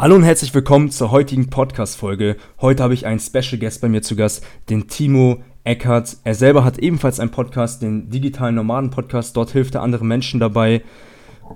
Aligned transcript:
Hallo 0.00 0.14
und 0.14 0.22
herzlich 0.22 0.54
willkommen 0.54 0.92
zur 0.92 1.10
heutigen 1.10 1.50
Podcast-Folge. 1.50 2.36
Heute 2.60 2.84
habe 2.84 2.94
ich 2.94 3.04
einen 3.04 3.18
Special 3.18 3.58
Guest 3.58 3.80
bei 3.80 3.88
mir 3.88 4.00
zu 4.00 4.14
Gast, 4.14 4.46
den 4.70 4.86
Timo 4.86 5.38
Eckert. 5.64 6.18
Er 6.22 6.36
selber 6.36 6.64
hat 6.64 6.78
ebenfalls 6.78 7.18
einen 7.18 7.32
Podcast, 7.32 7.82
den 7.82 8.08
digitalen 8.08 8.54
Nomaden-Podcast. 8.54 9.36
Dort 9.36 9.50
hilft 9.50 9.74
er 9.74 9.82
anderen 9.82 10.06
Menschen 10.06 10.38
dabei, 10.38 10.84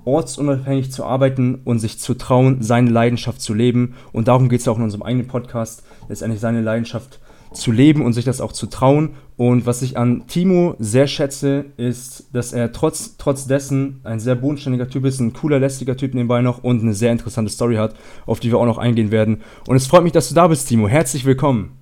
ortsunabhängig 0.04 0.90
zu 0.90 1.04
arbeiten 1.04 1.60
und 1.64 1.78
sich 1.78 2.00
zu 2.00 2.14
trauen, 2.14 2.62
seine 2.62 2.90
Leidenschaft 2.90 3.40
zu 3.40 3.54
leben. 3.54 3.94
Und 4.10 4.26
darum 4.26 4.48
geht 4.48 4.58
es 4.58 4.66
auch 4.66 4.76
in 4.76 4.82
unserem 4.82 5.04
eigenen 5.04 5.28
Podcast, 5.28 5.84
letztendlich 6.08 6.40
seine 6.40 6.62
Leidenschaft 6.62 7.20
zu 7.52 7.72
leben 7.72 8.04
und 8.04 8.12
sich 8.12 8.24
das 8.24 8.40
auch 8.40 8.52
zu 8.52 8.66
trauen. 8.66 9.16
Und 9.36 9.66
was 9.66 9.82
ich 9.82 9.96
an 9.96 10.26
Timo 10.26 10.76
sehr 10.78 11.06
schätze, 11.06 11.66
ist, 11.76 12.26
dass 12.32 12.52
er 12.52 12.72
trotz, 12.72 13.16
trotz 13.16 13.46
dessen 13.46 14.00
ein 14.04 14.20
sehr 14.20 14.34
bodenständiger 14.34 14.88
Typ 14.88 15.04
ist, 15.04 15.20
ein 15.20 15.32
cooler, 15.32 15.58
lästiger 15.58 15.96
Typ 15.96 16.14
nebenbei 16.14 16.42
noch 16.42 16.62
und 16.62 16.82
eine 16.82 16.94
sehr 16.94 17.12
interessante 17.12 17.50
Story 17.50 17.76
hat, 17.76 17.94
auf 18.26 18.40
die 18.40 18.50
wir 18.50 18.58
auch 18.58 18.66
noch 18.66 18.78
eingehen 18.78 19.10
werden. 19.10 19.42
Und 19.66 19.76
es 19.76 19.86
freut 19.86 20.02
mich, 20.02 20.12
dass 20.12 20.28
du 20.28 20.34
da 20.34 20.48
bist, 20.48 20.68
Timo. 20.68 20.88
Herzlich 20.88 21.24
willkommen. 21.24 21.78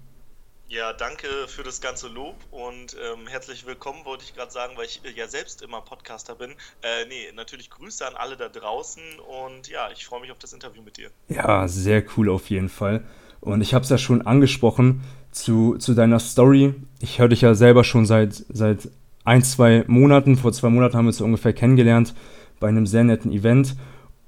Ja, 0.72 0.92
danke 0.92 1.26
für 1.48 1.64
das 1.64 1.80
ganze 1.80 2.06
Lob 2.06 2.36
und 2.52 2.94
ähm, 2.94 3.26
herzlich 3.26 3.66
willkommen, 3.66 4.04
wollte 4.04 4.22
ich 4.22 4.36
gerade 4.36 4.52
sagen, 4.52 4.74
weil 4.76 4.84
ich 4.84 5.00
äh, 5.04 5.10
ja 5.10 5.26
selbst 5.26 5.62
immer 5.62 5.80
Podcaster 5.80 6.36
bin. 6.36 6.52
Äh, 6.52 7.06
nee, 7.08 7.32
natürlich 7.34 7.70
Grüße 7.70 8.06
an 8.06 8.14
alle 8.14 8.36
da 8.36 8.48
draußen 8.48 9.02
und 9.48 9.66
ja, 9.66 9.90
ich 9.90 10.06
freue 10.06 10.20
mich 10.20 10.30
auf 10.30 10.38
das 10.38 10.52
Interview 10.52 10.80
mit 10.82 10.96
dir. 10.96 11.10
Ja, 11.28 11.66
sehr 11.66 12.04
cool 12.16 12.28
auf 12.28 12.50
jeden 12.50 12.68
Fall. 12.68 13.02
Und 13.40 13.62
ich 13.62 13.74
habe 13.74 13.82
es 13.82 13.90
ja 13.90 13.98
schon 13.98 14.22
angesprochen 14.22 15.02
zu, 15.30 15.76
zu 15.78 15.94
deiner 15.94 16.18
Story. 16.18 16.74
Ich 17.00 17.18
höre 17.18 17.28
dich 17.28 17.42
ja 17.42 17.54
selber 17.54 17.84
schon 17.84 18.06
seit, 18.06 18.44
seit 18.48 18.88
ein, 19.24 19.42
zwei 19.42 19.84
Monaten. 19.86 20.36
Vor 20.36 20.52
zwei 20.52 20.70
Monaten 20.70 20.96
haben 20.96 21.04
wir 21.04 21.10
uns 21.10 21.20
ungefähr 21.20 21.52
kennengelernt 21.52 22.14
bei 22.58 22.68
einem 22.68 22.86
sehr 22.86 23.04
netten 23.04 23.32
Event. 23.32 23.76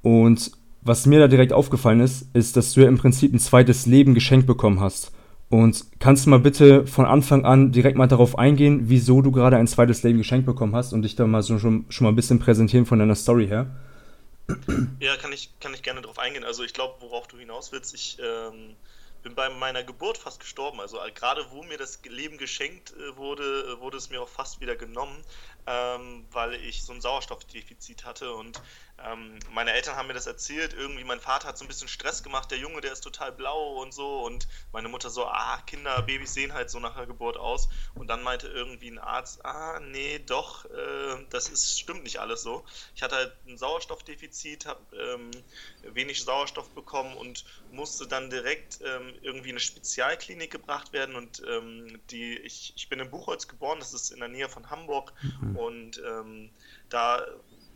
Und 0.03 0.53
was 0.83 1.07
mir 1.07 1.21
da 1.21 1.29
direkt 1.29 1.53
aufgefallen 1.53 2.01
ist, 2.01 2.27
ist, 2.35 2.57
dass 2.57 2.73
du 2.73 2.81
ja 2.81 2.89
im 2.89 2.99
Prinzip 2.99 3.33
ein 3.33 3.39
zweites 3.39 3.87
Leben 3.87 4.15
geschenkt 4.15 4.47
bekommen 4.47 4.81
hast. 4.81 5.13
Und 5.49 5.85
kannst 6.01 6.25
du 6.25 6.31
mal 6.31 6.39
bitte 6.39 6.87
von 6.87 7.05
Anfang 7.05 7.45
an 7.45 7.73
direkt 7.73 7.99
mal 7.99 8.07
darauf 8.07 8.39
eingehen, 8.39 8.85
wieso 8.85 9.21
du 9.21 9.31
gerade 9.33 9.59
ein 9.59 9.67
zweites 9.67 10.03
Leben 10.03 10.19
geschenkt 10.19 10.47
bekommen 10.47 10.75
hast 10.75 10.95
und 10.95 11.03
dich 11.03 11.15
da 11.15 11.27
mal 11.27 11.43
so 11.43 11.59
schon, 11.59 11.85
schon 11.91 12.07
mal 12.07 12.13
ein 12.13 12.17
bisschen 12.17 12.39
präsentieren 12.39 12.87
von 12.87 12.99
deiner 12.99 13.15
Story 13.15 13.47
her? 13.49 13.67
Ja, 14.99 15.17
kann 15.21 15.33
ich, 15.33 15.51
kann 15.61 15.75
ich 15.75 15.83
gerne 15.83 16.01
darauf 16.01 16.19
eingehen. 16.19 16.43
Also 16.43 16.65
ich 16.65 16.73
glaube, 16.73 16.95
worauf 17.01 17.27
du 17.29 17.37
hinaus 17.37 17.71
willst, 17.71 17.95
ich 17.95 18.19
ähm, 18.19 18.77
bin 19.23 19.35
bei 19.35 19.49
meiner 19.49 19.83
Geburt 19.83 20.19
fast 20.19 20.41
gestorben. 20.41 20.81
Also 20.81 21.03
äh, 21.03 21.11
gerade 21.13 21.51
wo 21.51 21.63
mir 21.63 21.79
das 21.79 22.01
Leben 22.05 22.39
geschenkt 22.39 22.93
äh, 22.93 23.17
wurde, 23.17 23.75
äh, 23.77 23.81
wurde 23.81 23.97
es 23.97 24.11
mir 24.11 24.21
auch 24.21 24.29
fast 24.29 24.61
wieder 24.61 24.77
genommen, 24.77 25.25
ähm, 25.67 26.27
weil 26.31 26.55
ich 26.55 26.85
so 26.85 26.93
ein 26.93 27.01
Sauerstoffdefizit 27.01 28.05
hatte 28.05 28.35
und 28.35 28.61
ähm, 29.07 29.39
meine 29.51 29.73
Eltern 29.73 29.97
haben 29.97 30.07
mir 30.07 30.15
das 30.15 30.27
erzählt, 30.27 30.75
irgendwie 30.75 31.05
mein 31.05 31.21
Vater 31.21 31.49
hat 31.49 31.59
so 31.59 31.65
ein 31.65 31.69
bisschen 31.69 31.89
Stress 31.89 32.23
gemacht, 32.23 32.51
der 32.51 32.59
Junge, 32.59 32.81
der 32.81 32.93
ist 32.93 33.03
total 33.03 33.33
blau 33.33 33.81
und 33.81 33.93
so. 33.93 34.25
Und 34.25 34.49
meine 34.73 34.89
Mutter 34.89 35.11
so, 35.11 35.27
ah, 35.27 35.61
Kinder, 35.67 36.03
Babys 36.03 36.35
sehen 36.35 36.53
halt 36.53 36.71
so 36.71 36.79
nach 36.79 36.97
der 36.97 37.07
Geburt 37.07 37.37
aus. 37.37 37.69
Und 37.95 38.09
dann 38.09 38.23
meinte 38.23 38.49
irgendwie 38.49 38.91
ein 38.91 38.99
Arzt, 38.99 39.45
ah, 39.45 39.81
nee, 39.81 40.19
doch, 40.19 40.65
äh, 40.67 41.27
das 41.31 41.49
ist, 41.49 41.81
stimmt 41.81 42.05
nicht 42.05 42.19
alles 42.19 42.43
so. 42.43 42.65
Ich 42.95 43.03
hatte 43.03 43.17
halt 43.17 43.33
ein 43.47 43.59
Sauerstoffdefizit, 43.59 44.67
habe 44.67 44.81
ähm, 44.97 45.31
wenig 45.83 46.23
Sauerstoff 46.23 46.71
bekommen 46.71 47.17
und 47.17 47.45
musste 47.71 48.07
dann 48.07 48.31
direkt 48.31 48.81
ähm, 48.85 49.15
irgendwie 49.23 49.51
in 49.51 49.55
eine 49.55 49.61
Spezialklinik 49.61 50.51
gebracht 50.51 50.93
werden. 50.93 51.15
Und 51.17 51.43
ähm, 51.49 52.01
die, 52.11 52.39
ich, 52.39 52.73
ich 52.77 52.89
bin 52.89 53.01
in 53.01 53.11
Buchholz 53.11 53.49
geboren, 53.49 53.79
das 53.79 53.93
ist 53.93 54.11
in 54.11 54.21
der 54.21 54.29
Nähe 54.29 54.49
von 54.49 54.71
Hamburg. 54.71 55.13
Mhm. 55.23 55.57
und 55.57 56.03
ähm, 56.05 56.51
da 56.89 57.25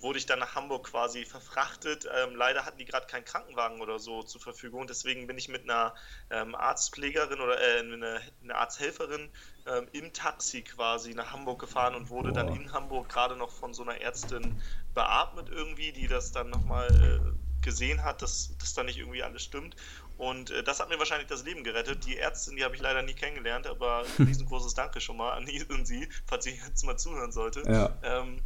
wurde 0.07 0.21
ich 0.21 0.27
dann 0.27 0.39
nach 0.39 0.55
Hamburg 0.55 0.87
quasi 0.87 1.25
verfrachtet. 1.25 2.09
Ähm, 2.15 2.37
leider 2.37 2.65
hatten 2.65 2.79
die 2.79 2.85
gerade 2.85 3.09
keinen 3.09 3.25
Krankenwagen 3.25 3.81
oder 3.81 3.99
so 3.99 4.23
zur 4.23 4.41
Verfügung. 4.41 4.87
Deswegen 4.87 5.27
bin 5.27 5.37
ich 5.37 5.49
mit 5.49 5.65
einer 5.65 5.95
ähm, 6.31 6.55
Arztpflegerin 6.55 7.41
oder 7.41 7.61
äh, 7.61 7.81
eine, 7.81 8.21
eine 8.41 8.55
Arzthelferin 8.55 9.29
ähm, 9.67 9.89
im 9.91 10.12
Taxi 10.12 10.62
quasi 10.62 11.12
nach 11.12 11.33
Hamburg 11.33 11.59
gefahren 11.59 11.97
und 11.97 12.09
wurde 12.09 12.28
Boah. 12.28 12.45
dann 12.45 12.55
in 12.55 12.72
Hamburg 12.72 13.09
gerade 13.09 13.34
noch 13.34 13.50
von 13.50 13.75
so 13.75 13.83
einer 13.83 14.00
Ärztin 14.00 14.62
beatmet 14.95 15.49
irgendwie, 15.50 15.91
die 15.91 16.06
das 16.06 16.31
dann 16.31 16.50
nochmal 16.50 16.87
äh, 16.87 17.62
gesehen 17.62 18.05
hat, 18.05 18.22
dass 18.22 18.56
das 18.59 18.75
da 18.75 18.84
nicht 18.84 18.99
irgendwie 18.99 19.25
alles 19.25 19.43
stimmt. 19.43 19.75
Und 20.19 20.50
äh, 20.50 20.62
das 20.62 20.78
hat 20.78 20.89
mir 20.89 21.00
wahrscheinlich 21.00 21.27
das 21.27 21.43
Leben 21.43 21.65
gerettet. 21.65 22.06
Die 22.06 22.16
Ärztin, 22.16 22.55
die 22.55 22.62
habe 22.62 22.77
ich 22.77 22.81
leider 22.81 23.03
nie 23.03 23.15
kennengelernt, 23.15 23.66
aber 23.66 24.05
ein 24.19 24.25
riesengroßes 24.25 24.75
Danke 24.75 25.00
schon 25.00 25.16
mal 25.16 25.33
an 25.33 25.49
sie, 25.84 26.09
falls 26.27 26.45
sie 26.45 26.53
jetzt 26.53 26.84
mal 26.84 26.97
zuhören 26.97 27.33
sollte. 27.33 27.65
Ja. 27.66 27.93
Ähm, 28.05 28.41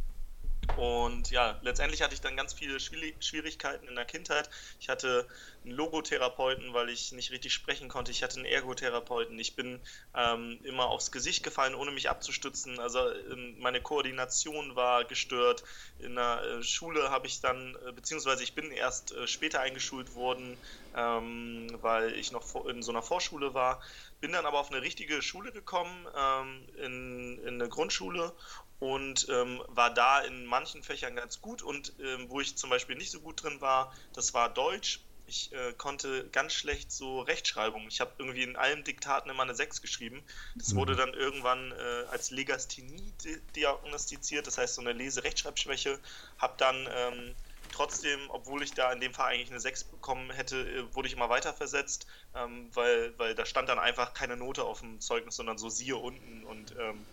und 0.77 1.31
ja, 1.31 1.59
letztendlich 1.63 2.01
hatte 2.01 2.13
ich 2.13 2.21
dann 2.21 2.37
ganz 2.37 2.53
viele 2.53 2.79
Schwierigkeiten 2.79 3.87
in 3.87 3.95
der 3.95 4.05
Kindheit. 4.05 4.49
Ich 4.79 4.89
hatte 4.89 5.27
einen 5.63 5.73
Logotherapeuten, 5.73 6.73
weil 6.73 6.89
ich 6.89 7.11
nicht 7.11 7.31
richtig 7.31 7.53
sprechen 7.53 7.89
konnte. 7.89 8.11
Ich 8.11 8.23
hatte 8.23 8.37
einen 8.37 8.45
Ergotherapeuten. 8.45 9.37
Ich 9.39 9.55
bin 9.55 9.79
ähm, 10.15 10.59
immer 10.63 10.85
aufs 10.85 11.11
Gesicht 11.11 11.43
gefallen, 11.43 11.75
ohne 11.75 11.91
mich 11.91 12.09
abzustützen. 12.09 12.79
Also 12.79 13.11
ähm, 13.11 13.55
meine 13.59 13.81
Koordination 13.81 14.75
war 14.75 15.03
gestört. 15.03 15.63
In 15.99 16.15
der 16.15 16.41
äh, 16.41 16.63
Schule 16.63 17.09
habe 17.09 17.27
ich 17.27 17.41
dann, 17.41 17.75
äh, 17.87 17.91
beziehungsweise 17.91 18.43
ich 18.43 18.53
bin 18.53 18.71
erst 18.71 19.11
äh, 19.13 19.27
später 19.27 19.61
eingeschult 19.61 20.15
worden, 20.15 20.57
ähm, 20.95 21.67
weil 21.81 22.15
ich 22.15 22.31
noch 22.31 22.65
in 22.65 22.81
so 22.81 22.91
einer 22.91 23.01
Vorschule 23.01 23.53
war. 23.53 23.81
Bin 24.19 24.31
dann 24.31 24.45
aber 24.45 24.59
auf 24.59 24.71
eine 24.71 24.81
richtige 24.81 25.21
Schule 25.21 25.51
gekommen, 25.51 26.07
ähm, 26.15 26.67
in, 26.77 27.39
in 27.39 27.55
eine 27.55 27.69
Grundschule 27.69 28.33
und 28.81 29.27
ähm, 29.29 29.61
war 29.67 29.93
da 29.93 30.21
in 30.21 30.43
manchen 30.47 30.81
Fächern 30.81 31.15
ganz 31.15 31.39
gut 31.39 31.61
und 31.61 31.93
ähm, 31.99 32.25
wo 32.29 32.41
ich 32.41 32.55
zum 32.57 32.71
Beispiel 32.71 32.95
nicht 32.95 33.11
so 33.11 33.21
gut 33.21 33.43
drin 33.43 33.61
war, 33.61 33.93
das 34.13 34.33
war 34.33 34.49
Deutsch. 34.49 35.01
Ich 35.27 35.53
äh, 35.53 35.71
konnte 35.73 36.27
ganz 36.29 36.53
schlecht 36.53 36.91
so 36.91 37.21
Rechtschreibung. 37.21 37.87
Ich 37.87 38.01
habe 38.01 38.11
irgendwie 38.17 38.41
in 38.41 38.55
allen 38.55 38.83
Diktaten 38.83 39.29
immer 39.29 39.43
eine 39.43 39.53
6 39.53 39.83
geschrieben. 39.83 40.23
Das 40.55 40.73
mhm. 40.73 40.77
wurde 40.77 40.95
dann 40.95 41.13
irgendwann 41.13 41.71
äh, 41.73 42.05
als 42.09 42.31
Legasthenie 42.31 43.13
diagnostiziert, 43.55 44.47
das 44.47 44.57
heißt 44.57 44.73
so 44.73 44.81
eine 44.81 44.93
Lese-Rechtschreibschwäche. 44.93 45.99
Habe 46.39 46.55
dann 46.57 46.89
ähm, 46.91 47.35
trotzdem, 47.71 48.19
obwohl 48.29 48.63
ich 48.63 48.73
da 48.73 48.91
in 48.91 48.99
dem 48.99 49.13
Fall 49.13 49.31
eigentlich 49.31 49.51
eine 49.51 49.59
6 49.59 49.83
bekommen 49.83 50.31
hätte, 50.31 50.57
äh, 50.59 50.95
wurde 50.95 51.07
ich 51.07 51.13
immer 51.13 51.29
weiter 51.29 51.53
versetzt, 51.53 52.07
ähm, 52.33 52.71
weil, 52.73 53.13
weil 53.19 53.35
da 53.35 53.45
stand 53.45 53.69
dann 53.69 53.77
einfach 53.77 54.15
keine 54.15 54.37
Note 54.37 54.63
auf 54.63 54.79
dem 54.79 54.99
Zeugnis, 54.99 55.35
sondern 55.35 55.59
so 55.59 55.69
siehe 55.69 55.97
unten 55.97 56.43
und 56.45 56.75
ähm, 56.79 57.05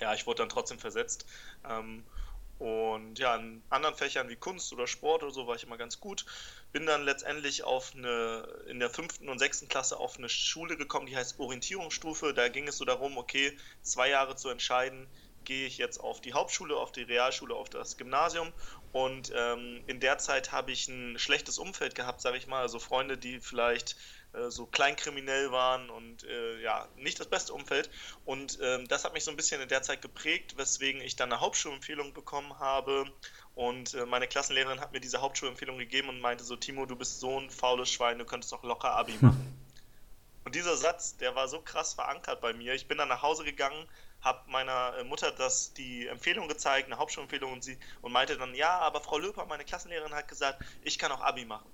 ja, 0.00 0.14
ich 0.14 0.26
wurde 0.26 0.38
dann 0.38 0.48
trotzdem 0.48 0.78
versetzt. 0.78 1.26
Ähm, 1.68 2.04
und 2.60 3.18
ja, 3.18 3.36
in 3.36 3.62
anderen 3.70 3.94
Fächern 3.94 4.28
wie 4.28 4.36
Kunst 4.36 4.70
oder 4.74 4.86
Sport 4.86 5.22
oder 5.22 5.32
so 5.32 5.46
war 5.46 5.56
ich 5.56 5.62
immer 5.62 5.78
ganz 5.78 5.98
gut. 5.98 6.26
Bin 6.72 6.84
dann 6.84 7.04
letztendlich 7.04 7.62
auf 7.64 7.94
eine, 7.94 8.46
in 8.68 8.80
der 8.80 8.90
fünften 8.90 9.30
und 9.30 9.38
sechsten 9.38 9.66
Klasse 9.66 9.96
auf 9.98 10.18
eine 10.18 10.28
Schule 10.28 10.76
gekommen, 10.76 11.06
die 11.06 11.16
heißt 11.16 11.38
Orientierungsstufe. 11.38 12.34
Da 12.34 12.48
ging 12.48 12.68
es 12.68 12.76
so 12.76 12.84
darum, 12.84 13.16
okay, 13.16 13.56
zwei 13.80 14.10
Jahre 14.10 14.36
zu 14.36 14.50
entscheiden, 14.50 15.08
gehe 15.44 15.66
ich 15.66 15.78
jetzt 15.78 15.98
auf 15.98 16.20
die 16.20 16.34
Hauptschule, 16.34 16.76
auf 16.76 16.92
die 16.92 17.02
Realschule, 17.02 17.54
auf 17.54 17.70
das 17.70 17.96
Gymnasium. 17.96 18.52
Und 18.92 19.32
ähm, 19.34 19.82
in 19.86 19.98
der 20.00 20.18
Zeit 20.18 20.52
habe 20.52 20.70
ich 20.70 20.86
ein 20.86 21.18
schlechtes 21.18 21.56
Umfeld 21.56 21.94
gehabt, 21.94 22.20
sage 22.20 22.36
ich 22.36 22.46
mal. 22.46 22.60
Also 22.60 22.78
Freunde, 22.78 23.16
die 23.16 23.40
vielleicht 23.40 23.96
so 24.48 24.66
kleinkriminell 24.66 25.50
waren 25.50 25.90
und 25.90 26.24
äh, 26.24 26.60
ja, 26.62 26.88
nicht 26.96 27.18
das 27.18 27.26
beste 27.26 27.52
Umfeld. 27.52 27.90
Und 28.24 28.58
ähm, 28.62 28.86
das 28.88 29.04
hat 29.04 29.12
mich 29.12 29.24
so 29.24 29.30
ein 29.30 29.36
bisschen 29.36 29.60
in 29.60 29.68
der 29.68 29.82
Zeit 29.82 30.02
geprägt, 30.02 30.56
weswegen 30.56 31.00
ich 31.00 31.16
dann 31.16 31.32
eine 31.32 31.40
Hauptschulempfehlung 31.40 32.12
bekommen 32.12 32.58
habe. 32.58 33.04
Und 33.54 33.94
äh, 33.94 34.06
meine 34.06 34.28
Klassenlehrerin 34.28 34.80
hat 34.80 34.92
mir 34.92 35.00
diese 35.00 35.20
Hauptschulempfehlung 35.20 35.78
gegeben 35.78 36.08
und 36.08 36.20
meinte 36.20 36.44
so, 36.44 36.56
Timo, 36.56 36.86
du 36.86 36.96
bist 36.96 37.20
so 37.20 37.40
ein 37.40 37.50
faules 37.50 37.90
Schwein, 37.90 38.18
du 38.18 38.24
könntest 38.24 38.52
doch 38.52 38.62
locker 38.62 38.92
Abi 38.92 39.14
machen. 39.20 39.60
Und 40.44 40.54
dieser 40.54 40.76
Satz, 40.76 41.16
der 41.16 41.34
war 41.34 41.48
so 41.48 41.60
krass 41.60 41.94
verankert 41.94 42.40
bei 42.40 42.52
mir. 42.52 42.74
Ich 42.74 42.88
bin 42.88 42.98
dann 42.98 43.08
nach 43.08 43.22
Hause 43.22 43.44
gegangen, 43.44 43.86
habe 44.20 44.50
meiner 44.50 44.96
äh, 44.98 45.04
Mutter 45.04 45.32
das 45.32 45.72
die 45.74 46.06
Empfehlung 46.06 46.48
gezeigt, 46.48 46.86
eine 46.86 46.98
Hauptschulempfehlung 46.98 47.52
und 47.52 47.64
sie 47.64 47.78
und 48.02 48.12
meinte 48.12 48.36
dann, 48.36 48.54
ja, 48.54 48.78
aber 48.78 49.00
Frau 49.00 49.18
Löper, 49.18 49.46
meine 49.46 49.64
Klassenlehrerin 49.64 50.14
hat 50.14 50.28
gesagt, 50.28 50.64
ich 50.82 50.98
kann 50.98 51.12
auch 51.12 51.20
Abi 51.20 51.44
machen. 51.44 51.70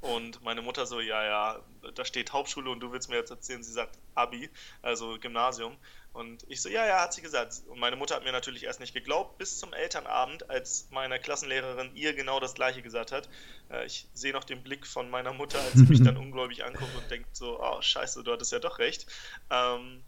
Und 0.00 0.42
meine 0.44 0.62
Mutter 0.62 0.86
so, 0.86 1.00
ja, 1.00 1.24
ja, 1.24 1.62
da 1.94 2.04
steht 2.04 2.32
Hauptschule 2.32 2.70
und 2.70 2.80
du 2.80 2.92
willst 2.92 3.08
mir 3.08 3.16
jetzt 3.16 3.30
erzählen, 3.30 3.62
sie 3.62 3.72
sagt 3.72 3.98
Abi, 4.14 4.48
also 4.80 5.18
Gymnasium. 5.18 5.76
Und 6.12 6.44
ich 6.48 6.62
so, 6.62 6.68
ja, 6.68 6.86
ja, 6.86 7.00
hat 7.00 7.14
sie 7.14 7.20
gesagt. 7.20 7.62
Und 7.68 7.78
meine 7.78 7.96
Mutter 7.96 8.14
hat 8.14 8.24
mir 8.24 8.32
natürlich 8.32 8.64
erst 8.64 8.80
nicht 8.80 8.94
geglaubt, 8.94 9.38
bis 9.38 9.58
zum 9.58 9.72
Elternabend, 9.72 10.48
als 10.50 10.88
meine 10.90 11.18
Klassenlehrerin 11.18 11.94
ihr 11.94 12.14
genau 12.14 12.40
das 12.40 12.54
Gleiche 12.54 12.82
gesagt 12.82 13.12
hat. 13.12 13.28
Äh, 13.70 13.86
ich 13.86 14.08
sehe 14.14 14.32
noch 14.32 14.44
den 14.44 14.62
Blick 14.62 14.86
von 14.86 15.10
meiner 15.10 15.32
Mutter, 15.32 15.60
als 15.60 15.74
sie 15.74 15.86
mich 15.86 16.02
dann 16.04 16.16
ungläubig 16.16 16.64
anguckt 16.64 16.94
und 16.96 17.10
denkt 17.10 17.36
so, 17.36 17.60
oh, 17.60 17.82
scheiße, 17.82 18.22
du 18.22 18.32
hattest 18.32 18.52
ja 18.52 18.58
doch 18.58 18.78
recht. 18.78 19.06
Ähm, 19.50 20.02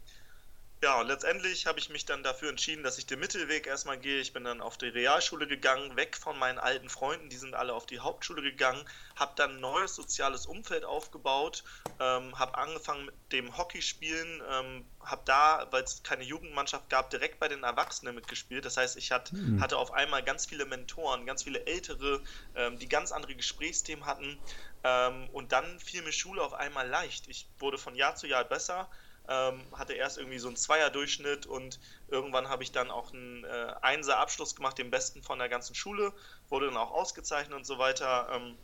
Ja, 0.83 0.99
und 0.99 1.07
letztendlich 1.09 1.67
habe 1.67 1.77
ich 1.77 1.89
mich 1.89 2.05
dann 2.05 2.23
dafür 2.23 2.49
entschieden, 2.49 2.83
dass 2.83 2.97
ich 2.97 3.05
den 3.05 3.19
Mittelweg 3.19 3.67
erstmal 3.67 3.99
gehe. 3.99 4.19
Ich 4.19 4.33
bin 4.33 4.43
dann 4.43 4.61
auf 4.61 4.79
die 4.79 4.87
Realschule 4.87 5.45
gegangen, 5.45 5.95
weg 5.95 6.17
von 6.17 6.39
meinen 6.39 6.57
alten 6.57 6.89
Freunden, 6.89 7.29
die 7.29 7.37
sind 7.37 7.53
alle 7.53 7.73
auf 7.73 7.85
die 7.85 7.99
Hauptschule 7.99 8.41
gegangen, 8.41 8.83
habe 9.15 9.33
dann 9.35 9.51
ein 9.51 9.59
neues 9.59 9.93
soziales 9.93 10.47
Umfeld 10.47 10.83
aufgebaut, 10.83 11.63
ähm, 11.99 12.37
habe 12.39 12.57
angefangen 12.57 13.05
mit 13.05 13.13
dem 13.31 13.55
Hockeyspielen, 13.55 14.41
ähm, 14.49 14.85
habe 15.01 15.21
da, 15.25 15.67
weil 15.69 15.83
es 15.83 16.01
keine 16.01 16.23
Jugendmannschaft 16.23 16.89
gab, 16.89 17.11
direkt 17.11 17.39
bei 17.39 17.47
den 17.47 17.61
Erwachsenen 17.61 18.15
mitgespielt. 18.15 18.65
Das 18.65 18.77
heißt, 18.77 18.97
ich 18.97 19.11
hat, 19.11 19.31
mhm. 19.33 19.61
hatte 19.61 19.77
auf 19.77 19.91
einmal 19.91 20.23
ganz 20.23 20.47
viele 20.47 20.65
Mentoren, 20.65 21.27
ganz 21.27 21.43
viele 21.43 21.63
Ältere, 21.67 22.23
ähm, 22.55 22.79
die 22.79 22.89
ganz 22.89 23.11
andere 23.11 23.35
Gesprächsthemen 23.35 24.07
hatten. 24.07 24.39
Ähm, 24.83 25.29
und 25.29 25.51
dann 25.51 25.79
fiel 25.79 26.01
mir 26.01 26.11
Schule 26.11 26.41
auf 26.41 26.53
einmal 26.53 26.87
leicht. 26.89 27.27
Ich 27.27 27.47
wurde 27.59 27.77
von 27.77 27.93
Jahr 27.93 28.15
zu 28.15 28.25
Jahr 28.25 28.45
besser 28.45 28.89
ähm, 29.31 29.61
hatte 29.73 29.93
erst 29.93 30.17
irgendwie 30.17 30.39
so 30.39 30.47
einen 30.47 30.57
Zweier-Durchschnitt 30.57 31.45
und 31.45 31.79
irgendwann 32.09 32.49
habe 32.49 32.63
ich 32.63 32.71
dann 32.71 32.91
auch 32.91 33.13
einen 33.13 33.43
äh, 33.43 33.73
Einser-Abschluss 33.81 34.55
gemacht, 34.55 34.77
den 34.77 34.91
besten 34.91 35.23
von 35.23 35.39
der 35.39 35.49
ganzen 35.49 35.75
Schule, 35.75 36.11
wurde 36.49 36.67
dann 36.67 36.77
auch 36.77 36.91
ausgezeichnet 36.91 37.55
und 37.55 37.65
so 37.65 37.77
weiter. 37.77 38.29
Ähm, 38.33 38.57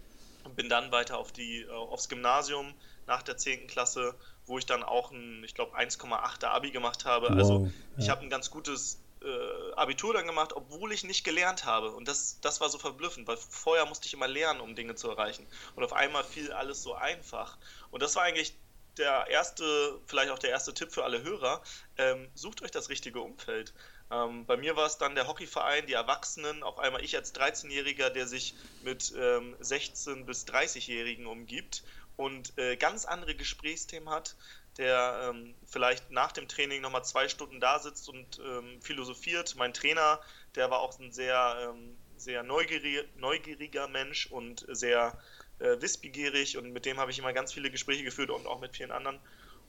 und 0.44 0.56
bin 0.56 0.70
dann 0.70 0.92
weiter 0.92 1.18
auf 1.18 1.32
die, 1.32 1.62
äh, 1.62 1.70
aufs 1.70 2.10
Gymnasium 2.10 2.74
nach 3.06 3.22
der 3.22 3.38
10. 3.38 3.68
Klasse, 3.68 4.16
wo 4.46 4.58
ich 4.58 4.66
dann 4.66 4.84
auch 4.84 5.12
ein, 5.12 5.44
ich 5.44 5.54
glaube, 5.54 5.78
1,8er 5.78 6.48
Abi 6.48 6.72
gemacht 6.72 7.06
habe. 7.06 7.28
Wow, 7.28 7.38
also 7.38 7.72
ich 7.98 8.06
ja. 8.06 8.12
habe 8.12 8.24
ein 8.24 8.30
ganz 8.30 8.50
gutes 8.50 9.02
äh, 9.22 9.74
Abitur 9.76 10.14
dann 10.14 10.26
gemacht, 10.26 10.54
obwohl 10.54 10.94
ich 10.94 11.04
nicht 11.04 11.24
gelernt 11.24 11.66
habe. 11.66 11.92
Und 11.92 12.08
das, 12.08 12.40
das 12.42 12.62
war 12.62 12.70
so 12.70 12.78
verblüffend, 12.78 13.28
weil 13.28 13.38
vorher 13.38 13.86
musste 13.86 14.08
ich 14.08 14.14
immer 14.14 14.28
lernen, 14.28 14.62
um 14.62 14.76
Dinge 14.76 14.96
zu 14.96 15.10
erreichen. 15.10 15.46
Und 15.76 15.84
auf 15.84 15.94
einmal 15.94 16.24
fiel 16.24 16.52
alles 16.54 16.82
so 16.82 16.94
einfach. 16.94 17.58
Und 17.92 18.02
das 18.02 18.16
war 18.16 18.24
eigentlich 18.24 18.56
der 18.98 19.28
erste, 19.28 20.02
vielleicht 20.08 20.32
auch 20.32 20.40
der 20.40 20.50
erste 20.52 20.74
Tipp 20.74 20.92
für 20.92 21.04
alle 21.04 21.24
Hörer, 21.24 21.62
ähm, 21.98 22.30
sucht 22.34 22.62
euch 22.62 22.72
das 22.72 22.90
richtige 22.90 23.22
Umfeld. 23.22 23.74
Ähm, 24.10 24.46
bei 24.46 24.58
mir 24.58 24.76
war 24.76 24.86
es 24.86 24.98
dann 24.98 25.16
der 25.16 25.28
Hockeyverein, 25.28 25.86
die 25.86 25.94
Erwachsenen, 25.94 26.64
auf 26.64 26.80
einmal 26.80 27.04
ich 27.04 27.16
als 27.16 27.34
13-Jähriger, 27.36 28.10
der 28.10 28.28
sich 28.28 28.56
mit 28.82 29.14
ähm, 29.18 29.56
16- 29.60 30.26
bis 30.26 30.46
30-Jährigen 30.46 31.28
umgibt 31.28 31.84
und 32.16 32.58
äh, 32.58 32.78
ganz 32.78 33.06
andere 33.06 33.36
Gesprächsthemen 33.36 34.10
hat, 34.10 34.38
der 34.78 35.30
ähm, 35.30 35.56
vielleicht 35.66 36.12
nach 36.12 36.32
dem 36.32 36.48
Training 36.48 36.82
nochmal 36.82 37.04
zwei 37.04 37.28
Stunden 37.28 37.60
da 37.60 37.80
sitzt 37.80 38.10
und 38.10 38.40
ähm, 38.40 38.82
philosophiert. 38.82 39.56
Mein 39.56 39.74
Trainer, 39.74 40.22
der 40.56 40.70
war 40.70 40.80
auch 40.80 40.98
ein 41.00 41.12
sehr, 41.12 41.70
ähm, 41.70 41.98
sehr 42.16 42.44
neugieriger, 42.44 43.04
neugieriger 43.16 43.88
Mensch 43.88 44.28
und 44.28 44.66
sehr 44.70 45.18
äh, 45.60 45.82
wissbegierig 45.82 46.58
und 46.58 46.72
mit 46.72 46.86
dem 46.86 46.98
habe 46.98 47.12
ich 47.12 47.20
immer 47.20 47.34
ganz 47.34 47.54
viele 47.54 47.72
Gespräche 47.72 48.04
geführt 48.04 48.30
und 48.30 48.48
auch 48.48 48.60
mit 48.60 48.76
vielen 48.76 48.92
anderen. 48.92 49.20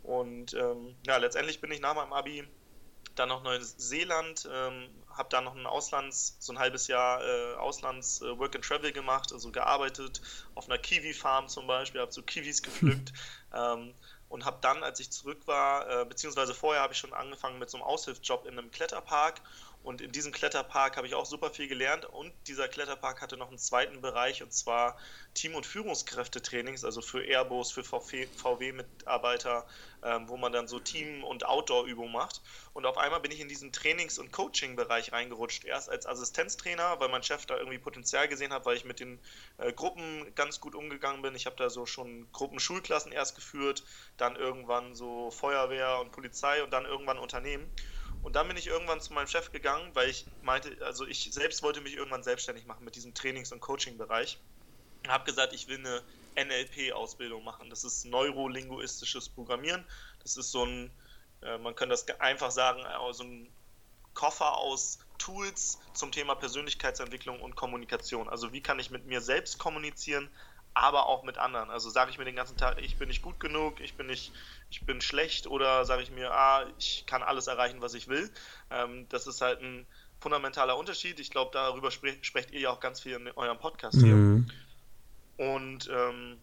Und 0.02 0.55
ähm, 0.55 0.96
ja, 1.06 1.17
letztendlich 1.17 1.61
bin 1.61 1.70
ich 1.70 1.81
nach 1.81 1.94
meinem 1.94 2.12
Abi 2.12 2.44
dann 3.19 3.29
noch 3.29 3.43
Neuseeland, 3.43 4.49
ähm, 4.50 4.88
habe 5.11 5.29
da 5.31 5.40
noch 5.40 5.56
ein 5.56 5.67
Auslands, 5.67 6.37
so 6.38 6.52
ein 6.52 6.58
halbes 6.58 6.87
Jahr 6.87 7.23
äh, 7.25 7.55
Auslands 7.55 8.23
äh, 8.23 8.38
Work 8.38 8.55
and 8.55 8.64
Travel 8.64 8.93
gemacht, 8.93 9.32
also 9.32 9.50
gearbeitet 9.50 10.20
auf 10.55 10.67
einer 10.69 10.79
Kiwi-Farm 10.79 11.49
zum 11.49 11.67
Beispiel, 11.67 12.00
habe 12.00 12.12
so 12.12 12.23
Kiwis 12.23 12.62
gepflückt 12.62 13.12
ähm, 13.55 13.94
und 14.29 14.44
habe 14.44 14.58
dann, 14.61 14.84
als 14.84 15.00
ich 15.00 15.11
zurück 15.11 15.46
war, 15.46 15.88
äh, 16.02 16.05
beziehungsweise 16.05 16.55
vorher 16.55 16.82
habe 16.82 16.93
ich 16.93 16.99
schon 16.99 17.12
angefangen 17.12 17.58
mit 17.58 17.70
so 17.70 17.79
einem 17.79 17.87
Aushilfsjob 17.87 18.46
in 18.46 18.58
einem 18.58 18.70
Kletterpark 18.70 19.41
und 19.82 20.00
in 20.00 20.12
diesem 20.12 20.32
Kletterpark 20.32 20.96
habe 20.96 21.06
ich 21.06 21.14
auch 21.14 21.25
super 21.25 21.50
viel 21.50 21.69
gelernt. 21.69 22.04
Und 22.04 22.32
dieser 22.46 22.69
Kletterpark 22.69 23.22
hatte 23.22 23.36
noch 23.36 23.48
einen 23.48 23.58
zweiten 23.58 24.00
Bereich, 24.00 24.42
und 24.42 24.52
zwar 24.52 24.98
Team- 25.34 25.54
und 25.54 25.64
Führungskräftetrainings, 25.64 26.84
also 26.84 27.00
für 27.00 27.25
Airbus, 27.25 27.70
für 27.70 27.84
VW-Mitarbeiter, 27.84 29.66
ähm, 30.02 30.28
wo 30.28 30.36
man 30.36 30.52
dann 30.52 30.69
so 30.69 30.80
Team- 30.80 31.22
und 31.25 31.46
Outdoor-Übungen 31.46 32.12
macht. 32.12 32.42
Und 32.72 32.86
auf 32.86 32.98
einmal 32.98 33.20
bin 33.20 33.30
ich 33.30 33.40
in 33.40 33.48
diesen 33.48 33.72
Trainings- 33.72 34.19
und 34.19 34.32
Coaching-Bereich 34.32 35.12
reingerutscht. 35.12 35.64
Erst 35.64 35.88
als 35.88 36.06
Assistenztrainer, 36.06 36.98
weil 37.00 37.08
mein 37.08 37.22
Chef 37.22 37.46
da 37.46 37.56
irgendwie 37.56 37.78
Potenzial 37.78 38.28
gesehen 38.28 38.52
hat, 38.52 38.66
weil 38.66 38.76
ich 38.76 38.84
mit 38.84 39.00
den 39.00 39.20
äh, 39.58 39.72
Gruppen 39.72 40.34
ganz 40.34 40.60
gut 40.60 40.74
umgegangen 40.74 41.22
bin. 41.22 41.36
Ich 41.36 41.46
habe 41.46 41.56
da 41.56 41.70
so 41.70 41.86
schon 41.86 42.31
Gruppenschulklassen 42.32 43.12
erst 43.12 43.36
geführt, 43.36 43.84
dann 44.16 44.34
irgendwann 44.36 44.94
so 44.94 45.31
Feuerwehr 45.31 46.00
und 46.00 46.10
Polizei 46.10 46.62
und 46.64 46.72
dann 46.72 46.84
irgendwann 46.84 47.19
Unternehmen. 47.19 47.72
Und 48.20 48.37
dann 48.37 48.49
bin 48.49 48.56
ich 48.56 48.67
irgendwann 48.67 49.00
zu 49.00 49.12
meinem 49.12 49.26
Chef 49.29 49.53
gegangen, 49.53 49.94
weil 49.94 50.09
ich 50.11 50.26
meinte, 50.41 50.76
also 50.85 51.06
ich 51.06 51.32
selbst 51.32 51.62
wollte 51.62 51.81
mich 51.81 51.94
irgendwann 51.94 52.23
selbstständig 52.23 52.67
machen 52.67 52.85
mit 52.85 52.97
diesem 52.97 53.15
Trainings- 53.15 53.53
und 53.53 53.61
Coaching-Bereich. 53.61 54.38
Und 55.05 55.12
habe 55.12 55.25
gesagt, 55.25 55.53
ich 55.53 55.69
will 55.69 55.79
eine 55.79 56.05
NLP-Ausbildung 56.37 57.44
machen. 57.44 57.70
Das 57.70 57.85
ist 57.85 58.05
neurolinguistisches 58.05 59.29
Programmieren. 59.29 59.88
Das 60.23 60.37
ist 60.37 60.50
so 60.50 60.65
ein, 60.65 60.91
äh, 61.43 61.59
man 61.59 61.75
kann 61.75 61.88
das 61.88 62.09
einfach 62.20 62.50
sagen, 62.50 62.85
äh, 62.85 63.12
so 63.12 63.25
ein 63.25 63.53
Koffer 64.15 64.56
aus 64.56 64.99
Tools 65.19 65.79
zum 65.94 66.11
Thema 66.11 66.35
Persönlichkeitsentwicklung 66.35 67.41
und 67.41 67.55
Kommunikation. 67.55 68.29
Also 68.29 68.53
wie 68.53 68.62
kann 68.62 68.81
ich 68.81 68.91
mit 68.91 69.06
mir 69.06 69.20
selbst 69.20 69.59
kommunizieren, 69.59 70.29
aber 70.75 71.06
auch 71.06 71.25
mit 71.25 71.38
anderen. 71.38 71.70
Also 71.70 71.91
sage 71.91 72.11
ich 72.11 72.19
mir 72.19 72.25
den 72.25 72.37
ganzen 72.37 72.56
Tag, 72.56 72.81
ich 72.81 72.97
bin 72.97 73.09
nicht 73.09 73.23
gut 73.23 73.41
genug, 73.41 73.81
ich 73.81 73.94
bin 73.94 74.06
nicht, 74.06 74.32
ich 74.70 74.85
bin 74.87 75.00
schlecht 75.00 75.47
oder 75.47 75.85
sage 75.85 76.03
ich 76.03 76.11
mir, 76.11 76.32
ah, 76.32 76.67
ich 76.79 77.05
kann 77.06 77.23
alles 77.23 77.47
erreichen, 77.47 77.81
was 77.81 77.94
ich 77.94 78.09
will. 78.09 78.31
Ähm, 78.70 79.06
das 79.09 79.26
ist 79.26 79.41
halt 79.41 79.61
ein 79.61 79.87
fundamentaler 80.20 80.76
Unterschied. 80.76 81.20
Ich 81.20 81.31
glaube, 81.31 81.50
darüber 81.53 81.91
spre 81.91 82.17
sprecht 82.23 82.50
ihr 82.53 82.61
ja 82.61 82.70
auch 82.70 82.81
ganz 82.81 83.00
viel 83.00 83.12
in 83.12 83.31
eurem 83.32 83.59
Podcast 83.59 83.99
hier. 84.00 84.15
Mhm. 84.15 84.50
Und 85.37 85.88
ähm, 85.93 86.38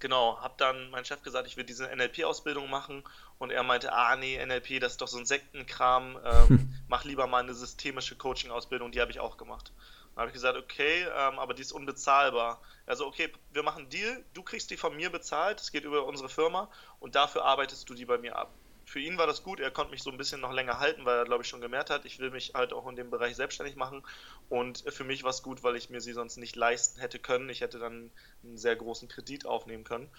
genau, 0.00 0.38
habe 0.40 0.54
dann 0.56 0.90
mein 0.90 1.04
Chef 1.04 1.22
gesagt, 1.22 1.46
ich 1.46 1.56
will 1.56 1.64
diese 1.64 1.84
NLP-Ausbildung 1.94 2.68
machen 2.68 3.04
und 3.38 3.50
er 3.50 3.62
meinte, 3.62 3.92
ah 3.92 4.16
nee, 4.16 4.44
NLP, 4.44 4.80
das 4.80 4.92
ist 4.92 5.00
doch 5.00 5.08
so 5.08 5.18
ein 5.18 5.26
Sektenkram, 5.26 6.18
ähm, 6.24 6.74
mach 6.88 7.04
lieber 7.04 7.26
mal 7.26 7.42
eine 7.42 7.54
systemische 7.54 8.16
Coaching-Ausbildung, 8.16 8.92
die 8.92 9.00
habe 9.00 9.10
ich 9.10 9.20
auch 9.20 9.36
gemacht. 9.36 9.72
Dann 10.14 10.22
habe 10.22 10.30
ich 10.30 10.34
gesagt, 10.34 10.56
okay, 10.58 11.02
ähm, 11.02 11.38
aber 11.38 11.54
die 11.54 11.62
ist 11.62 11.72
unbezahlbar. 11.72 12.62
Also, 12.86 13.06
okay, 13.06 13.32
wir 13.50 13.62
machen 13.62 13.82
einen 13.82 13.90
Deal, 13.90 14.24
du 14.34 14.42
kriegst 14.42 14.70
die 14.70 14.76
von 14.76 14.94
mir 14.96 15.10
bezahlt, 15.10 15.60
es 15.60 15.72
geht 15.72 15.84
über 15.84 16.04
unsere 16.04 16.28
Firma 16.28 16.70
und 17.00 17.14
dafür 17.14 17.44
arbeitest 17.44 17.88
du 17.88 17.94
die 17.94 18.04
bei 18.04 18.18
mir 18.18 18.36
ab. 18.36 18.54
Für 18.86 19.00
ihn 19.00 19.16
war 19.16 19.26
das 19.26 19.42
gut, 19.42 19.60
er 19.60 19.70
konnte 19.70 19.92
mich 19.92 20.02
so 20.02 20.10
ein 20.10 20.18
bisschen 20.18 20.40
noch 20.40 20.52
länger 20.52 20.78
halten, 20.78 21.04
weil 21.06 21.16
er, 21.16 21.24
glaube 21.24 21.42
ich, 21.42 21.48
schon 21.48 21.62
gemerkt 21.62 21.90
hat, 21.90 22.04
ich 22.04 22.18
will 22.18 22.30
mich 22.30 22.52
halt 22.54 22.72
auch 22.74 22.86
in 22.86 22.96
dem 22.96 23.10
Bereich 23.10 23.34
selbstständig 23.34 23.76
machen. 23.76 24.02
Und 24.48 24.84
für 24.88 25.04
mich 25.04 25.22
war 25.24 25.30
es 25.30 25.42
gut, 25.42 25.62
weil 25.62 25.76
ich 25.76 25.88
mir 25.90 26.00
sie 26.02 26.12
sonst 26.12 26.36
nicht 26.36 26.54
leisten 26.54 27.00
hätte 27.00 27.18
können. 27.18 27.48
Ich 27.48 27.62
hätte 27.62 27.78
dann 27.78 28.12
einen 28.42 28.58
sehr 28.58 28.76
großen 28.76 29.08
Kredit 29.08 29.46
aufnehmen 29.46 29.84
können. 29.84 30.10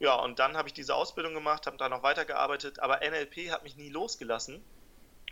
Ja, 0.00 0.16
und 0.16 0.38
dann 0.38 0.56
habe 0.56 0.68
ich 0.68 0.74
diese 0.74 0.94
Ausbildung 0.94 1.34
gemacht, 1.34 1.66
habe 1.66 1.76
da 1.76 1.88
noch 1.88 2.02
weitergearbeitet, 2.02 2.80
aber 2.80 3.02
NLP 3.02 3.50
hat 3.52 3.62
mich 3.62 3.76
nie 3.76 3.90
losgelassen. 3.90 4.64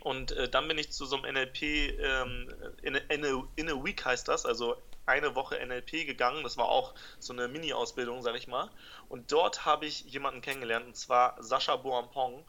Und 0.01 0.31
äh, 0.31 0.47
dann 0.47 0.67
bin 0.67 0.77
ich 0.77 0.91
zu 0.91 1.05
so 1.05 1.17
einem 1.17 1.33
NLP, 1.33 1.61
ähm, 1.61 2.53
in, 2.81 2.95
in, 2.95 3.25
a, 3.25 3.43
in 3.55 3.69
a 3.69 3.83
Week 3.83 4.03
heißt 4.03 4.27
das, 4.27 4.45
also 4.45 4.75
eine 5.05 5.35
Woche 5.35 5.55
NLP 5.65 6.05
gegangen. 6.05 6.43
Das 6.43 6.57
war 6.57 6.69
auch 6.69 6.93
so 7.19 7.33
eine 7.33 7.47
Mini-Ausbildung, 7.47 8.21
sag 8.21 8.35
ich 8.35 8.47
mal. 8.47 8.69
Und 9.09 9.31
dort 9.31 9.65
habe 9.65 9.85
ich 9.85 10.05
jemanden 10.05 10.41
kennengelernt, 10.41 10.85
und 10.85 10.95
zwar 10.95 11.35
Sascha 11.41 11.75
Boampong. 11.75 12.45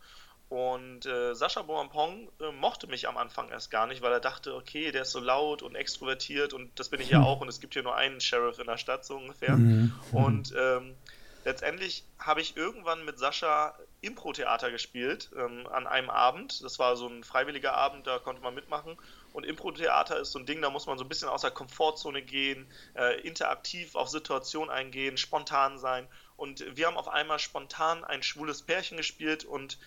Und 0.51 1.07
äh, 1.07 1.35
Sascha 1.35 1.63
Boampong 1.63 2.29
äh, 2.41 2.51
mochte 2.51 2.89
mich 2.89 3.09
am 3.09 3.17
Anfang 3.17 3.51
erst 3.51 3.71
gar 3.71 3.87
nicht, 3.87 4.03
weil 4.03 4.13
er 4.13 4.21
dachte, 4.21 4.55
okay, 4.55 4.91
der 4.91 5.03
ist 5.03 5.13
so 5.13 5.21
laut 5.21 5.63
und 5.63 5.77
extrovertiert 5.77 6.53
und 6.53 6.77
das 6.79 6.89
bin 6.89 7.01
ich 7.01 7.09
ja 7.09 7.19
hm. 7.19 7.25
auch 7.25 7.41
und 7.41 7.49
es 7.49 7.61
gibt 7.61 7.75
hier 7.75 7.85
nur 7.85 7.95
einen 7.95 8.21
Sheriff 8.21 8.59
in 8.59 8.67
der 8.67 8.77
Stadt 8.77 9.05
so 9.05 9.17
ungefähr. 9.17 9.57
Mhm. 9.57 9.95
Und 10.11 10.53
ähm, 10.59 10.97
letztendlich 11.45 12.05
habe 12.19 12.41
ich 12.41 12.57
irgendwann 12.57 13.05
mit 13.05 13.17
Sascha 13.17 13.79
Impro-Theater 14.03 14.71
gespielt 14.71 15.31
ähm, 15.37 15.67
an 15.67 15.87
einem 15.87 16.11
Abend. 16.11 16.63
Das 16.65 16.79
war 16.79 16.97
so 16.97 17.07
ein 17.07 17.25
freiwilliger 17.25 17.75
Abend, 17.75 18.07
da 18.07 18.19
konnte 18.19 18.43
man 18.43 18.55
mitmachen. 18.55 18.97
Und 19.33 19.45
Impro-Theater 19.45 20.19
ist 20.19 20.33
so 20.33 20.39
ein 20.39 20.47
Ding, 20.47 20.63
da 20.63 20.71
muss 20.71 20.87
man 20.87 20.99
so 20.99 21.05
ein 21.05 21.09
bisschen 21.09 21.29
aus 21.29 21.43
der 21.43 21.51
Komfortzone 21.51 22.23
gehen, 22.23 22.67
äh, 22.95 23.21
interaktiv 23.21 23.95
auf 23.95 24.09
Situationen 24.09 24.71
eingehen, 24.71 25.17
spontan 25.17 25.79
sein. 25.79 26.09
Und 26.37 26.65
wir 26.77 26.87
haben 26.87 26.97
auf 26.97 27.09
einmal 27.09 27.39
spontan 27.39 28.03
ein 28.05 28.23
schwules 28.23 28.63
Pärchen 28.63 28.97
gespielt 28.97 29.45
und 29.45 29.79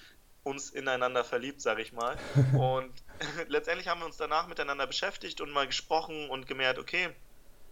uns 0.43 0.69
ineinander 0.69 1.23
verliebt, 1.23 1.61
sage 1.61 1.81
ich 1.81 1.93
mal. 1.93 2.17
Und 2.53 2.91
letztendlich 3.47 3.87
haben 3.87 4.01
wir 4.01 4.05
uns 4.05 4.17
danach 4.17 4.47
miteinander 4.47 4.85
beschäftigt 4.85 5.39
und 5.39 5.51
mal 5.51 5.67
gesprochen 5.67 6.29
und 6.29 6.47
gemerkt, 6.47 6.79
okay, 6.79 7.09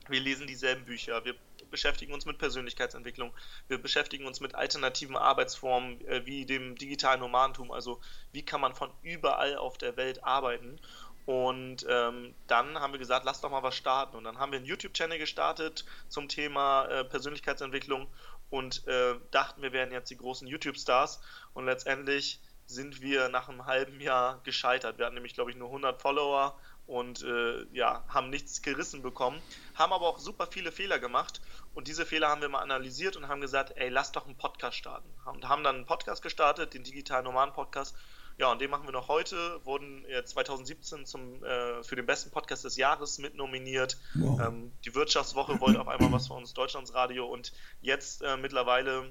wir 0.08 0.20
lesen 0.20 0.48
dieselben 0.48 0.86
Bücher, 0.86 1.24
wir 1.26 1.36
beschäftigen 1.72 2.14
uns 2.14 2.26
mit 2.26 2.38
Persönlichkeitsentwicklung, 2.38 3.34
wir 3.68 3.82
beschäftigen 3.82 4.26
uns 4.26 4.40
mit 4.40 4.54
alternativen 4.56 5.18
Arbeitsformen 5.18 6.06
äh, 6.08 6.26
wie 6.26 6.46
dem 6.46 6.76
digitalen 6.76 7.22
Nomadentum, 7.22 7.72
also 7.72 8.00
wie 8.32 8.44
kann 8.44 8.62
man 8.62 8.76
von 8.76 8.92
überall 9.02 9.58
auf 9.58 9.78
der 9.78 9.98
Welt 9.98 10.24
arbeiten. 10.24 10.80
Und 11.26 11.86
ähm, 11.88 12.34
dann 12.48 12.80
haben 12.80 12.94
wir 12.94 13.00
gesagt, 13.00 13.26
lass 13.26 13.42
doch 13.42 13.52
mal 13.52 13.64
was 13.64 13.76
starten. 13.76 14.18
Und 14.18 14.24
dann 14.24 14.40
haben 14.40 14.52
wir 14.52 14.58
einen 14.58 14.66
YouTube-Channel 14.66 15.20
gestartet 15.20 15.86
zum 16.10 16.28
Thema 16.28 16.86
äh, 16.86 17.06
Persönlichkeitsentwicklung 17.06 18.08
und 18.50 18.86
äh, 18.88 19.16
dachten, 19.30 19.62
wir 19.62 19.72
wären 19.72 19.92
jetzt 19.92 20.10
die 20.10 20.18
großen 20.18 20.48
YouTube-Stars. 20.48 21.22
Und 21.54 21.66
letztendlich 21.66 22.42
sind 22.66 23.02
wir 23.02 23.30
nach 23.30 23.50
einem 23.50 23.66
halben 23.66 24.00
Jahr 24.00 24.42
gescheitert. 24.44 24.98
Wir 24.98 25.06
hatten 25.06 25.16
nämlich, 25.16 25.34
glaube 25.34 25.52
ich, 25.52 25.58
nur 25.58 25.68
100 25.68 26.02
Follower 26.02 26.58
und 26.92 27.24
äh, 27.24 27.66
ja, 27.72 28.04
haben 28.10 28.30
nichts 28.30 28.62
gerissen 28.62 29.02
bekommen, 29.02 29.42
haben 29.76 29.94
aber 29.94 30.08
auch 30.08 30.20
super 30.20 30.46
viele 30.46 30.74
Fehler 30.74 31.00
gemacht 31.00 31.40
und 31.74 31.88
diese 31.88 32.06
Fehler 32.06 32.28
haben 32.28 32.42
wir 32.42 32.50
mal 32.50 32.60
analysiert 32.60 33.16
und 33.16 33.30
haben 33.30 33.40
gesagt, 33.40 33.74
ey, 33.78 33.88
lass 33.88 34.12
doch 34.12 34.26
einen 34.26 34.36
Podcast 34.36 34.76
starten. 34.76 35.08
Und 35.26 35.48
haben 35.48 35.64
dann 35.64 35.76
einen 35.76 35.86
Podcast 35.86 36.22
gestartet, 36.22 36.74
den 36.74 36.84
Digitalen 36.84 37.24
Nomaden 37.24 37.54
Podcast 37.54 37.96
Ja, 38.38 38.52
und 38.52 38.60
den 38.60 38.70
machen 38.70 38.86
wir 38.86 38.92
noch 38.92 39.08
heute. 39.08 39.64
Wurden 39.64 40.06
2017 40.26 41.06
zum, 41.06 41.44
äh, 41.44 41.82
für 41.84 41.96
den 41.96 42.06
besten 42.06 42.32
Podcast 42.32 42.66
des 42.66 42.76
Jahres 42.76 43.20
mitnominiert. 43.20 43.98
Wow. 44.16 44.42
Ähm, 44.42 44.74
die 44.84 44.94
Wirtschaftswoche 44.94 45.62
wollte 45.62 45.80
auf 45.80 45.88
einmal 45.88 46.12
was 46.12 46.28
von 46.28 46.38
uns, 46.38 46.54
Deutschlandsradio. 46.54 47.26
Und 47.26 47.54
jetzt 47.82 48.22
äh, 48.22 48.36
mittlerweile 48.36 49.10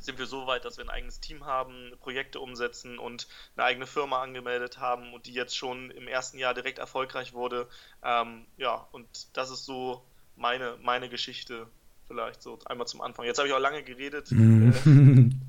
sind 0.00 0.18
wir 0.18 0.26
so 0.26 0.46
weit, 0.46 0.64
dass 0.64 0.76
wir 0.76 0.84
ein 0.84 0.90
eigenes 0.90 1.20
Team 1.20 1.46
haben, 1.46 1.92
Projekte 2.00 2.40
umsetzen 2.40 2.98
und 2.98 3.28
eine 3.56 3.64
eigene 3.66 3.86
Firma 3.86 4.22
angemeldet 4.22 4.78
haben 4.78 5.12
und 5.12 5.26
die 5.26 5.32
jetzt 5.32 5.56
schon 5.56 5.90
im 5.90 6.08
ersten 6.08 6.38
Jahr 6.38 6.54
direkt 6.54 6.78
erfolgreich 6.78 7.32
wurde. 7.32 7.68
Ähm, 8.02 8.46
ja, 8.56 8.86
und 8.92 9.06
das 9.36 9.50
ist 9.50 9.64
so 9.64 10.04
meine, 10.36 10.76
meine 10.82 11.08
Geschichte 11.08 11.66
vielleicht 12.06 12.42
so 12.42 12.58
einmal 12.66 12.86
zum 12.86 13.00
Anfang. 13.00 13.24
Jetzt 13.24 13.38
habe 13.38 13.48
ich 13.48 13.54
auch 13.54 13.60
lange 13.60 13.82
geredet. 13.82 14.30
Mm. 14.30 14.70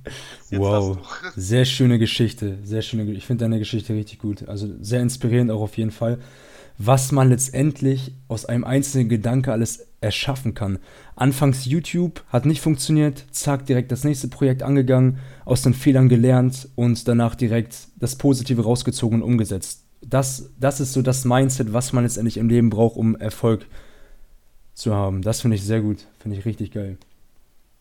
Jetzt, 0.06 0.52
jetzt 0.52 0.60
wow, 0.60 0.98
sehr 1.36 1.66
schöne 1.66 2.00
Geschichte, 2.00 2.60
sehr 2.64 2.82
schöne. 2.82 3.12
Ich 3.12 3.26
finde 3.26 3.46
deine 3.46 3.60
Geschichte 3.60 3.94
richtig 3.94 4.20
gut. 4.20 4.48
Also 4.48 4.68
sehr 4.80 5.02
inspirierend 5.02 5.52
auch 5.52 5.62
auf 5.62 5.78
jeden 5.78 5.92
Fall, 5.92 6.20
was 6.78 7.12
man 7.12 7.30
letztendlich 7.30 8.14
aus 8.28 8.46
einem 8.46 8.64
einzelnen 8.64 9.10
Gedanke 9.10 9.52
alles 9.52 9.88
erschaffen 10.02 10.54
kann. 10.54 10.80
Anfangs 11.16 11.66
YouTube 11.66 12.24
hat 12.30 12.46
nicht 12.46 12.62
funktioniert, 12.62 13.26
zack 13.32 13.66
direkt 13.66 13.92
das 13.92 14.04
nächste 14.04 14.28
Projekt 14.28 14.64
angegangen, 14.64 15.20
aus 15.46 15.62
den 15.62 15.74
Fehlern 15.74 16.10
gelernt 16.10 16.70
und 16.76 17.08
danach 17.08 17.36
direkt 17.36 17.88
das 17.96 18.18
Positive 18.18 18.64
rausgezogen 18.64 19.22
und 19.22 19.30
umgesetzt. 19.30 19.86
Das, 20.02 20.52
das 20.60 20.80
ist 20.80 20.94
so 20.94 21.02
das 21.02 21.26
Mindset, 21.26 21.74
was 21.74 21.94
man 21.94 22.04
letztendlich 22.04 22.38
im 22.38 22.50
Leben 22.50 22.70
braucht, 22.70 22.98
um 22.98 23.16
Erfolg 23.16 23.66
zu 24.74 24.94
haben. 24.94 25.22
Das 25.22 25.42
finde 25.42 25.56
ich 25.56 25.64
sehr 25.64 25.82
gut, 25.82 26.06
finde 26.20 26.38
ich 26.38 26.46
richtig 26.46 26.72
geil. 26.72 26.98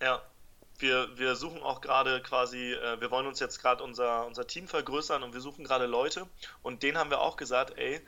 Ja, 0.01 0.23
wir, 0.79 1.09
wir 1.17 1.35
suchen 1.35 1.63
auch 1.63 1.81
gerade 1.81 2.23
quasi, 2.23 2.73
äh, 2.73 3.01
wir 3.01 3.11
wollen 3.11 3.27
uns 3.27 3.41
jetzt 3.41 3.61
gerade 3.61 3.83
unser, 3.83 4.27
unser 4.27 4.47
Team 4.47 4.67
vergrößern 4.67 5.23
und 5.23 5.35
wir 5.35 5.41
suchen 5.41 5.65
gerade 5.65 5.87
Leute 5.87 6.27
und 6.63 6.83
denen 6.83 6.97
haben 6.97 7.11
wir 7.11 7.21
auch 7.21 7.37
gesagt, 7.37 7.77
ey, 7.77 8.01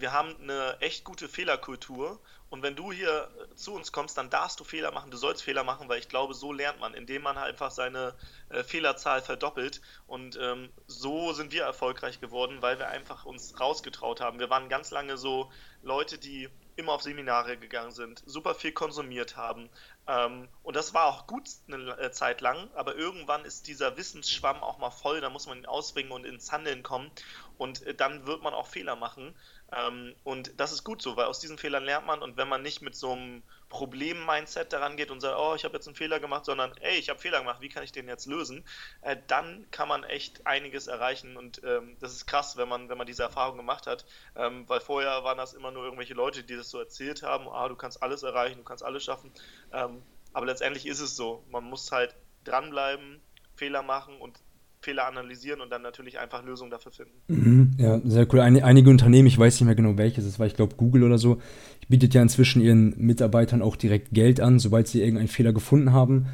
wir 0.00 0.12
haben 0.12 0.34
eine 0.40 0.76
echt 0.80 1.04
gute 1.04 1.28
Fehlerkultur 1.28 2.20
und 2.50 2.62
wenn 2.62 2.74
du 2.74 2.90
hier 2.90 3.28
zu 3.54 3.72
uns 3.74 3.92
kommst, 3.92 4.18
dann 4.18 4.28
darfst 4.28 4.58
du 4.58 4.64
Fehler 4.64 4.90
machen, 4.90 5.10
du 5.10 5.16
sollst 5.16 5.42
Fehler 5.42 5.62
machen, 5.62 5.88
weil 5.88 6.00
ich 6.00 6.08
glaube, 6.08 6.34
so 6.34 6.52
lernt 6.52 6.80
man, 6.80 6.94
indem 6.94 7.22
man 7.22 7.36
halt 7.36 7.50
einfach 7.50 7.70
seine 7.70 8.14
äh, 8.48 8.64
Fehlerzahl 8.64 9.22
verdoppelt 9.22 9.80
und 10.06 10.36
ähm, 10.40 10.70
so 10.86 11.32
sind 11.32 11.52
wir 11.52 11.62
erfolgreich 11.62 12.20
geworden, 12.20 12.58
weil 12.60 12.78
wir 12.78 12.88
einfach 12.88 13.24
uns 13.24 13.58
rausgetraut 13.60 14.20
haben. 14.20 14.40
Wir 14.40 14.50
waren 14.50 14.68
ganz 14.68 14.90
lange 14.90 15.16
so 15.16 15.50
Leute, 15.82 16.18
die 16.18 16.48
immer 16.80 16.92
auf 16.92 17.02
Seminare 17.02 17.56
gegangen 17.56 17.92
sind, 17.92 18.22
super 18.26 18.54
viel 18.54 18.72
konsumiert 18.72 19.36
haben. 19.36 19.68
Ähm, 20.06 20.48
und 20.62 20.74
das 20.74 20.94
war 20.94 21.06
auch 21.06 21.26
gut 21.26 21.48
eine 21.68 21.98
äh, 21.98 22.10
Zeit 22.10 22.40
lang, 22.40 22.68
aber 22.74 22.96
irgendwann 22.96 23.44
ist 23.44 23.66
dieser 23.68 23.96
Wissensschwamm 23.96 24.62
auch 24.62 24.78
mal 24.78 24.90
voll, 24.90 25.20
da 25.20 25.30
muss 25.30 25.46
man 25.46 25.58
ihn 25.58 25.66
ausbringen 25.66 26.10
und 26.10 26.24
ins 26.24 26.50
Handeln 26.50 26.82
kommen. 26.82 27.10
Und 27.58 27.82
äh, 27.86 27.94
dann 27.94 28.26
wird 28.26 28.42
man 28.42 28.54
auch 28.54 28.66
Fehler 28.66 28.96
machen. 28.96 29.34
Ähm, 29.72 30.14
und 30.24 30.58
das 30.58 30.72
ist 30.72 30.84
gut 30.84 31.00
so, 31.00 31.16
weil 31.16 31.26
aus 31.26 31.38
diesen 31.38 31.58
Fehlern 31.58 31.84
lernt 31.84 32.06
man 32.06 32.22
und 32.22 32.36
wenn 32.36 32.48
man 32.48 32.62
nicht 32.62 32.82
mit 32.82 32.96
so 32.96 33.12
einem 33.12 33.42
Problem-Mindset 33.68 34.72
daran 34.72 34.96
geht 34.96 35.12
und 35.12 35.20
sagt, 35.20 35.38
oh, 35.38 35.54
ich 35.54 35.64
habe 35.64 35.74
jetzt 35.74 35.86
einen 35.86 35.94
Fehler 35.94 36.18
gemacht, 36.18 36.44
sondern, 36.44 36.72
ey, 36.80 36.98
ich 36.98 37.08
habe 37.08 37.20
Fehler 37.20 37.38
gemacht, 37.38 37.60
wie 37.60 37.68
kann 37.68 37.84
ich 37.84 37.92
den 37.92 38.08
jetzt 38.08 38.26
lösen, 38.26 38.64
äh, 39.02 39.16
dann 39.28 39.70
kann 39.70 39.88
man 39.88 40.02
echt 40.02 40.44
einiges 40.46 40.88
erreichen 40.88 41.36
und 41.36 41.62
ähm, 41.64 41.96
das 42.00 42.12
ist 42.12 42.26
krass, 42.26 42.56
wenn 42.56 42.68
man, 42.68 42.88
wenn 42.88 42.98
man 42.98 43.06
diese 43.06 43.22
Erfahrung 43.22 43.56
gemacht 43.56 43.86
hat, 43.86 44.04
ähm, 44.34 44.68
weil 44.68 44.80
vorher 44.80 45.22
waren 45.22 45.38
das 45.38 45.52
immer 45.52 45.70
nur 45.70 45.84
irgendwelche 45.84 46.14
Leute, 46.14 46.42
die 46.42 46.56
das 46.56 46.68
so 46.70 46.80
erzählt 46.80 47.22
haben, 47.22 47.48
ah, 47.48 47.68
du 47.68 47.76
kannst 47.76 48.02
alles 48.02 48.24
erreichen, 48.24 48.58
du 48.58 48.64
kannst 48.64 48.82
alles 48.82 49.04
schaffen, 49.04 49.32
ähm, 49.72 50.02
aber 50.32 50.46
letztendlich 50.46 50.86
ist 50.86 51.00
es 51.00 51.14
so, 51.14 51.44
man 51.48 51.64
muss 51.64 51.92
halt 51.92 52.16
dranbleiben, 52.44 53.20
Fehler 53.54 53.82
machen 53.82 54.20
und 54.20 54.40
Fehler 54.80 55.06
analysieren 55.06 55.60
und 55.60 55.70
dann 55.70 55.82
natürlich 55.82 56.18
einfach 56.18 56.44
Lösungen 56.44 56.70
dafür 56.70 56.92
finden. 56.92 57.12
Mhm, 57.28 57.70
ja, 57.78 58.00
sehr 58.04 58.26
cool. 58.32 58.40
Ein, 58.40 58.62
einige 58.62 58.88
Unternehmen, 58.88 59.28
ich 59.28 59.38
weiß 59.38 59.60
nicht 59.60 59.66
mehr 59.66 59.74
genau 59.74 59.98
welches, 59.98 60.24
das 60.24 60.38
war 60.38 60.46
ich 60.46 60.54
glaube 60.54 60.76
Google 60.76 61.04
oder 61.04 61.18
so, 61.18 61.40
bietet 61.88 62.14
ja 62.14 62.22
inzwischen 62.22 62.62
ihren 62.62 62.94
Mitarbeitern 62.96 63.62
auch 63.62 63.76
direkt 63.76 64.12
Geld 64.12 64.40
an, 64.40 64.58
sobald 64.58 64.88
sie 64.88 65.00
irgendeinen 65.00 65.28
Fehler 65.28 65.52
gefunden 65.52 65.92
haben, 65.92 66.26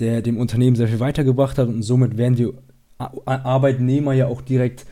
der 0.00 0.20
dem 0.20 0.36
Unternehmen 0.36 0.76
sehr 0.76 0.88
viel 0.88 1.00
weitergebracht 1.00 1.56
hat 1.56 1.68
und 1.68 1.82
somit 1.82 2.18
werden 2.18 2.36
die 2.36 2.52
Arbeitnehmer 2.98 4.12
ja 4.12 4.26
auch 4.26 4.42
direkt 4.42 4.84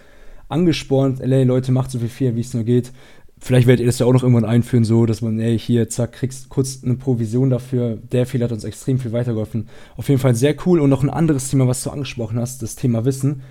angespornt, 0.48 1.20
ey 1.20 1.44
Leute, 1.44 1.72
macht 1.72 1.90
so 1.90 1.98
viel 1.98 2.08
Fehler, 2.08 2.36
wie 2.36 2.40
es 2.40 2.54
nur 2.54 2.64
geht. 2.64 2.92
Vielleicht 3.44 3.66
werdet 3.66 3.80
ihr 3.80 3.86
das 3.86 3.98
ja 3.98 4.06
auch 4.06 4.12
noch 4.12 4.22
irgendwann 4.22 4.44
einführen, 4.44 4.84
so, 4.84 5.04
dass 5.04 5.20
man, 5.20 5.40
ey, 5.40 5.58
hier, 5.58 5.88
zack, 5.88 6.12
kriegst 6.12 6.48
kurz 6.48 6.84
eine 6.84 6.94
Provision 6.94 7.50
dafür. 7.50 7.96
Der 7.96 8.24
Fehler 8.24 8.44
hat 8.44 8.52
uns 8.52 8.62
extrem 8.62 9.00
viel 9.00 9.10
weitergeholfen. 9.10 9.66
Auf 9.96 10.08
jeden 10.08 10.20
Fall 10.20 10.36
sehr 10.36 10.54
cool. 10.64 10.78
Und 10.78 10.90
noch 10.90 11.02
ein 11.02 11.10
anderes 11.10 11.50
Thema, 11.50 11.66
was 11.66 11.82
du 11.82 11.90
angesprochen 11.90 12.38
hast, 12.38 12.62
das 12.62 12.76
Thema 12.76 13.04
Wissen. 13.04 13.42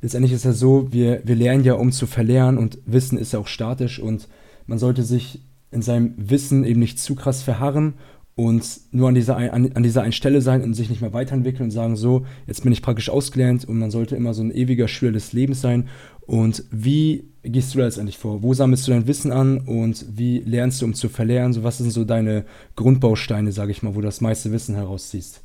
Letztendlich 0.00 0.32
ist 0.32 0.46
ja 0.46 0.52
so, 0.52 0.90
wir, 0.90 1.20
wir 1.24 1.34
lernen 1.34 1.64
ja, 1.64 1.74
um 1.74 1.92
zu 1.92 2.06
verlernen 2.06 2.56
und 2.56 2.78
Wissen 2.86 3.18
ist 3.18 3.34
ja 3.34 3.38
auch 3.38 3.46
statisch 3.46 3.98
und 3.98 4.26
man 4.66 4.78
sollte 4.78 5.02
sich 5.02 5.42
in 5.70 5.82
seinem 5.82 6.14
Wissen 6.16 6.64
eben 6.64 6.80
nicht 6.80 6.98
zu 6.98 7.14
krass 7.14 7.42
verharren 7.42 7.92
und 8.36 8.80
nur 8.92 9.08
an 9.08 9.14
dieser, 9.14 9.38
an, 9.38 9.72
an 9.72 9.82
dieser 9.82 10.02
einen 10.02 10.12
Stelle 10.12 10.42
sein 10.42 10.62
und 10.62 10.74
sich 10.74 10.90
nicht 10.90 11.00
mehr 11.00 11.14
weiterentwickeln 11.14 11.64
und 11.64 11.70
sagen, 11.70 11.96
so, 11.96 12.26
jetzt 12.46 12.62
bin 12.62 12.72
ich 12.72 12.82
praktisch 12.82 13.08
ausgelernt 13.08 13.64
und 13.64 13.78
man 13.78 13.90
sollte 13.90 14.14
immer 14.14 14.34
so 14.34 14.42
ein 14.42 14.50
ewiger 14.50 14.88
Schüler 14.88 15.12
des 15.12 15.32
Lebens 15.32 15.62
sein. 15.62 15.88
Und 16.26 16.64
wie 16.70 17.32
gehst 17.42 17.72
du 17.72 17.78
da 17.78 17.86
letztendlich 17.86 18.18
vor? 18.18 18.42
Wo 18.42 18.52
sammelst 18.52 18.86
du 18.86 18.90
dein 18.90 19.06
Wissen 19.06 19.32
an 19.32 19.60
und 19.60 20.04
wie 20.18 20.40
lernst 20.40 20.82
du, 20.82 20.84
um 20.84 20.92
zu 20.92 21.08
verlernen? 21.08 21.54
So, 21.54 21.62
was 21.62 21.78
sind 21.78 21.90
so 21.90 22.04
deine 22.04 22.44
Grundbausteine, 22.76 23.52
sage 23.52 23.70
ich 23.70 23.82
mal, 23.82 23.94
wo 23.94 24.00
du 24.00 24.06
das 24.06 24.20
meiste 24.20 24.52
Wissen 24.52 24.74
herausziehst? 24.74 25.42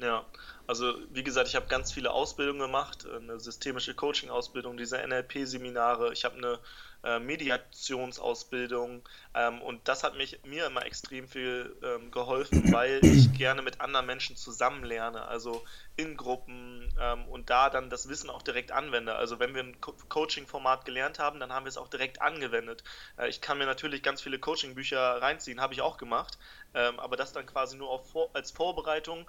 Ja, 0.00 0.24
also 0.66 0.92
wie 1.12 1.22
gesagt, 1.22 1.46
ich 1.46 1.54
habe 1.54 1.66
ganz 1.68 1.92
viele 1.92 2.10
Ausbildungen 2.10 2.60
gemacht, 2.60 3.06
eine 3.06 3.38
systemische 3.38 3.94
Coaching-Ausbildung, 3.94 4.76
diese 4.76 4.98
NLP-Seminare. 4.98 6.12
Ich 6.12 6.24
habe 6.24 6.38
eine 6.38 6.58
äh, 7.02 7.18
Mediationsausbildung 7.18 9.02
ähm, 9.34 9.62
und 9.62 9.88
das 9.88 10.04
hat 10.04 10.16
mich 10.16 10.40
mir 10.44 10.66
immer 10.66 10.84
extrem 10.84 11.28
viel 11.28 11.76
ähm, 11.82 12.10
geholfen, 12.10 12.72
weil 12.72 13.00
ich 13.04 13.32
gerne 13.32 13.62
mit 13.62 13.80
anderen 13.80 14.06
Menschen 14.06 14.36
zusammen 14.36 14.84
lerne, 14.84 15.26
also 15.26 15.64
in 15.96 16.16
Gruppen 16.16 16.92
ähm, 17.00 17.26
und 17.26 17.50
da 17.50 17.70
dann 17.70 17.90
das 17.90 18.08
Wissen 18.08 18.30
auch 18.30 18.42
direkt 18.42 18.72
anwende. 18.72 19.14
Also 19.14 19.38
wenn 19.38 19.54
wir 19.54 19.62
ein 19.62 19.80
Co 19.80 19.94
Coaching-Format 20.08 20.84
gelernt 20.84 21.18
haben, 21.18 21.40
dann 21.40 21.52
haben 21.52 21.64
wir 21.64 21.70
es 21.70 21.76
auch 21.76 21.88
direkt 21.88 22.20
angewendet. 22.20 22.84
Äh, 23.16 23.28
ich 23.28 23.40
kann 23.40 23.58
mir 23.58 23.66
natürlich 23.66 24.02
ganz 24.02 24.20
viele 24.22 24.38
Coaching-Bücher 24.38 25.00
reinziehen, 25.00 25.60
habe 25.60 25.74
ich 25.74 25.80
auch 25.80 25.96
gemacht, 25.96 26.38
ähm, 26.74 26.98
aber 27.00 27.16
das 27.16 27.32
dann 27.32 27.46
quasi 27.46 27.76
nur 27.76 27.90
auf, 27.90 28.14
als 28.34 28.50
Vorbereitung 28.50 29.26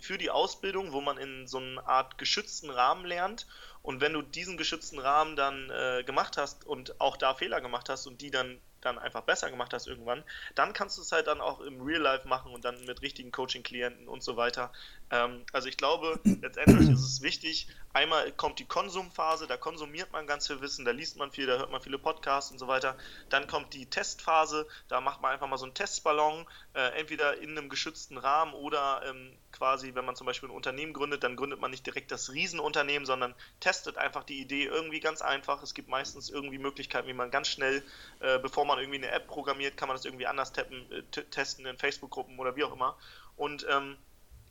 für 0.00 0.18
die 0.18 0.30
Ausbildung, 0.30 0.92
wo 0.92 1.00
man 1.00 1.18
in 1.18 1.46
so 1.46 1.58
einer 1.58 1.86
Art 1.86 2.18
geschützten 2.18 2.70
Rahmen 2.70 3.04
lernt 3.04 3.46
und 3.82 4.00
wenn 4.00 4.12
du 4.12 4.22
diesen 4.22 4.56
geschützten 4.56 4.98
Rahmen 4.98 5.36
dann 5.36 5.70
äh, 5.70 6.02
gemacht 6.04 6.36
hast 6.36 6.66
und 6.66 7.00
auch 7.00 7.16
da 7.16 7.34
Fehler 7.34 7.60
gemacht 7.60 7.88
hast 7.88 8.06
und 8.06 8.20
die 8.20 8.30
dann 8.30 8.60
dann 8.80 8.98
einfach 8.98 9.22
besser 9.22 9.50
gemacht 9.50 9.72
hast 9.72 9.86
irgendwann, 9.86 10.24
dann 10.54 10.72
kannst 10.72 10.96
du 10.98 11.02
es 11.02 11.12
halt 11.12 11.26
dann 11.26 11.40
auch 11.40 11.60
im 11.60 11.82
Real 11.82 12.00
Life 12.00 12.26
machen 12.26 12.52
und 12.52 12.64
dann 12.64 12.84
mit 12.84 13.02
richtigen 13.02 13.30
Coaching-Klienten 13.30 14.08
und 14.08 14.22
so 14.22 14.36
weiter. 14.36 14.72
Ähm, 15.10 15.44
also 15.52 15.68
ich 15.68 15.76
glaube, 15.76 16.18
letztendlich 16.24 16.88
ist 16.90 17.02
es 17.02 17.22
wichtig, 17.22 17.68
einmal 17.92 18.32
kommt 18.32 18.58
die 18.58 18.64
Konsumphase, 18.64 19.46
da 19.46 19.56
konsumiert 19.56 20.12
man 20.12 20.26
ganz 20.26 20.46
viel 20.46 20.60
Wissen, 20.60 20.84
da 20.84 20.92
liest 20.92 21.16
man 21.16 21.30
viel, 21.30 21.46
da 21.46 21.58
hört 21.58 21.70
man 21.70 21.80
viele 21.80 21.98
Podcasts 21.98 22.50
und 22.50 22.58
so 22.58 22.68
weiter. 22.68 22.96
Dann 23.28 23.46
kommt 23.46 23.74
die 23.74 23.86
Testphase, 23.86 24.66
da 24.88 25.00
macht 25.00 25.20
man 25.20 25.32
einfach 25.32 25.46
mal 25.46 25.58
so 25.58 25.66
einen 25.66 25.74
Testballon, 25.74 26.46
äh, 26.74 26.98
entweder 26.98 27.38
in 27.38 27.50
einem 27.50 27.68
geschützten 27.68 28.18
Rahmen 28.18 28.54
oder 28.54 29.02
ähm, 29.06 29.36
quasi, 29.52 29.94
wenn 29.94 30.04
man 30.04 30.16
zum 30.16 30.26
Beispiel 30.26 30.48
ein 30.48 30.54
Unternehmen 30.54 30.92
gründet, 30.92 31.24
dann 31.24 31.36
gründet 31.36 31.60
man 31.60 31.70
nicht 31.70 31.86
direkt 31.86 32.10
das 32.10 32.32
Riesenunternehmen, 32.32 33.06
sondern 33.06 33.34
testet 33.60 33.98
einfach 33.98 34.24
die 34.24 34.40
Idee 34.40 34.64
irgendwie 34.64 35.00
ganz 35.00 35.22
einfach. 35.22 35.62
Es 35.62 35.74
gibt 35.74 35.88
meistens 35.88 36.30
irgendwie 36.30 36.58
Möglichkeiten, 36.58 37.08
wie 37.08 37.12
man 37.12 37.30
ganz 37.30 37.48
schnell, 37.48 37.82
äh, 38.20 38.38
bevor 38.38 38.64
man 38.64 38.78
irgendwie 38.78 38.98
eine 38.98 39.10
App 39.10 39.26
programmiert, 39.26 39.76
kann 39.76 39.88
man 39.88 39.96
das 39.96 40.04
irgendwie 40.04 40.26
anders 40.26 40.52
tappen, 40.52 40.90
äh, 40.92 41.02
testen 41.02 41.66
in 41.66 41.78
Facebook-Gruppen 41.78 42.38
oder 42.38 42.56
wie 42.56 42.64
auch 42.64 42.72
immer. 42.72 42.96
Und 43.36 43.66
ähm, 43.70 43.96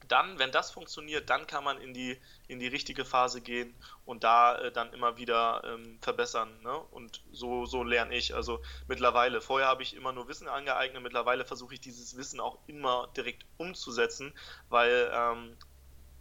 dann, 0.09 0.39
wenn 0.39 0.51
das 0.51 0.71
funktioniert, 0.71 1.29
dann 1.29 1.47
kann 1.47 1.63
man 1.63 1.79
in 1.79 1.93
die, 1.93 2.19
in 2.47 2.59
die 2.59 2.67
richtige 2.67 3.05
Phase 3.05 3.41
gehen 3.41 3.73
und 4.05 4.23
da 4.23 4.57
äh, 4.57 4.71
dann 4.71 4.91
immer 4.93 5.17
wieder 5.17 5.63
ähm, 5.63 5.99
verbessern. 6.01 6.61
Ne? 6.61 6.77
Und 6.91 7.21
so, 7.31 7.65
so 7.65 7.83
lerne 7.83 8.15
ich. 8.15 8.35
Also 8.35 8.61
mittlerweile, 8.87 9.39
vorher 9.39 9.67
habe 9.67 9.83
ich 9.83 9.95
immer 9.95 10.11
nur 10.11 10.27
Wissen 10.27 10.47
angeeignet, 10.47 11.01
mittlerweile 11.01 11.45
versuche 11.45 11.75
ich 11.75 11.79
dieses 11.79 12.17
Wissen 12.17 12.39
auch 12.39 12.57
immer 12.67 13.07
direkt 13.15 13.45
umzusetzen, 13.57 14.33
weil 14.69 15.09
ähm, 15.13 15.55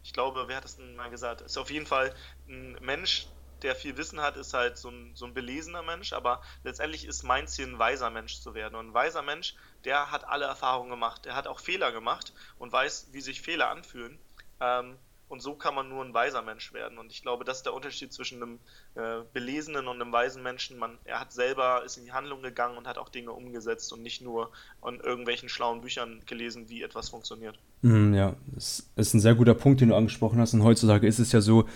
ich 0.03 0.13
glaube, 0.13 0.45
wer 0.47 0.59
hat 0.59 0.65
es 0.65 0.77
denn 0.77 0.95
mal 0.95 1.11
gesagt? 1.11 1.41
Ist 1.41 1.59
auf 1.59 1.71
jeden 1.71 1.87
Fall 1.87 2.15
ein 2.47 2.79
Mensch, 2.81 3.27
der 3.63 3.75
viel 3.75 3.97
Wissen 3.97 4.21
hat, 4.21 4.37
ist 4.37 4.55
halt 4.55 4.79
so 4.79 4.91
ein, 4.91 5.13
so 5.15 5.27
ein 5.27 5.35
belesener 5.35 5.83
Mensch, 5.83 6.13
aber 6.13 6.43
letztendlich 6.65 7.05
ist 7.07 7.23
mein 7.23 7.47
Ziel, 7.47 7.67
ein 7.67 7.79
weiser 7.79 8.11
Mensch 8.11 8.41
zu 8.41 8.55
werden. 8.55 8.75
Und 8.75 8.89
ein 8.89 8.95
weiser 8.95 9.23
Mensch, 9.23 9.55
der 9.85 10.11
hat 10.11 10.27
alle 10.27 10.47
Erfahrungen 10.47 10.91
gemacht, 10.91 11.25
der 11.25 11.37
hat 11.37 11.47
auch 11.47 11.61
Fehler 11.61 11.93
gemacht 11.93 12.33
und 12.59 12.73
weiß, 12.73 13.09
wie 13.13 13.21
sich 13.21 13.41
Fehler 13.41 13.71
anfühlen. 13.71 14.19
Ähm, 14.61 14.97
und 15.29 15.43
so 15.43 15.55
kann 15.55 15.75
man 15.75 15.89
nur 15.91 16.03
ein 16.03 16.15
weiser 16.15 16.41
Mensch 16.41 16.73
werden. 16.73 16.97
Und 16.99 17.13
ich 17.13 17.21
glaube, 17.21 17.45
das 17.45 17.59
ist 17.59 17.67
der 17.67 17.75
Unterschied 17.75 18.13
zwischen 18.13 18.43
einem 18.43 18.59
äh, 18.95 19.23
belesenen 19.35 19.87
und 19.87 20.01
einem 20.01 20.11
weisen 20.11 20.43
Menschen. 20.43 20.79
Man, 20.79 20.97
er 21.05 21.21
hat 21.21 21.33
selber, 21.33 21.83
ist 21.85 21.99
in 21.99 22.05
die 22.05 22.13
Handlung 22.13 22.43
gegangen 22.43 22.79
und 22.79 22.87
hat 22.87 22.97
auch 22.97 23.11
Dinge 23.11 23.33
umgesetzt 23.33 23.93
und 23.93 24.03
nicht 24.03 24.23
nur 24.23 24.51
an 24.81 25.01
irgendwelchen 25.01 25.51
schlauen 25.51 25.83
Büchern 25.83 26.23
gelesen, 26.25 26.71
wie 26.71 26.83
etwas 26.83 27.11
funktioniert. 27.11 27.59
Mm, 27.83 28.15
ja, 28.15 28.37
das 28.55 28.89
ist 28.97 29.15
ein 29.15 29.21
sehr 29.21 29.35
guter 29.35 29.55
Punkt, 29.55 29.83
den 29.83 29.91
du 29.91 29.95
angesprochen 29.95 30.41
hast. 30.41 30.55
Und 30.55 30.65
heutzutage 30.65 31.07
ist 31.07 31.19
es 31.19 31.31
ja 31.33 31.43
so, 31.43 31.69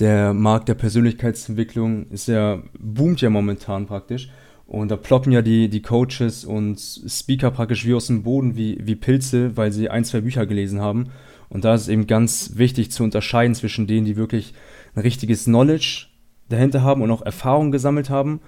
der 0.00 0.32
Markt 0.32 0.68
der 0.68 0.74
Persönlichkeitsentwicklung 0.74 2.06
ist 2.08 2.28
ja, 2.28 2.62
boomt 2.78 3.20
ja 3.20 3.30
momentan 3.30 3.86
praktisch. 3.86 4.30
Und 4.66 4.90
da 4.90 4.96
ploppen 4.96 5.32
ja 5.32 5.42
die, 5.42 5.68
die 5.68 5.82
Coaches 5.82 6.44
und 6.44 6.78
Speaker 6.78 7.50
praktisch 7.50 7.84
wie 7.86 7.94
aus 7.94 8.06
dem 8.06 8.22
Boden, 8.22 8.56
wie, 8.56 8.78
wie 8.80 8.94
Pilze, 8.94 9.56
weil 9.56 9.72
sie 9.72 9.90
ein, 9.90 10.04
zwei 10.04 10.20
Bücher 10.20 10.46
gelesen 10.46 10.80
haben. 10.80 11.10
Und 11.48 11.64
da 11.64 11.74
ist 11.74 11.82
es 11.82 11.88
eben 11.88 12.06
ganz 12.06 12.52
wichtig 12.54 12.92
zu 12.92 13.02
unterscheiden 13.02 13.54
zwischen 13.54 13.86
denen, 13.86 14.06
die 14.06 14.16
wirklich 14.16 14.54
ein 14.94 15.02
richtiges 15.02 15.44
Knowledge 15.44 16.06
dahinter 16.48 16.82
haben 16.82 17.02
und 17.02 17.10
auch 17.10 17.22
Erfahrung 17.22 17.72
gesammelt 17.72 18.10
haben 18.10 18.40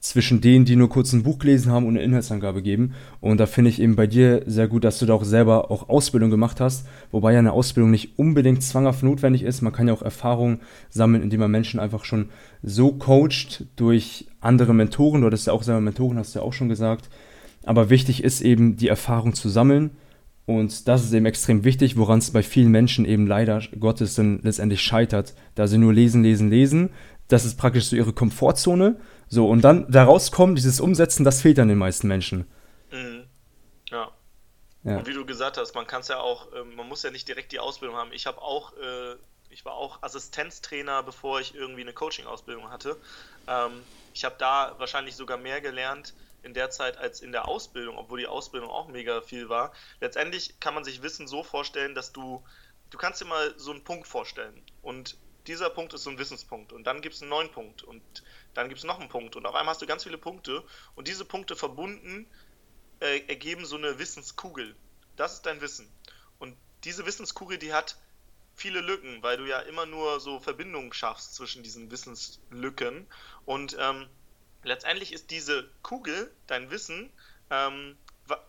zwischen 0.00 0.40
denen, 0.40 0.64
die 0.64 0.76
nur 0.76 0.88
kurz 0.88 1.12
ein 1.12 1.22
Buch 1.22 1.38
gelesen 1.38 1.70
haben 1.70 1.86
und 1.86 1.96
eine 1.96 2.04
Inhaltsangabe 2.04 2.62
geben. 2.62 2.94
Und 3.20 3.38
da 3.38 3.46
finde 3.46 3.70
ich 3.70 3.80
eben 3.80 3.96
bei 3.96 4.06
dir 4.06 4.42
sehr 4.46 4.66
gut, 4.66 4.82
dass 4.82 4.98
du 4.98 5.04
da 5.04 5.12
auch 5.12 5.24
selber 5.24 5.70
auch 5.70 5.90
Ausbildung 5.90 6.30
gemacht 6.30 6.58
hast, 6.58 6.86
wobei 7.10 7.34
ja 7.34 7.38
eine 7.38 7.52
Ausbildung 7.52 7.90
nicht 7.90 8.18
unbedingt 8.18 8.62
zwanghaft 8.62 9.02
notwendig 9.02 9.42
ist. 9.42 9.60
Man 9.60 9.74
kann 9.74 9.88
ja 9.88 9.94
auch 9.94 10.02
Erfahrung 10.02 10.60
sammeln, 10.88 11.22
indem 11.22 11.40
man 11.40 11.50
Menschen 11.50 11.80
einfach 11.80 12.06
schon 12.06 12.30
so 12.62 12.92
coacht 12.92 13.66
durch 13.76 14.26
andere 14.40 14.72
Mentoren. 14.72 15.20
Du 15.20 15.26
hattest 15.26 15.46
ja 15.46 15.52
auch 15.52 15.62
selber 15.62 15.82
Mentoren, 15.82 16.16
hast 16.16 16.34
du 16.34 16.38
ja 16.38 16.44
auch 16.44 16.54
schon 16.54 16.70
gesagt. 16.70 17.10
Aber 17.64 17.90
wichtig 17.90 18.24
ist 18.24 18.40
eben, 18.40 18.76
die 18.76 18.88
Erfahrung 18.88 19.34
zu 19.34 19.50
sammeln. 19.50 19.90
Und 20.46 20.88
das 20.88 21.04
ist 21.04 21.12
eben 21.12 21.26
extrem 21.26 21.62
wichtig, 21.62 21.98
woran 21.98 22.18
es 22.18 22.30
bei 22.30 22.42
vielen 22.42 22.70
Menschen 22.70 23.04
eben 23.04 23.26
leider 23.26 23.62
Gottes 23.78 24.14
dann 24.14 24.40
letztendlich 24.42 24.80
scheitert, 24.80 25.34
da 25.54 25.68
sie 25.68 25.78
nur 25.78 25.92
lesen, 25.92 26.22
lesen, 26.22 26.48
lesen. 26.48 26.88
Das 27.28 27.44
ist 27.44 27.58
praktisch 27.58 27.84
so 27.84 27.96
ihre 27.96 28.14
Komfortzone 28.14 28.96
so, 29.32 29.48
und 29.48 29.62
dann 29.62 29.90
da 29.90 30.02
rauskommen, 30.02 30.56
dieses 30.56 30.80
Umsetzen, 30.80 31.22
das 31.24 31.40
fehlt 31.40 31.60
an 31.60 31.68
den 31.68 31.78
meisten 31.78 32.08
Menschen. 32.08 32.50
Mhm. 32.90 33.28
Ja. 33.88 34.10
ja. 34.82 34.96
Und 34.98 35.06
wie 35.06 35.12
du 35.12 35.24
gesagt 35.24 35.56
hast, 35.56 35.72
man 35.76 35.86
kann 35.86 36.00
es 36.00 36.08
ja 36.08 36.18
auch, 36.18 36.52
äh, 36.52 36.64
man 36.64 36.88
muss 36.88 37.04
ja 37.04 37.12
nicht 37.12 37.28
direkt 37.28 37.52
die 37.52 37.60
Ausbildung 37.60 37.96
haben. 37.96 38.12
Ich 38.12 38.26
habe 38.26 38.42
auch, 38.42 38.72
äh, 38.76 39.14
ich 39.48 39.64
war 39.64 39.74
auch 39.74 40.02
Assistenztrainer, 40.02 41.04
bevor 41.04 41.40
ich 41.40 41.54
irgendwie 41.54 41.82
eine 41.82 41.92
Coaching-Ausbildung 41.92 42.70
hatte. 42.70 42.96
Ähm, 43.46 43.70
ich 44.14 44.24
habe 44.24 44.34
da 44.36 44.74
wahrscheinlich 44.78 45.14
sogar 45.14 45.38
mehr 45.38 45.60
gelernt 45.60 46.12
in 46.42 46.52
der 46.52 46.70
Zeit 46.70 46.96
als 46.96 47.20
in 47.20 47.30
der 47.30 47.46
Ausbildung, 47.46 47.98
obwohl 47.98 48.18
die 48.18 48.26
Ausbildung 48.26 48.68
auch 48.68 48.88
mega 48.88 49.20
viel 49.20 49.48
war. 49.48 49.72
Letztendlich 50.00 50.58
kann 50.58 50.74
man 50.74 50.82
sich 50.82 51.02
Wissen 51.02 51.28
so 51.28 51.44
vorstellen, 51.44 51.94
dass 51.94 52.12
du, 52.12 52.42
du 52.90 52.98
kannst 52.98 53.20
dir 53.20 53.26
mal 53.26 53.54
so 53.56 53.70
einen 53.70 53.84
Punkt 53.84 54.08
vorstellen 54.08 54.60
und 54.82 55.16
dieser 55.46 55.70
Punkt 55.70 55.94
ist 55.94 56.02
so 56.02 56.10
ein 56.10 56.18
Wissenspunkt 56.18 56.72
und 56.72 56.84
dann 56.84 57.00
gibt 57.00 57.14
es 57.14 57.22
einen 57.22 57.30
neuen 57.30 57.50
Punkt 57.50 57.82
und 57.82 58.02
dann 58.54 58.68
gibt 58.68 58.78
es 58.78 58.84
noch 58.84 58.98
einen 58.98 59.08
Punkt 59.08 59.36
und 59.36 59.46
auf 59.46 59.54
einmal 59.54 59.72
hast 59.72 59.82
du 59.82 59.86
ganz 59.86 60.02
viele 60.04 60.18
Punkte 60.18 60.64
und 60.94 61.08
diese 61.08 61.24
Punkte 61.24 61.56
verbunden 61.56 62.26
äh, 63.00 63.20
ergeben 63.28 63.64
so 63.64 63.76
eine 63.76 63.98
Wissenskugel. 63.98 64.76
Das 65.16 65.34
ist 65.34 65.46
dein 65.46 65.60
Wissen. 65.60 65.90
Und 66.38 66.56
diese 66.84 67.06
Wissenskugel, 67.06 67.58
die 67.58 67.72
hat 67.72 67.96
viele 68.54 68.80
Lücken, 68.80 69.22
weil 69.22 69.36
du 69.36 69.46
ja 69.46 69.60
immer 69.60 69.86
nur 69.86 70.20
so 70.20 70.40
Verbindungen 70.40 70.92
schaffst 70.92 71.34
zwischen 71.34 71.62
diesen 71.62 71.90
Wissenslücken 71.90 73.06
und 73.46 73.76
ähm, 73.78 74.06
letztendlich 74.62 75.12
ist 75.12 75.30
diese 75.30 75.70
Kugel, 75.82 76.30
dein 76.46 76.70
Wissen, 76.70 77.10
ähm, 77.50 77.96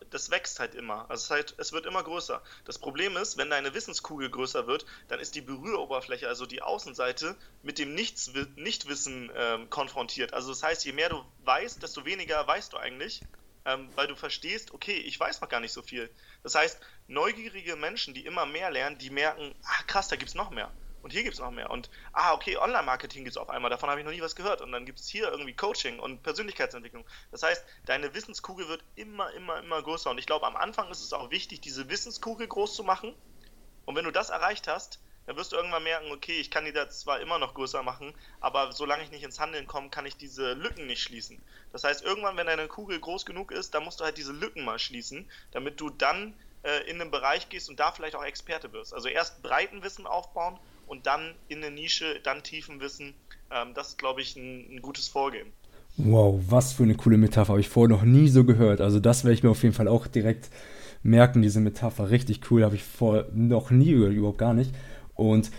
das 0.09 0.29
wächst 0.29 0.59
halt 0.59 0.75
immer. 0.75 1.09
Also 1.09 1.33
halt, 1.33 1.55
es 1.57 1.71
wird 1.71 1.85
immer 1.85 2.03
größer. 2.03 2.41
Das 2.65 2.79
Problem 2.79 3.17
ist, 3.17 3.37
wenn 3.37 3.49
deine 3.49 3.73
Wissenskugel 3.73 4.29
größer 4.29 4.67
wird, 4.67 4.85
dann 5.07 5.19
ist 5.19 5.35
die 5.35 5.41
Berühroberfläche, 5.41 6.27
also 6.27 6.45
die 6.45 6.61
Außenseite, 6.61 7.35
mit 7.61 7.77
dem 7.77 7.93
Nichts, 7.93 8.31
Nichtwissen 8.55 9.31
ähm, 9.35 9.69
konfrontiert. 9.69 10.33
Also 10.33 10.49
das 10.49 10.63
heißt, 10.63 10.85
je 10.85 10.91
mehr 10.93 11.09
du 11.09 11.23
weißt, 11.39 11.81
desto 11.81 12.05
weniger 12.05 12.45
weißt 12.45 12.73
du 12.73 12.77
eigentlich, 12.77 13.21
ähm, 13.65 13.89
weil 13.95 14.07
du 14.07 14.15
verstehst, 14.15 14.71
okay, 14.73 14.97
ich 14.97 15.19
weiß 15.19 15.41
noch 15.41 15.49
gar 15.49 15.59
nicht 15.59 15.73
so 15.73 15.81
viel. 15.81 16.09
Das 16.43 16.55
heißt, 16.55 16.79
neugierige 17.07 17.75
Menschen, 17.75 18.13
die 18.13 18.25
immer 18.25 18.45
mehr 18.45 18.71
lernen, 18.71 18.97
die 18.97 19.09
merken, 19.09 19.53
ah 19.63 19.83
krass, 19.87 20.07
da 20.07 20.15
gibt 20.15 20.29
es 20.29 20.35
noch 20.35 20.49
mehr. 20.49 20.71
Und 21.01 21.11
hier 21.11 21.23
gibt 21.23 21.33
es 21.33 21.39
noch 21.39 21.51
mehr. 21.51 21.69
Und, 21.69 21.89
ah, 22.13 22.33
okay, 22.33 22.57
Online-Marketing 22.57 23.23
gibt 23.23 23.35
es 23.35 23.37
auf 23.37 23.49
einmal, 23.49 23.69
davon 23.69 23.89
habe 23.89 23.99
ich 23.99 24.05
noch 24.05 24.11
nie 24.11 24.21
was 24.21 24.35
gehört. 24.35 24.61
Und 24.61 24.71
dann 24.71 24.85
gibt 24.85 24.99
es 24.99 25.07
hier 25.07 25.29
irgendwie 25.31 25.53
Coaching 25.53 25.99
und 25.99 26.23
Persönlichkeitsentwicklung. 26.23 27.05
Das 27.31 27.43
heißt, 27.43 27.63
deine 27.85 28.13
Wissenskugel 28.13 28.67
wird 28.67 28.83
immer, 28.95 29.31
immer, 29.33 29.59
immer 29.59 29.81
größer. 29.81 30.09
Und 30.09 30.17
ich 30.17 30.25
glaube, 30.25 30.45
am 30.45 30.55
Anfang 30.55 30.89
ist 30.89 31.01
es 31.01 31.13
auch 31.13 31.31
wichtig, 31.31 31.61
diese 31.61 31.89
Wissenskugel 31.89 32.47
groß 32.47 32.75
zu 32.75 32.83
machen. 32.83 33.15
Und 33.85 33.95
wenn 33.95 34.05
du 34.05 34.11
das 34.11 34.29
erreicht 34.29 34.67
hast, 34.67 34.99
dann 35.25 35.37
wirst 35.37 35.51
du 35.51 35.55
irgendwann 35.55 35.83
merken, 35.83 36.11
okay, 36.11 36.39
ich 36.39 36.49
kann 36.49 36.65
die 36.65 36.73
da 36.73 36.89
zwar 36.89 37.19
immer 37.19 37.37
noch 37.37 37.53
größer 37.53 37.83
machen, 37.83 38.13
aber 38.39 38.71
solange 38.71 39.03
ich 39.03 39.11
nicht 39.11 39.23
ins 39.23 39.39
Handeln 39.39 39.67
komme, 39.67 39.89
kann 39.89 40.05
ich 40.05 40.17
diese 40.17 40.53
Lücken 40.53 40.87
nicht 40.87 41.01
schließen. 41.01 41.41
Das 41.71 41.83
heißt, 41.83 42.03
irgendwann, 42.03 42.37
wenn 42.37 42.47
deine 42.47 42.67
Kugel 42.67 42.99
groß 42.99 43.25
genug 43.25 43.51
ist, 43.51 43.73
dann 43.73 43.83
musst 43.83 43.99
du 43.99 44.03
halt 44.03 44.17
diese 44.17 44.33
Lücken 44.33 44.65
mal 44.65 44.79
schließen, 44.79 45.29
damit 45.51 45.79
du 45.79 45.89
dann 45.89 46.33
äh, 46.63 46.89
in 46.89 46.99
den 46.99 47.11
Bereich 47.11 47.49
gehst 47.49 47.69
und 47.69 47.79
da 47.79 47.91
vielleicht 47.91 48.15
auch 48.15 48.23
Experte 48.23 48.71
wirst. 48.73 48.93
Also 48.93 49.09
erst 49.09 49.41
breiten 49.43 49.83
Wissen 49.83 50.07
aufbauen 50.07 50.59
und 50.91 51.07
dann 51.07 51.33
in 51.47 51.63
eine 51.63 51.73
Nische, 51.73 52.19
dann 52.21 52.43
tiefen 52.43 52.81
Wissen. 52.81 53.13
Ähm, 53.49 53.69
das 53.73 53.89
ist, 53.89 53.97
glaube 53.97 54.21
ich, 54.21 54.35
ein, 54.35 54.75
ein, 54.75 54.81
gutes 54.81 55.07
Vorgehen. 55.07 55.47
Wow, 55.95 56.41
was 56.49 56.73
für 56.73 56.83
eine 56.83 56.95
coole 56.95 57.17
Metapher. 57.17 57.49
Habe 57.49 57.61
ich 57.61 57.69
vorher 57.69 57.95
noch 57.95 58.03
nie 58.03 58.27
so 58.27 58.43
gehört. 58.43 58.81
Also 58.81 58.99
das 58.99 59.23
werde 59.23 59.33
ich 59.33 59.41
mir 59.41 59.49
auf 59.49 59.63
jeden 59.63 59.73
Fall 59.73 59.87
auch 59.87 60.05
direkt 60.05 60.49
merken, 61.01 61.41
diese 61.41 61.61
Metapher. 61.61 62.09
Richtig 62.09 62.51
cool, 62.51 62.65
habe 62.65 62.75
ich 62.75 62.83
vorher 62.83 63.27
noch 63.33 63.71
nie 63.71 63.93
gehört, 63.93 64.13
überhaupt 64.13 64.37
gar 64.37 64.53
nicht. 64.53 64.71
Und 65.15 65.49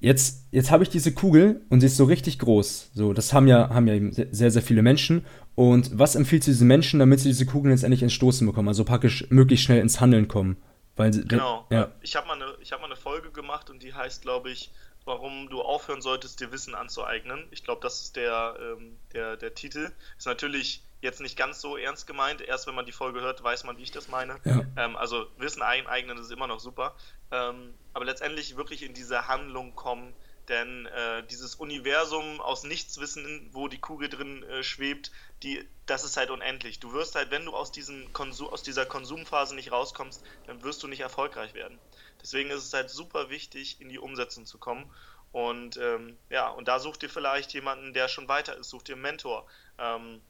jetzt, 0.00 0.48
jetzt 0.50 0.72
habe 0.72 0.82
ich 0.82 0.90
diese 0.90 1.12
Kugel 1.12 1.60
und 1.68 1.80
sie 1.80 1.86
ist 1.86 1.96
so 1.96 2.04
richtig 2.04 2.40
groß. 2.40 2.90
So, 2.92 3.12
das 3.12 3.32
haben 3.32 3.46
ja, 3.46 3.70
haben 3.70 3.86
ja 3.86 4.26
sehr, 4.32 4.50
sehr 4.50 4.62
viele 4.62 4.82
Menschen. 4.82 5.24
Und 5.54 5.96
was 5.96 6.16
empfiehlt 6.16 6.44
du 6.48 6.50
diesen 6.50 6.66
Menschen, 6.66 6.98
damit 6.98 7.20
sie 7.20 7.28
diese 7.28 7.46
Kugel 7.46 7.70
jetzt 7.70 7.84
endlich 7.84 8.02
ins 8.02 8.12
Stoßen 8.12 8.44
bekommen? 8.44 8.66
Also 8.66 8.82
praktisch 8.82 9.24
möglichst 9.30 9.66
schnell 9.66 9.80
ins 9.80 10.00
Handeln 10.00 10.26
kommen? 10.26 10.56
Weil, 11.00 11.10
genau. 11.24 11.66
Ja. 11.70 11.90
Ich 12.02 12.14
habe 12.16 12.26
mal, 12.26 12.34
eine, 12.34 12.56
hab 12.70 12.80
mal 12.80 12.86
eine 12.86 12.96
Folge 12.96 13.30
gemacht 13.30 13.70
und 13.70 13.82
die 13.82 13.94
heißt, 13.94 14.22
glaube 14.22 14.50
ich, 14.50 14.70
warum 15.04 15.48
du 15.48 15.62
aufhören 15.62 16.02
solltest, 16.02 16.40
dir 16.40 16.52
Wissen 16.52 16.74
anzueignen. 16.74 17.46
Ich 17.50 17.64
glaube, 17.64 17.80
das 17.80 18.02
ist 18.02 18.16
der, 18.16 18.56
ähm, 18.60 18.98
der, 19.12 19.36
der 19.36 19.54
Titel. 19.54 19.90
Ist 20.18 20.26
natürlich 20.26 20.82
jetzt 21.00 21.20
nicht 21.20 21.36
ganz 21.36 21.60
so 21.60 21.76
ernst 21.76 22.06
gemeint. 22.06 22.42
Erst 22.42 22.66
wenn 22.66 22.74
man 22.74 22.86
die 22.86 22.92
Folge 22.92 23.20
hört, 23.20 23.42
weiß 23.42 23.64
man, 23.64 23.78
wie 23.78 23.82
ich 23.82 23.92
das 23.92 24.08
meine. 24.08 24.38
Ja. 24.44 24.62
Ähm, 24.76 24.96
also 24.96 25.26
Wissen 25.38 25.62
eineignen 25.62 26.18
ist 26.18 26.30
immer 26.30 26.46
noch 26.46 26.60
super. 26.60 26.94
Ähm, 27.30 27.74
aber 27.94 28.04
letztendlich 28.04 28.56
wirklich 28.56 28.82
in 28.82 28.94
diese 28.94 29.26
Handlung 29.26 29.74
kommen, 29.74 30.12
denn 30.48 30.86
äh, 30.86 31.22
dieses 31.30 31.54
Universum 31.54 32.40
aus 32.40 32.64
Nichtswissen, 32.64 33.48
wo 33.52 33.68
die 33.68 33.78
Kugel 33.78 34.08
drin 34.08 34.42
äh, 34.42 34.62
schwebt, 34.62 35.12
die, 35.42 35.66
das 35.86 36.04
ist 36.04 36.16
halt 36.16 36.30
unendlich. 36.30 36.80
Du 36.80 36.92
wirst 36.92 37.14
halt, 37.14 37.30
wenn 37.30 37.44
du 37.44 37.54
aus, 37.54 37.72
diesem 37.72 38.12
Konsum, 38.12 38.48
aus 38.48 38.62
dieser 38.62 38.86
Konsumphase 38.86 39.54
nicht 39.54 39.72
rauskommst, 39.72 40.22
dann 40.46 40.62
wirst 40.62 40.82
du 40.82 40.88
nicht 40.88 41.00
erfolgreich 41.00 41.54
werden. 41.54 41.80
Deswegen 42.22 42.50
ist 42.50 42.64
es 42.64 42.72
halt 42.72 42.90
super 42.90 43.30
wichtig, 43.30 43.80
in 43.80 43.88
die 43.88 43.98
Umsetzung 43.98 44.46
zu 44.46 44.58
kommen. 44.58 44.90
Und 45.32 45.76
ähm, 45.76 46.18
ja, 46.28 46.48
und 46.48 46.68
da 46.68 46.78
sucht 46.78 47.02
ihr 47.02 47.10
vielleicht 47.10 47.52
jemanden, 47.54 47.92
der 47.92 48.08
schon 48.08 48.28
weiter 48.28 48.56
ist, 48.56 48.70
sucht 48.70 48.88
ihr 48.88 48.96
einen 48.96 49.02
Mentor. 49.02 49.46
Ähm, 49.78 50.20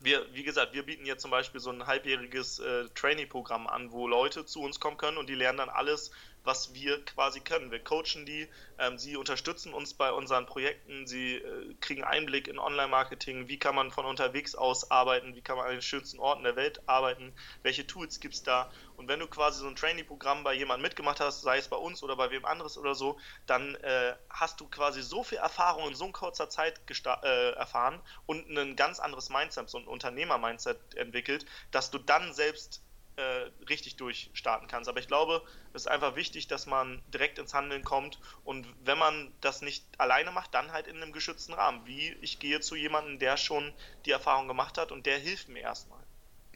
wir, 0.00 0.26
wie 0.34 0.44
gesagt, 0.44 0.74
wir 0.74 0.84
bieten 0.84 1.06
jetzt 1.06 1.22
zum 1.22 1.30
Beispiel 1.30 1.60
so 1.60 1.70
ein 1.70 1.86
halbjähriges 1.86 2.58
äh, 2.58 2.88
Trainee-Programm 2.94 3.66
an, 3.66 3.90
wo 3.92 4.06
Leute 4.06 4.44
zu 4.44 4.60
uns 4.60 4.80
kommen 4.80 4.96
können 4.96 5.18
und 5.18 5.28
die 5.28 5.34
lernen 5.34 5.58
dann 5.58 5.68
alles 5.68 6.10
was 6.44 6.74
wir 6.74 7.04
quasi 7.04 7.40
können. 7.40 7.70
Wir 7.70 7.82
coachen 7.82 8.26
die, 8.26 8.48
ähm, 8.78 8.98
sie 8.98 9.16
unterstützen 9.16 9.72
uns 9.72 9.94
bei 9.94 10.12
unseren 10.12 10.46
Projekten, 10.46 11.06
sie 11.06 11.36
äh, 11.36 11.74
kriegen 11.80 12.04
Einblick 12.04 12.48
in 12.48 12.58
Online-Marketing, 12.58 13.48
wie 13.48 13.58
kann 13.58 13.74
man 13.74 13.90
von 13.90 14.04
unterwegs 14.04 14.54
aus 14.54 14.90
arbeiten, 14.90 15.34
wie 15.34 15.40
kann 15.42 15.56
man 15.56 15.66
an 15.66 15.72
den 15.72 15.82
schönsten 15.82 16.18
Orten 16.18 16.44
der 16.44 16.56
Welt 16.56 16.82
arbeiten, 16.86 17.32
welche 17.62 17.86
Tools 17.86 18.20
gibt 18.20 18.34
es 18.34 18.42
da. 18.42 18.70
Und 18.96 19.08
wenn 19.08 19.20
du 19.20 19.26
quasi 19.26 19.60
so 19.60 19.66
ein 19.66 19.76
Training-Programm 19.76 20.44
bei 20.44 20.54
jemandem 20.54 20.82
mitgemacht 20.82 21.20
hast, 21.20 21.42
sei 21.42 21.58
es 21.58 21.68
bei 21.68 21.76
uns 21.76 22.02
oder 22.02 22.16
bei 22.16 22.30
wem 22.30 22.44
anderes 22.44 22.76
oder 22.76 22.94
so, 22.94 23.18
dann 23.46 23.74
äh, 23.76 24.14
hast 24.28 24.60
du 24.60 24.68
quasi 24.68 25.02
so 25.02 25.24
viel 25.24 25.38
Erfahrung 25.38 25.88
in 25.88 25.94
so 25.94 26.04
kurzer 26.12 26.48
Zeit 26.48 26.80
äh, 27.22 27.50
erfahren 27.52 28.00
und 28.26 28.48
ein 28.48 28.76
ganz 28.76 29.00
anderes 29.00 29.30
Mindset, 29.30 29.70
so 29.70 29.78
ein 29.78 29.86
Unternehmer-Mindset 29.86 30.94
entwickelt, 30.94 31.46
dass 31.70 31.90
du 31.90 31.98
dann 31.98 32.32
selbst 32.34 32.82
äh, 33.16 33.64
richtig 33.68 33.96
durchstarten 33.96 34.68
kannst. 34.68 34.88
Aber 34.88 34.98
ich 34.98 35.08
glaube, 35.08 35.42
es 35.72 35.82
ist 35.82 35.88
einfach 35.88 36.16
wichtig, 36.16 36.46
dass 36.48 36.66
man 36.66 37.00
direkt 37.12 37.38
ins 37.38 37.54
Handeln 37.54 37.84
kommt 37.84 38.18
und 38.44 38.66
wenn 38.84 38.98
man 38.98 39.32
das 39.40 39.62
nicht 39.62 39.84
alleine 39.98 40.30
macht, 40.30 40.54
dann 40.54 40.72
halt 40.72 40.86
in 40.86 40.96
einem 40.96 41.12
geschützten 41.12 41.54
Rahmen. 41.54 41.80
Wie 41.84 42.16
ich 42.20 42.38
gehe 42.38 42.60
zu 42.60 42.76
jemandem, 42.76 43.18
der 43.18 43.36
schon 43.36 43.72
die 44.06 44.10
Erfahrung 44.10 44.48
gemacht 44.48 44.78
hat 44.78 44.92
und 44.92 45.06
der 45.06 45.18
hilft 45.18 45.48
mir 45.48 45.60
erstmal. 45.60 46.00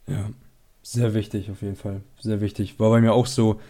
Ja, 0.07 0.31
sehr 0.83 1.15
wichtig 1.15 1.51
auf 1.51 1.63
jeden 1.63 1.77
Fall. 1.77 2.03
Sehr 2.21 2.41
wichtig. 2.41 2.79
War 2.81 2.91
bei 2.91 3.01
mir 3.01 3.13
auch 3.13 3.27
so 3.27 3.61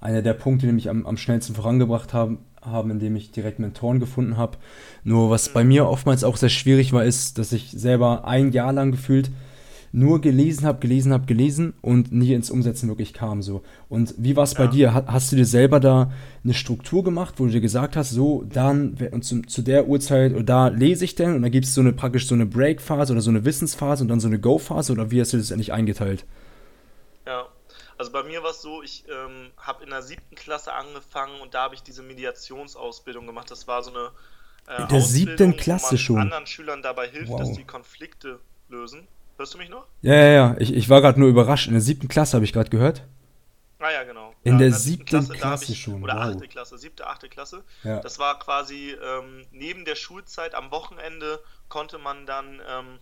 einer 0.00 0.22
der 0.22 0.34
Punkte, 0.34 0.66
die 0.66 0.72
mich 0.72 0.90
am, 0.90 1.06
am 1.06 1.16
schnellsten 1.16 1.54
vorangebracht 1.54 2.12
haben, 2.12 2.44
haben, 2.60 2.90
indem 2.90 3.16
ich 3.16 3.30
direkt 3.30 3.58
Mentoren 3.58 4.00
gefunden 4.00 4.36
habe. 4.36 4.58
Nur 5.04 5.30
was 5.30 5.48
mhm. 5.48 5.54
bei 5.54 5.64
mir 5.64 5.86
oftmals 5.86 6.24
auch 6.24 6.36
sehr 6.36 6.48
schwierig 6.48 6.92
war, 6.92 7.04
ist, 7.04 7.38
dass 7.38 7.52
ich 7.52 7.70
selber 7.70 8.26
ein 8.26 8.52
Jahr 8.52 8.72
lang 8.72 8.90
gefühlt 8.90 9.30
nur 9.96 10.20
gelesen 10.20 10.66
habe, 10.66 10.78
gelesen 10.78 11.10
habe, 11.14 11.24
gelesen 11.24 11.72
und 11.80 12.12
nie 12.12 12.34
ins 12.34 12.50
Umsetzen 12.50 12.88
wirklich 12.88 13.14
kam. 13.14 13.40
So. 13.40 13.62
Und 13.88 14.14
wie 14.18 14.36
war 14.36 14.44
es 14.44 14.54
bei 14.54 14.66
dir? 14.66 14.92
Hast 14.92 15.32
du 15.32 15.36
dir 15.36 15.46
selber 15.46 15.80
da 15.80 16.12
eine 16.44 16.52
Struktur 16.52 17.02
gemacht, 17.02 17.36
wo 17.38 17.46
du 17.46 17.50
dir 17.50 17.62
gesagt 17.62 17.96
hast, 17.96 18.10
so, 18.10 18.44
dann 18.44 18.98
und 19.10 19.22
zu, 19.24 19.40
zu 19.40 19.62
der 19.62 19.88
Uhrzeit 19.88 20.34
oder 20.34 20.42
da 20.42 20.68
lese 20.68 21.06
ich 21.06 21.14
denn 21.14 21.34
und 21.34 21.40
dann 21.40 21.50
gibt 21.50 21.64
es 21.64 21.74
so 21.74 21.80
eine 21.80 21.94
praktisch 21.94 22.26
so 22.26 22.34
eine 22.34 22.44
Break-Phase 22.44 23.14
oder 23.14 23.22
so 23.22 23.30
eine 23.30 23.46
Wissensphase 23.46 24.04
und 24.04 24.08
dann 24.08 24.20
so 24.20 24.28
eine 24.28 24.38
Go-Phase 24.38 24.92
oder 24.92 25.10
wie 25.10 25.18
hast 25.18 25.32
du 25.32 25.38
das 25.38 25.50
eigentlich 25.50 25.72
eingeteilt? 25.72 26.26
Ja, 27.26 27.46
also 27.96 28.12
bei 28.12 28.22
mir 28.22 28.42
war 28.42 28.50
es 28.50 28.60
so, 28.60 28.82
ich 28.82 29.04
ähm, 29.08 29.50
habe 29.56 29.82
in 29.82 29.88
der 29.88 30.02
siebten 30.02 30.34
Klasse 30.34 30.74
angefangen 30.74 31.40
und 31.40 31.54
da 31.54 31.62
habe 31.62 31.74
ich 31.74 31.82
diese 31.82 32.02
Mediationsausbildung 32.02 33.26
gemacht. 33.26 33.50
Das 33.50 33.66
war 33.66 33.82
so 33.82 33.92
eine 33.92 34.10
äh, 34.68 34.82
In 34.82 34.88
der 34.88 35.00
siebten 35.00 35.56
Klasse 35.56 35.96
schon. 35.96 36.18
anderen 36.18 36.46
Schülern 36.46 36.82
dabei 36.82 37.08
hilft, 37.08 37.30
wow. 37.30 37.40
dass 37.40 37.52
die 37.52 37.64
Konflikte 37.64 38.40
lösen. 38.68 39.08
Hörst 39.36 39.54
du 39.54 39.58
mich 39.58 39.68
noch? 39.68 39.86
Ja, 40.02 40.14
ja, 40.14 40.28
ja. 40.28 40.56
Ich, 40.58 40.72
ich 40.74 40.88
war 40.88 41.00
gerade 41.00 41.20
nur 41.20 41.28
überrascht. 41.28 41.66
In 41.66 41.74
der 41.74 41.82
siebten 41.82 42.08
Klasse 42.08 42.36
habe 42.36 42.44
ich 42.44 42.52
gerade 42.52 42.70
gehört. 42.70 43.02
Ah 43.78 43.90
ja, 43.90 44.04
genau. 44.04 44.34
In 44.42 44.54
ja, 44.54 44.58
der, 44.58 44.72
siebten 44.72 45.04
Klasse, 45.04 45.32
Klasse 45.34 45.72
ich, 45.72 45.82
schon. 45.82 46.02
Oder 46.02 46.14
wow. 46.14 46.34
achte 46.34 46.48
Klasse, 46.48 46.78
siebte, 46.78 47.06
achte 47.06 47.28
Klasse. 47.28 47.62
Ja. 47.84 48.00
Das 48.00 48.18
war 48.18 48.38
quasi 48.38 48.92
ähm, 48.92 49.46
neben 49.52 49.84
der 49.84 49.96
Schulzeit 49.96 50.54
am 50.54 50.70
Wochenende 50.70 51.40
konnte 51.68 51.98
man 51.98 52.24
dann 52.26 52.62
ähm, 52.68 52.98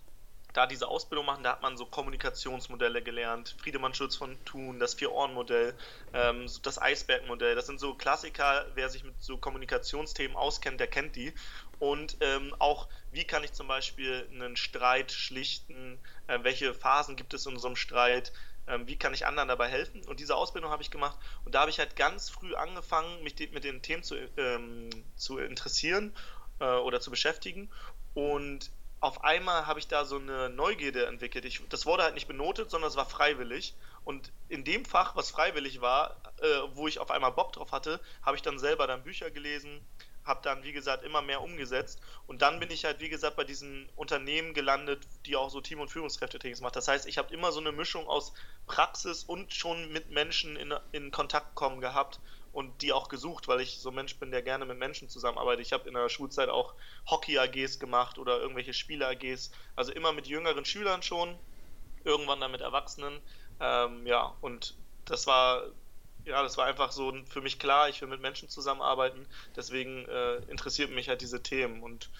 da 0.52 0.66
diese 0.66 0.88
Ausbildung 0.88 1.26
machen. 1.26 1.44
Da 1.44 1.52
hat 1.52 1.62
man 1.62 1.76
so 1.76 1.86
Kommunikationsmodelle 1.86 3.02
gelernt. 3.02 3.54
Friedemann 3.60 3.94
Schulz 3.94 4.16
von 4.16 4.36
Thun, 4.44 4.80
das 4.80 4.94
Vier-Ohren-Modell, 4.94 5.74
ähm, 6.12 6.46
das 6.62 6.80
Eisberg-Modell. 6.80 7.54
Das 7.54 7.66
sind 7.66 7.78
so 7.78 7.94
Klassiker. 7.94 8.66
Wer 8.74 8.88
sich 8.88 9.04
mit 9.04 9.14
so 9.20 9.36
Kommunikationsthemen 9.36 10.36
auskennt, 10.36 10.80
der 10.80 10.88
kennt 10.88 11.14
die. 11.16 11.32
Und 11.78 12.16
ähm, 12.20 12.54
auch, 12.58 12.88
wie 13.10 13.24
kann 13.24 13.44
ich 13.44 13.52
zum 13.52 13.68
Beispiel 13.68 14.28
einen 14.30 14.56
Streit 14.56 15.12
schlichten? 15.12 15.98
Äh, 16.26 16.38
welche 16.42 16.74
Phasen 16.74 17.16
gibt 17.16 17.34
es 17.34 17.46
in 17.46 17.58
so 17.58 17.66
einem 17.66 17.76
Streit? 17.76 18.32
ähm, 18.66 18.86
wie 18.86 18.96
kann 18.96 19.14
ich 19.14 19.26
anderen 19.26 19.48
dabei 19.48 19.68
helfen? 19.68 20.02
Und 20.06 20.20
diese 20.20 20.36
Ausbildung 20.36 20.70
habe 20.70 20.82
ich 20.82 20.90
gemacht 20.90 21.18
und 21.44 21.54
da 21.54 21.60
habe 21.60 21.70
ich 21.70 21.78
halt 21.78 21.96
ganz 21.96 22.30
früh 22.30 22.54
angefangen, 22.54 23.22
mich 23.22 23.34
mit 23.52 23.64
den 23.64 23.82
Themen 23.82 24.02
zu, 24.02 24.16
ähm, 24.36 24.90
zu 25.16 25.38
interessieren 25.38 26.14
äh, 26.60 26.64
oder 26.64 27.00
zu 27.00 27.10
beschäftigen 27.10 27.70
und 28.14 28.70
auf 29.00 29.22
einmal 29.22 29.66
habe 29.66 29.78
ich 29.78 29.86
da 29.86 30.06
so 30.06 30.16
eine 30.16 30.48
Neugierde 30.48 31.04
entwickelt. 31.04 31.44
Ich, 31.44 31.60
das 31.68 31.84
wurde 31.84 32.04
halt 32.04 32.14
nicht 32.14 32.26
benotet, 32.26 32.70
sondern 32.70 32.88
es 32.88 32.96
war 32.96 33.04
freiwillig. 33.04 33.74
Und 34.02 34.32
in 34.48 34.64
dem 34.64 34.86
Fach, 34.86 35.14
was 35.14 35.30
freiwillig 35.30 35.82
war, 35.82 36.16
äh, 36.40 36.46
wo 36.72 36.88
ich 36.88 36.98
auf 37.00 37.10
einmal 37.10 37.32
Bock 37.32 37.52
drauf 37.52 37.70
hatte, 37.72 38.00
habe 38.22 38.36
ich 38.36 38.42
dann 38.42 38.58
selber 38.58 38.86
dann 38.86 39.02
Bücher 39.02 39.30
gelesen, 39.30 39.86
habe 40.24 40.40
dann, 40.42 40.62
wie 40.62 40.72
gesagt, 40.72 41.04
immer 41.04 41.22
mehr 41.22 41.42
umgesetzt. 41.42 42.00
Und 42.26 42.42
dann 42.42 42.58
bin 42.60 42.70
ich 42.70 42.84
halt, 42.84 43.00
wie 43.00 43.08
gesagt, 43.08 43.36
bei 43.36 43.44
diesen 43.44 43.88
Unternehmen 43.96 44.54
gelandet, 44.54 45.06
die 45.26 45.36
auch 45.36 45.50
so 45.50 45.60
Team- 45.60 45.80
und 45.80 45.88
Führungskräftetrainings 45.88 46.60
machen. 46.60 46.74
Das 46.74 46.88
heißt, 46.88 47.06
ich 47.06 47.18
habe 47.18 47.32
immer 47.34 47.52
so 47.52 47.60
eine 47.60 47.72
Mischung 47.72 48.06
aus 48.06 48.32
Praxis 48.66 49.24
und 49.24 49.52
schon 49.52 49.92
mit 49.92 50.10
Menschen 50.10 50.56
in, 50.56 50.74
in 50.92 51.10
Kontakt 51.10 51.54
kommen 51.54 51.80
gehabt 51.80 52.20
und 52.52 52.82
die 52.82 52.92
auch 52.92 53.08
gesucht, 53.08 53.48
weil 53.48 53.60
ich 53.60 53.80
so 53.80 53.90
ein 53.90 53.96
Mensch 53.96 54.16
bin, 54.16 54.30
der 54.30 54.40
gerne 54.40 54.64
mit 54.64 54.78
Menschen 54.78 55.08
zusammenarbeitet. 55.08 55.66
Ich 55.66 55.72
habe 55.72 55.88
in 55.88 55.94
der 55.94 56.08
Schulzeit 56.08 56.48
auch 56.48 56.74
Hockey-AGs 57.10 57.80
gemacht 57.80 58.16
oder 58.16 58.38
irgendwelche 58.38 58.72
Spiele-AGs. 58.72 59.50
Also 59.76 59.92
immer 59.92 60.12
mit 60.12 60.28
jüngeren 60.28 60.64
Schülern 60.64 61.02
schon, 61.02 61.36
irgendwann 62.04 62.40
dann 62.40 62.52
mit 62.52 62.60
Erwachsenen. 62.60 63.20
Ähm, 63.60 64.06
ja, 64.06 64.36
und 64.40 64.74
das 65.04 65.26
war 65.26 65.64
ja, 66.24 66.42
das 66.42 66.56
war 66.56 66.66
einfach 66.66 66.92
so 66.92 67.12
für 67.28 67.40
mich 67.40 67.58
klar, 67.58 67.88
ich 67.88 68.00
will 68.00 68.08
mit 68.08 68.20
Menschen 68.20 68.48
zusammenarbeiten, 68.48 69.26
deswegen 69.56 70.06
äh, 70.06 70.36
interessiert 70.50 70.90
mich 70.90 71.08
halt 71.08 71.20
diese 71.20 71.42
Themen 71.42 71.82
und 71.82 72.10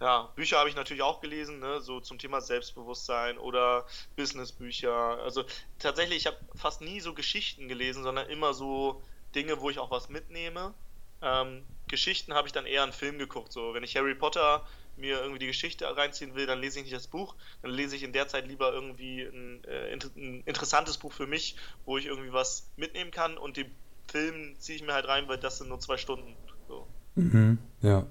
ja, 0.00 0.30
Bücher 0.36 0.58
habe 0.58 0.68
ich 0.68 0.76
natürlich 0.76 1.02
auch 1.02 1.20
gelesen, 1.20 1.58
ne, 1.58 1.80
so 1.80 2.00
zum 2.00 2.18
Thema 2.18 2.40
Selbstbewusstsein 2.42 3.38
oder 3.38 3.86
Businessbücher. 4.14 4.92
Also 4.92 5.44
tatsächlich, 5.78 6.18
ich 6.18 6.26
habe 6.26 6.36
fast 6.54 6.82
nie 6.82 7.00
so 7.00 7.14
Geschichten 7.14 7.66
gelesen, 7.66 8.02
sondern 8.02 8.28
immer 8.28 8.52
so 8.52 9.02
Dinge, 9.34 9.60
wo 9.60 9.70
ich 9.70 9.78
auch 9.78 9.90
was 9.90 10.10
mitnehme. 10.10 10.74
Ähm, 11.22 11.66
Geschichten 11.88 12.34
habe 12.34 12.46
ich 12.46 12.52
dann 12.52 12.66
eher 12.66 12.82
einen 12.82 12.92
Film 12.92 13.18
geguckt. 13.18 13.52
So, 13.52 13.72
wenn 13.72 13.84
ich 13.84 13.96
Harry 13.96 14.14
Potter 14.14 14.66
mir 14.96 15.20
irgendwie 15.20 15.38
die 15.38 15.46
Geschichte 15.46 15.84
reinziehen 15.96 16.34
will, 16.34 16.46
dann 16.46 16.60
lese 16.60 16.78
ich 16.78 16.84
nicht 16.84 16.96
das 16.96 17.06
Buch, 17.06 17.34
dann 17.62 17.70
lese 17.70 17.96
ich 17.96 18.02
in 18.02 18.12
der 18.12 18.28
Zeit 18.28 18.48
lieber 18.48 18.72
irgendwie 18.72 19.22
ein, 19.22 19.64
äh, 19.64 19.92
ein 19.92 20.42
interessantes 20.46 20.98
Buch 20.98 21.12
für 21.12 21.26
mich, 21.26 21.56
wo 21.84 21.98
ich 21.98 22.06
irgendwie 22.06 22.32
was 22.32 22.70
mitnehmen 22.76 23.10
kann 23.10 23.38
und 23.38 23.56
den 23.56 23.70
Film 24.10 24.54
ziehe 24.58 24.76
ich 24.76 24.84
mir 24.84 24.94
halt 24.94 25.08
rein, 25.08 25.28
weil 25.28 25.38
das 25.38 25.58
sind 25.58 25.68
nur 25.68 25.80
zwei 25.80 25.96
Stunden. 25.96 26.34
So. 26.68 26.86
Mhm, 27.16 27.58
ja. 27.82 28.06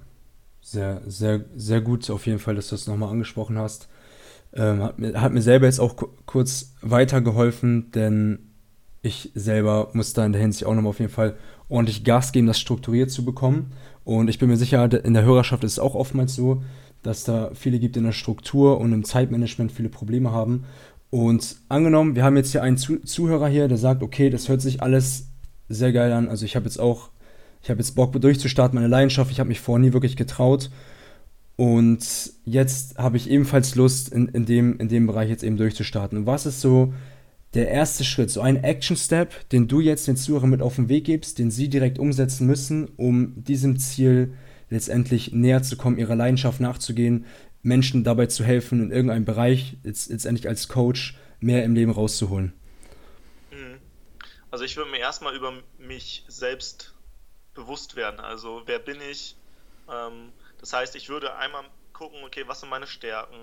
Sehr, 0.62 1.04
sehr, 1.06 1.46
sehr 1.56 1.80
gut 1.80 2.10
auf 2.10 2.26
jeden 2.26 2.40
Fall, 2.40 2.56
dass 2.56 2.70
du 2.70 2.76
das 2.76 2.88
nochmal 2.88 3.12
angesprochen 3.12 3.58
hast. 3.60 3.88
Ähm, 4.52 4.82
hat, 4.82 4.98
mir, 4.98 5.22
hat 5.22 5.32
mir 5.32 5.44
selber 5.44 5.68
jetzt 5.68 5.80
auch 5.80 5.96
kurz 6.26 6.74
weitergeholfen, 6.82 7.92
denn 7.92 8.56
ich 9.04 9.32
selber 9.36 9.90
muss 9.94 10.14
da 10.14 10.26
in 10.26 10.32
der 10.32 10.42
Hinsicht 10.42 10.66
auch 10.66 10.74
nochmal 10.74 10.90
auf 10.90 11.00
jeden 11.00 11.12
Fall 11.12 11.38
ordentlich 11.70 12.04
Gas 12.04 12.32
geben, 12.32 12.48
das 12.48 12.60
strukturiert 12.60 13.12
zu 13.12 13.24
bekommen. 13.24 13.74
Und 14.06 14.30
ich 14.30 14.40
bin 14.40 14.50
mir 14.50 14.58
sicher, 14.58 15.04
in 15.04 15.14
der 15.14 15.26
Hörerschaft 15.26 15.64
ist 15.64 15.74
es 15.74 15.80
auch 15.80 15.96
oftmals 15.96 16.36
so, 16.36 16.64
dass 17.02 17.24
da 17.24 17.52
viele 17.54 17.80
gibt 17.80 17.98
in 17.98 18.04
der 18.04 18.14
Struktur 18.14 18.80
und 18.80 18.94
im 18.94 19.04
Zeitmanagement 19.04 19.72
viele 19.72 19.90
Probleme 19.90 20.32
haben. 20.32 20.64
Und 21.10 21.58
angenommen, 21.70 22.16
wir 22.16 22.24
haben 22.24 22.38
jetzt 22.38 22.52
hier 22.52 22.64
einen 22.64 22.78
Zuhörer 22.78 23.48
hier, 23.48 23.68
der 23.68 23.78
sagt, 23.78 24.04
okay, 24.04 24.30
das 24.30 24.48
hört 24.48 24.62
sich 24.62 24.82
alles 24.82 25.30
sehr 25.70 25.92
geil 25.92 26.12
an. 26.14 26.30
Also 26.30 26.46
ich 26.46 26.56
habe 26.56 26.66
jetzt 26.66 26.80
auch, 26.80 27.10
ich 27.64 27.70
habe 27.70 27.80
jetzt 27.80 27.96
Bock 27.96 28.20
durchzustarten, 28.20 28.76
meine 28.76 28.88
Leidenschaft, 28.88 29.32
ich 29.32 29.40
habe 29.40 29.50
mich 29.50 29.60
vorher 29.60 29.86
nie 29.86 29.94
wirklich 29.94 30.16
getraut. 30.16 30.70
Und 31.56 32.32
jetzt 32.44 32.98
habe 32.98 33.18
ich 33.18 33.30
ebenfalls 33.30 33.76
Lust, 33.76 34.10
in, 34.10 34.28
in, 34.28 34.46
dem, 34.46 34.78
in 34.80 34.88
dem 34.88 35.08
Bereich 35.08 35.30
jetzt 35.30 35.44
eben 35.44 35.58
durchzustarten. 35.58 36.20
Und 36.20 36.26
was 36.26 36.46
ist 36.46 36.62
so 36.62 36.94
der 37.56 37.70
erste 37.70 38.04
Schritt, 38.04 38.30
so 38.30 38.42
ein 38.42 38.64
Action-Step, 38.64 39.50
den 39.50 39.68
du 39.68 39.80
jetzt 39.80 40.08
den 40.08 40.18
Zuhörern 40.18 40.50
mit 40.50 40.62
auf 40.62 40.76
den 40.76 40.90
Weg 40.90 41.06
gibst, 41.06 41.40
den 41.40 41.52
sie 41.52 41.70
direkt 41.70 42.00
umsetzen 42.00 42.46
müssen, 42.46 42.90
um 42.98 43.44
diesem 43.44 43.80
Ziel 43.80 44.38
letztendlich 44.70 45.32
näher 45.32 45.64
zu 45.64 45.78
kommen, 45.78 45.98
ihrer 45.98 46.16
Leidenschaft 46.16 46.60
nachzugehen, 46.60 47.26
Menschen 47.62 48.04
dabei 48.04 48.28
zu 48.28 48.44
helfen, 48.44 48.84
in 48.84 48.92
irgendeinem 48.92 49.26
Bereich, 49.26 49.78
letztendlich 49.84 50.48
als 50.48 50.68
Coach, 50.68 51.18
mehr 51.40 51.64
im 51.64 51.76
Leben 51.76 51.92
rauszuholen? 51.92 52.54
Mhm. 53.52 53.80
Also 54.52 54.66
ich 54.66 54.76
würde 54.76 54.92
mir 54.92 55.00
erstmal 55.00 55.36
über 55.36 55.54
mich 55.80 56.26
selbst 56.28 56.94
bewusst 57.54 57.96
werden. 57.96 58.20
Also 58.20 58.64
wer 58.66 58.80
bin 58.80 58.98
ich? 59.10 59.38
Ähm, 59.90 60.34
das 60.60 60.74
heißt, 60.74 60.96
ich 60.96 61.10
würde 61.10 61.36
einmal 61.36 61.64
gucken, 61.94 62.20
okay, 62.26 62.44
was 62.48 62.60
sind 62.60 62.70
meine 62.70 62.88
Stärken? 62.88 63.38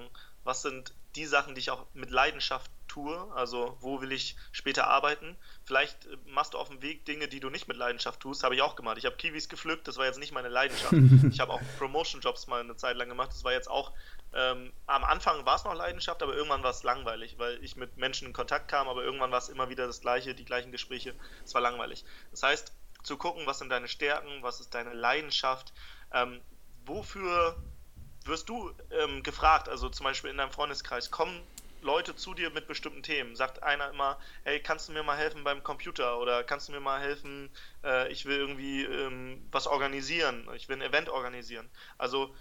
Was 0.45 0.63
sind 0.63 0.95
die 1.17 1.25
Sachen, 1.25 1.55
die 1.55 1.61
ich 1.61 1.71
auch 1.71 1.87
mit 1.95 2.11
Leidenschaft 2.11 2.71
tue, 2.93 3.33
also 3.35 3.75
wo 3.81 4.03
will 4.03 4.13
ich 4.13 4.37
später 4.53 4.87
arbeiten. 4.87 5.37
Vielleicht 5.65 6.05
äh, 6.05 6.17
machst 6.27 6.53
du 6.53 6.59
auf 6.59 6.69
dem 6.69 6.83
Weg 6.83 7.07
Dinge, 7.07 7.27
die 7.27 7.41
du 7.41 7.49
nicht 7.49 7.67
mit 7.67 7.79
Leidenschaft 7.79 8.21
tust, 8.21 8.45
habe 8.45 8.55
ich 8.55 8.61
auch 8.61 8.77
gemacht. 8.77 8.99
Ich 8.99 9.07
habe 9.07 9.17
Kiwis 9.17 9.49
gepflückt, 9.49 9.89
das 9.89 9.97
war 9.97 10.05
jetzt 10.05 10.19
nicht 10.19 10.33
meine 10.33 10.49
Leidenschaft. 10.49 10.93
ich 11.31 11.41
habe 11.41 11.53
auch 11.53 11.61
Promotion-Jobs 11.79 12.49
mal 12.49 12.61
eine 12.61 12.77
Zeit 12.77 12.97
lang 12.97 13.09
gemacht, 13.09 13.31
das 13.33 13.45
war 13.45 13.53
jetzt 13.53 13.71
auch, 13.71 13.93
ähm, 14.35 14.73
am 14.87 15.05
Anfang 15.05 15.47
war 15.47 15.57
es 15.57 15.65
noch 15.65 15.75
Leidenschaft, 15.75 16.23
aber 16.23 16.35
irgendwann 16.35 16.63
war 16.63 16.71
es 16.71 16.83
langweilig, 16.83 17.39
weil 17.39 17.63
ich 17.65 17.77
mit 17.77 17.97
Menschen 17.97 18.27
in 18.27 18.35
Kontakt 18.35 18.69
kam, 18.69 18.89
aber 18.89 19.03
irgendwann 19.03 19.31
war 19.31 19.39
es 19.39 19.49
immer 19.49 19.71
wieder 19.71 19.87
das 19.87 20.03
Gleiche, 20.03 20.35
die 20.35 20.45
gleichen 20.45 20.71
Gespräche, 20.71 21.15
es 21.45 21.55
war 21.55 21.63
langweilig. 21.63 22.05
Das 22.31 22.43
heißt, 22.43 22.73
zu 23.03 23.17
gucken, 23.17 23.47
was 23.47 23.59
sind 23.59 23.71
deine 23.71 23.89
Stärken, 23.89 24.43
was 24.43 24.61
ist 24.61 24.75
deine 24.75 24.93
Leidenschaft, 24.93 25.73
ähm, 26.13 26.43
wofür 26.85 27.57
wirst 28.27 28.51
du 28.51 28.71
ähm, 28.91 29.23
gefragt, 29.23 29.69
also 29.69 29.89
zum 29.89 30.05
Beispiel 30.05 30.31
in 30.31 30.37
deinem 30.37 30.53
Freundeskreis, 30.53 31.11
kommen 31.11 31.41
Leute 31.83 32.17
zu 32.17 32.35
dir 32.35 32.51
mit 32.51 32.67
bestimmten 32.67 33.03
Themen. 33.03 33.37
Sagt 33.37 33.63
einer 33.63 33.91
immer, 33.91 34.19
hey, 34.45 34.61
kannst 34.61 34.89
du 34.89 34.93
mir 34.93 35.03
mal 35.03 35.17
helfen 35.17 35.45
beim 35.45 35.63
Computer 35.63 36.19
oder 36.19 36.45
kannst 36.45 36.69
du 36.69 36.73
mir 36.73 36.81
mal 36.81 37.01
helfen, 37.01 37.51
äh, 37.85 38.11
ich 38.11 38.25
will 38.25 38.39
irgendwie 38.39 38.85
ähm, 38.85 39.47
was 39.51 39.67
organisieren, 39.67 40.49
ich 40.55 40.69
will 40.69 40.77
ein 40.77 40.83
Event 40.83 41.09
organisieren. 41.09 41.69
Also 41.99 42.35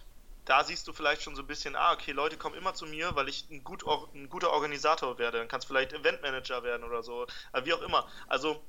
da 0.45 0.63
siehst 0.63 0.87
du 0.87 0.93
vielleicht 0.93 1.21
schon 1.21 1.35
so 1.35 1.43
ein 1.43 1.47
bisschen, 1.47 1.75
ah, 1.75 1.93
okay, 1.93 2.11
Leute 2.11 2.37
kommen 2.37 2.55
immer 2.55 2.73
zu 2.73 2.85
mir, 2.85 3.15
weil 3.15 3.29
ich 3.29 3.49
ein, 3.49 3.63
gut, 3.63 3.85
ein 4.13 4.29
guter 4.29 4.51
Organisator 4.51 5.17
werde. 5.19 5.37
Dann 5.37 5.47
kannst 5.47 5.69
du 5.69 5.73
vielleicht 5.73 5.93
Eventmanager 5.93 6.63
werden 6.63 6.83
oder 6.83 7.03
so, 7.03 7.27
äh, 7.53 7.65
wie 7.65 7.73
auch 7.73 7.81
immer. 7.81 8.07
Also 8.27 8.63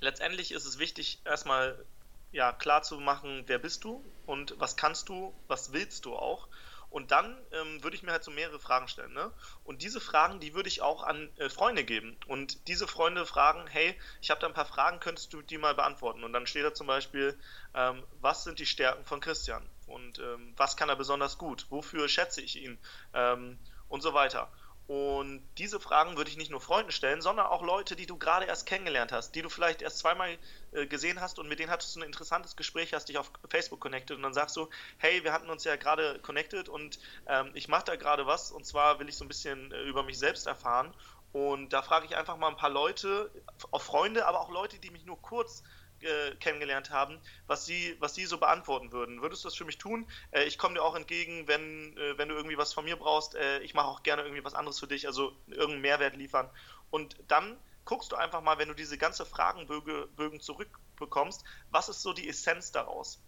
letztendlich 0.00 0.52
ist 0.52 0.64
es 0.64 0.78
wichtig, 0.78 1.20
erstmal 1.24 1.84
ja, 2.32 2.52
klar 2.52 2.82
zu 2.82 2.98
machen, 2.98 3.44
wer 3.46 3.58
bist 3.58 3.84
du 3.84 4.04
und 4.26 4.54
was 4.58 4.76
kannst 4.76 5.08
du, 5.08 5.34
was 5.48 5.72
willst 5.72 6.06
du 6.06 6.16
auch. 6.16 6.48
Und 6.92 7.10
dann 7.10 7.38
ähm, 7.52 7.82
würde 7.82 7.96
ich 7.96 8.02
mir 8.02 8.12
halt 8.12 8.22
so 8.22 8.30
mehrere 8.30 8.60
Fragen 8.60 8.86
stellen. 8.86 9.14
Ne? 9.14 9.32
Und 9.64 9.82
diese 9.82 9.98
Fragen, 9.98 10.40
die 10.40 10.52
würde 10.52 10.68
ich 10.68 10.82
auch 10.82 11.02
an 11.02 11.30
äh, 11.38 11.48
Freunde 11.48 11.84
geben. 11.84 12.18
Und 12.26 12.68
diese 12.68 12.86
Freunde 12.86 13.24
fragen, 13.24 13.66
hey, 13.66 13.98
ich 14.20 14.30
habe 14.30 14.40
da 14.42 14.46
ein 14.46 14.52
paar 14.52 14.66
Fragen, 14.66 15.00
könntest 15.00 15.32
du 15.32 15.40
die 15.40 15.56
mal 15.56 15.74
beantworten? 15.74 16.22
Und 16.22 16.34
dann 16.34 16.46
steht 16.46 16.64
da 16.64 16.74
zum 16.74 16.86
Beispiel, 16.86 17.38
ähm, 17.74 18.02
was 18.20 18.44
sind 18.44 18.58
die 18.58 18.66
Stärken 18.66 19.06
von 19.06 19.20
Christian? 19.20 19.66
Und 19.86 20.18
ähm, 20.18 20.52
was 20.58 20.76
kann 20.76 20.90
er 20.90 20.96
besonders 20.96 21.38
gut? 21.38 21.66
Wofür 21.70 22.08
schätze 22.10 22.42
ich 22.42 22.56
ihn? 22.56 22.78
Ähm, 23.14 23.58
und 23.88 24.02
so 24.02 24.12
weiter. 24.12 24.50
Und 24.88 25.48
diese 25.58 25.78
Fragen 25.78 26.16
würde 26.16 26.30
ich 26.30 26.36
nicht 26.36 26.50
nur 26.50 26.60
Freunden 26.60 26.90
stellen, 26.90 27.22
sondern 27.22 27.46
auch 27.46 27.62
Leute, 27.62 27.94
die 27.94 28.06
du 28.06 28.18
gerade 28.18 28.46
erst 28.46 28.66
kennengelernt 28.66 29.12
hast, 29.12 29.34
die 29.34 29.42
du 29.42 29.48
vielleicht 29.48 29.80
erst 29.80 29.98
zweimal 29.98 30.36
äh, 30.72 30.86
gesehen 30.86 31.20
hast 31.20 31.38
und 31.38 31.48
mit 31.48 31.60
denen 31.60 31.70
hattest 31.70 31.94
du 31.94 32.00
ein 32.00 32.06
interessantes 32.06 32.56
Gespräch, 32.56 32.92
hast 32.92 33.08
dich 33.08 33.16
auf 33.16 33.30
Facebook 33.48 33.80
connected 33.80 34.16
und 34.16 34.22
dann 34.22 34.34
sagst 34.34 34.56
du, 34.56 34.68
hey, 34.98 35.22
wir 35.22 35.32
hatten 35.32 35.50
uns 35.50 35.64
ja 35.64 35.76
gerade 35.76 36.18
connected 36.20 36.68
und 36.68 36.98
ähm, 37.26 37.52
ich 37.54 37.68
mache 37.68 37.84
da 37.84 37.96
gerade 37.96 38.26
was 38.26 38.50
und 38.50 38.66
zwar 38.66 38.98
will 38.98 39.08
ich 39.08 39.16
so 39.16 39.24
ein 39.24 39.28
bisschen 39.28 39.70
äh, 39.72 39.82
über 39.82 40.02
mich 40.02 40.18
selbst 40.18 40.46
erfahren. 40.46 40.92
Und 41.32 41.72
da 41.72 41.80
frage 41.80 42.04
ich 42.04 42.16
einfach 42.16 42.36
mal 42.36 42.48
ein 42.48 42.56
paar 42.56 42.68
Leute, 42.68 43.30
auch 43.70 43.80
Freunde, 43.80 44.26
aber 44.26 44.40
auch 44.40 44.50
Leute, 44.50 44.78
die 44.78 44.90
mich 44.90 45.06
nur 45.06 45.20
kurz 45.22 45.62
äh, 46.02 46.34
kennengelernt 46.36 46.90
haben, 46.90 47.20
was 47.46 47.64
sie, 47.64 47.96
was 48.00 48.14
sie 48.14 48.26
so 48.26 48.38
beantworten 48.38 48.92
würden. 48.92 49.22
Würdest 49.22 49.44
du 49.44 49.48
das 49.48 49.56
für 49.56 49.64
mich 49.64 49.78
tun? 49.78 50.06
Äh, 50.30 50.44
ich 50.44 50.58
komme 50.58 50.74
dir 50.74 50.82
auch 50.82 50.94
entgegen, 50.94 51.48
wenn, 51.48 51.96
äh, 51.96 52.18
wenn 52.18 52.28
du 52.28 52.34
irgendwie 52.34 52.58
was 52.58 52.72
von 52.72 52.84
mir 52.84 52.96
brauchst. 52.96 53.34
Äh, 53.34 53.60
ich 53.60 53.74
mache 53.74 53.88
auch 53.88 54.02
gerne 54.02 54.22
irgendwie 54.22 54.44
was 54.44 54.54
anderes 54.54 54.78
für 54.78 54.86
dich, 54.86 55.06
also 55.06 55.36
irgendeinen 55.46 55.82
Mehrwert 55.82 56.16
liefern. 56.16 56.50
Und 56.90 57.16
dann 57.28 57.58
guckst 57.84 58.12
du 58.12 58.16
einfach 58.16 58.40
mal, 58.40 58.58
wenn 58.58 58.68
du 58.68 58.74
diese 58.74 58.98
ganze 58.98 59.26
Fragenbögen 59.26 60.40
zurückbekommst, 60.40 61.44
was 61.70 61.88
ist 61.88 62.02
so 62.02 62.12
die 62.12 62.28
Essenz 62.28 62.70
daraus? 62.70 63.20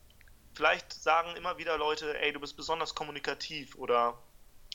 vielleicht 0.55 0.93
sagen 0.93 1.37
immer 1.37 1.59
wieder 1.59 1.77
Leute, 1.77 2.19
ey, 2.19 2.33
du 2.33 2.41
bist 2.41 2.57
besonders 2.57 2.95
kommunikativ 2.95 3.75
oder 3.77 4.19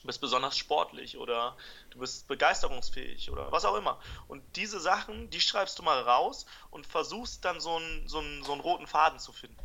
bist 0.07 0.21
besonders 0.21 0.57
sportlich 0.57 1.17
oder 1.17 1.57
du 1.89 1.99
bist 1.99 2.27
begeisterungsfähig 2.27 3.31
oder 3.31 3.51
was 3.51 3.65
auch 3.65 3.75
immer. 3.75 3.99
Und 4.27 4.43
diese 4.55 4.79
Sachen, 4.79 5.29
die 5.29 5.41
schreibst 5.41 5.77
du 5.79 5.83
mal 5.83 6.01
raus 6.01 6.45
und 6.71 6.87
versuchst 6.87 7.43
dann 7.45 7.59
so 7.59 7.75
einen, 7.75 8.07
so 8.07 8.19
einen, 8.19 8.43
so 8.43 8.53
einen 8.53 8.61
roten 8.61 8.87
Faden 8.87 9.19
zu 9.19 9.31
finden. 9.31 9.57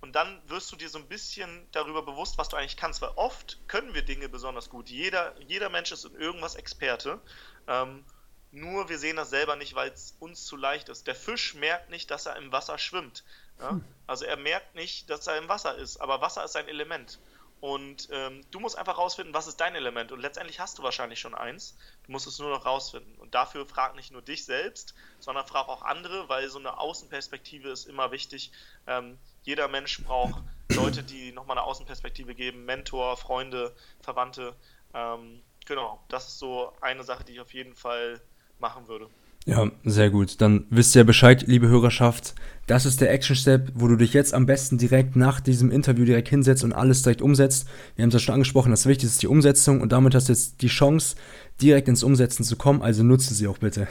Und 0.00 0.14
dann 0.14 0.40
wirst 0.48 0.72
du 0.72 0.76
dir 0.76 0.88
so 0.88 0.98
ein 0.98 1.08
bisschen 1.08 1.66
darüber 1.72 2.02
bewusst, 2.02 2.38
was 2.38 2.48
du 2.48 2.56
eigentlich 2.56 2.76
kannst, 2.76 3.02
weil 3.02 3.12
oft 3.16 3.58
können 3.68 3.92
wir 3.92 4.02
Dinge 4.02 4.28
besonders 4.28 4.70
gut. 4.70 4.88
Jeder, 4.88 5.38
jeder 5.42 5.68
Mensch 5.68 5.92
ist 5.92 6.04
in 6.04 6.14
irgendwas 6.14 6.54
Experte. 6.54 7.20
Ähm, 7.66 8.04
nur 8.50 8.88
wir 8.88 8.98
sehen 8.98 9.16
das 9.16 9.30
selber 9.30 9.56
nicht, 9.56 9.74
weil 9.74 9.90
es 9.90 10.16
uns 10.18 10.44
zu 10.46 10.56
leicht 10.56 10.88
ist. 10.88 11.06
Der 11.06 11.14
Fisch 11.14 11.54
merkt 11.54 11.90
nicht, 11.90 12.10
dass 12.10 12.26
er 12.26 12.36
im 12.36 12.50
Wasser 12.50 12.78
schwimmt. 12.78 13.24
Ja? 13.60 13.70
Hm. 13.70 13.84
Also 14.06 14.24
er 14.24 14.36
merkt 14.36 14.74
nicht, 14.74 15.10
dass 15.10 15.26
er 15.26 15.36
im 15.36 15.48
Wasser 15.48 15.76
ist, 15.76 15.98
aber 15.98 16.20
Wasser 16.20 16.44
ist 16.44 16.56
ein 16.56 16.66
Element. 16.66 17.20
Und 17.60 18.08
ähm, 18.10 18.40
du 18.50 18.58
musst 18.58 18.78
einfach 18.78 18.96
rausfinden, 18.96 19.34
was 19.34 19.46
ist 19.46 19.60
dein 19.60 19.74
Element. 19.74 20.12
Und 20.12 20.20
letztendlich 20.20 20.60
hast 20.60 20.78
du 20.78 20.82
wahrscheinlich 20.82 21.20
schon 21.20 21.34
eins. 21.34 21.76
Du 22.04 22.12
musst 22.12 22.26
es 22.26 22.38
nur 22.38 22.48
noch 22.48 22.64
rausfinden. 22.64 23.14
Und 23.16 23.34
dafür 23.34 23.66
frag 23.66 23.94
nicht 23.96 24.10
nur 24.10 24.22
dich 24.22 24.46
selbst, 24.46 24.94
sondern 25.18 25.46
frag 25.46 25.68
auch 25.68 25.82
andere, 25.82 26.28
weil 26.30 26.48
so 26.48 26.58
eine 26.58 26.78
Außenperspektive 26.78 27.68
ist 27.68 27.84
immer 27.84 28.12
wichtig. 28.12 28.50
Ähm, 28.86 29.18
jeder 29.42 29.68
Mensch 29.68 30.02
braucht 30.02 30.42
Leute, 30.70 31.02
die 31.02 31.32
nochmal 31.32 31.58
eine 31.58 31.66
Außenperspektive 31.66 32.34
geben, 32.34 32.64
Mentor, 32.64 33.18
Freunde, 33.18 33.74
Verwandte. 34.00 34.56
Ähm, 34.94 35.42
genau, 35.66 36.02
das 36.08 36.28
ist 36.28 36.38
so 36.38 36.72
eine 36.80 37.04
Sache, 37.04 37.24
die 37.24 37.32
ich 37.32 37.40
auf 37.40 37.52
jeden 37.52 37.74
Fall 37.74 38.22
machen 38.58 38.88
würde. 38.88 39.10
Ja, 39.46 39.70
sehr 39.84 40.10
gut. 40.10 40.40
Dann 40.40 40.66
wisst 40.70 40.94
ihr 40.94 41.04
Bescheid, 41.04 41.44
liebe 41.46 41.68
Hörerschaft. 41.68 42.34
Das 42.66 42.86
ist 42.86 43.00
der 43.00 43.10
Action 43.10 43.34
Step, 43.34 43.72
wo 43.74 43.88
du 43.88 43.96
dich 43.96 44.12
jetzt 44.12 44.32
am 44.32 44.46
besten 44.46 44.78
direkt 44.78 45.16
nach 45.16 45.40
diesem 45.40 45.72
Interview 45.72 46.04
direkt 46.04 46.28
hinsetzt 46.28 46.62
und 46.62 46.72
alles 46.72 47.02
direkt 47.02 47.22
umsetzt. 47.22 47.66
Wir 47.96 48.02
haben 48.02 48.10
es 48.10 48.14
ja 48.14 48.20
schon 48.20 48.34
angesprochen, 48.34 48.70
das 48.70 48.86
Wichtigste 48.86 49.14
ist 49.14 49.22
die 49.22 49.26
Umsetzung 49.26 49.80
und 49.80 49.90
damit 49.92 50.14
hast 50.14 50.28
du 50.28 50.32
jetzt 50.32 50.62
die 50.62 50.68
Chance, 50.68 51.16
direkt 51.60 51.88
ins 51.88 52.02
Umsetzen 52.02 52.44
zu 52.44 52.56
kommen. 52.56 52.82
Also 52.82 53.02
nutze 53.02 53.34
sie 53.34 53.48
auch 53.48 53.58
bitte. 53.58 53.88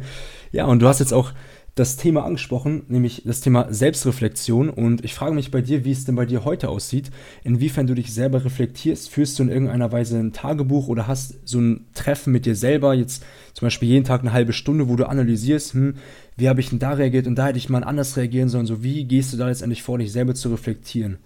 ja, 0.52 0.64
und 0.64 0.80
du 0.80 0.88
hast 0.88 1.00
jetzt 1.00 1.12
auch 1.12 1.32
das 1.74 1.96
Thema 1.96 2.24
angesprochen, 2.24 2.84
nämlich 2.88 3.22
das 3.24 3.40
Thema 3.40 3.72
Selbstreflexion. 3.72 4.68
Und 4.68 5.04
ich 5.04 5.14
frage 5.14 5.34
mich 5.34 5.50
bei 5.50 5.62
dir, 5.62 5.84
wie 5.86 5.92
es 5.92 6.04
denn 6.04 6.16
bei 6.16 6.26
dir 6.26 6.44
heute 6.44 6.68
aussieht, 6.68 7.10
inwiefern 7.44 7.86
du 7.86 7.94
dich 7.94 8.12
selber 8.12 8.44
reflektierst. 8.44 9.08
Führst 9.08 9.38
du 9.38 9.44
in 9.44 9.48
irgendeiner 9.48 9.90
Weise 9.90 10.18
ein 10.18 10.34
Tagebuch 10.34 10.88
oder 10.88 11.06
hast 11.06 11.36
so 11.48 11.60
ein 11.60 11.86
Treffen 11.94 12.32
mit 12.32 12.44
dir 12.44 12.56
selber, 12.56 12.92
jetzt 12.92 13.24
zum 13.54 13.66
Beispiel 13.66 13.88
jeden 13.88 14.04
Tag 14.04 14.20
eine 14.20 14.34
halbe 14.34 14.52
Stunde, 14.52 14.88
wo 14.88 14.96
du 14.96 15.08
analysierst, 15.08 15.72
hm, 15.72 15.96
wie 16.36 16.48
habe 16.48 16.60
ich 16.60 16.68
denn 16.68 16.78
da 16.78 16.92
reagiert 16.92 17.26
und 17.26 17.36
da 17.36 17.46
hätte 17.46 17.58
ich 17.58 17.70
mal 17.70 17.84
anders 17.84 18.16
reagieren 18.18 18.50
sollen. 18.50 18.66
So, 18.66 18.82
wie 18.82 19.04
gehst 19.04 19.32
du 19.32 19.38
da 19.38 19.48
letztendlich 19.48 19.82
vor, 19.82 19.96
dich 19.96 20.12
selber 20.12 20.34
zu 20.34 20.50
reflektieren? 20.50 21.18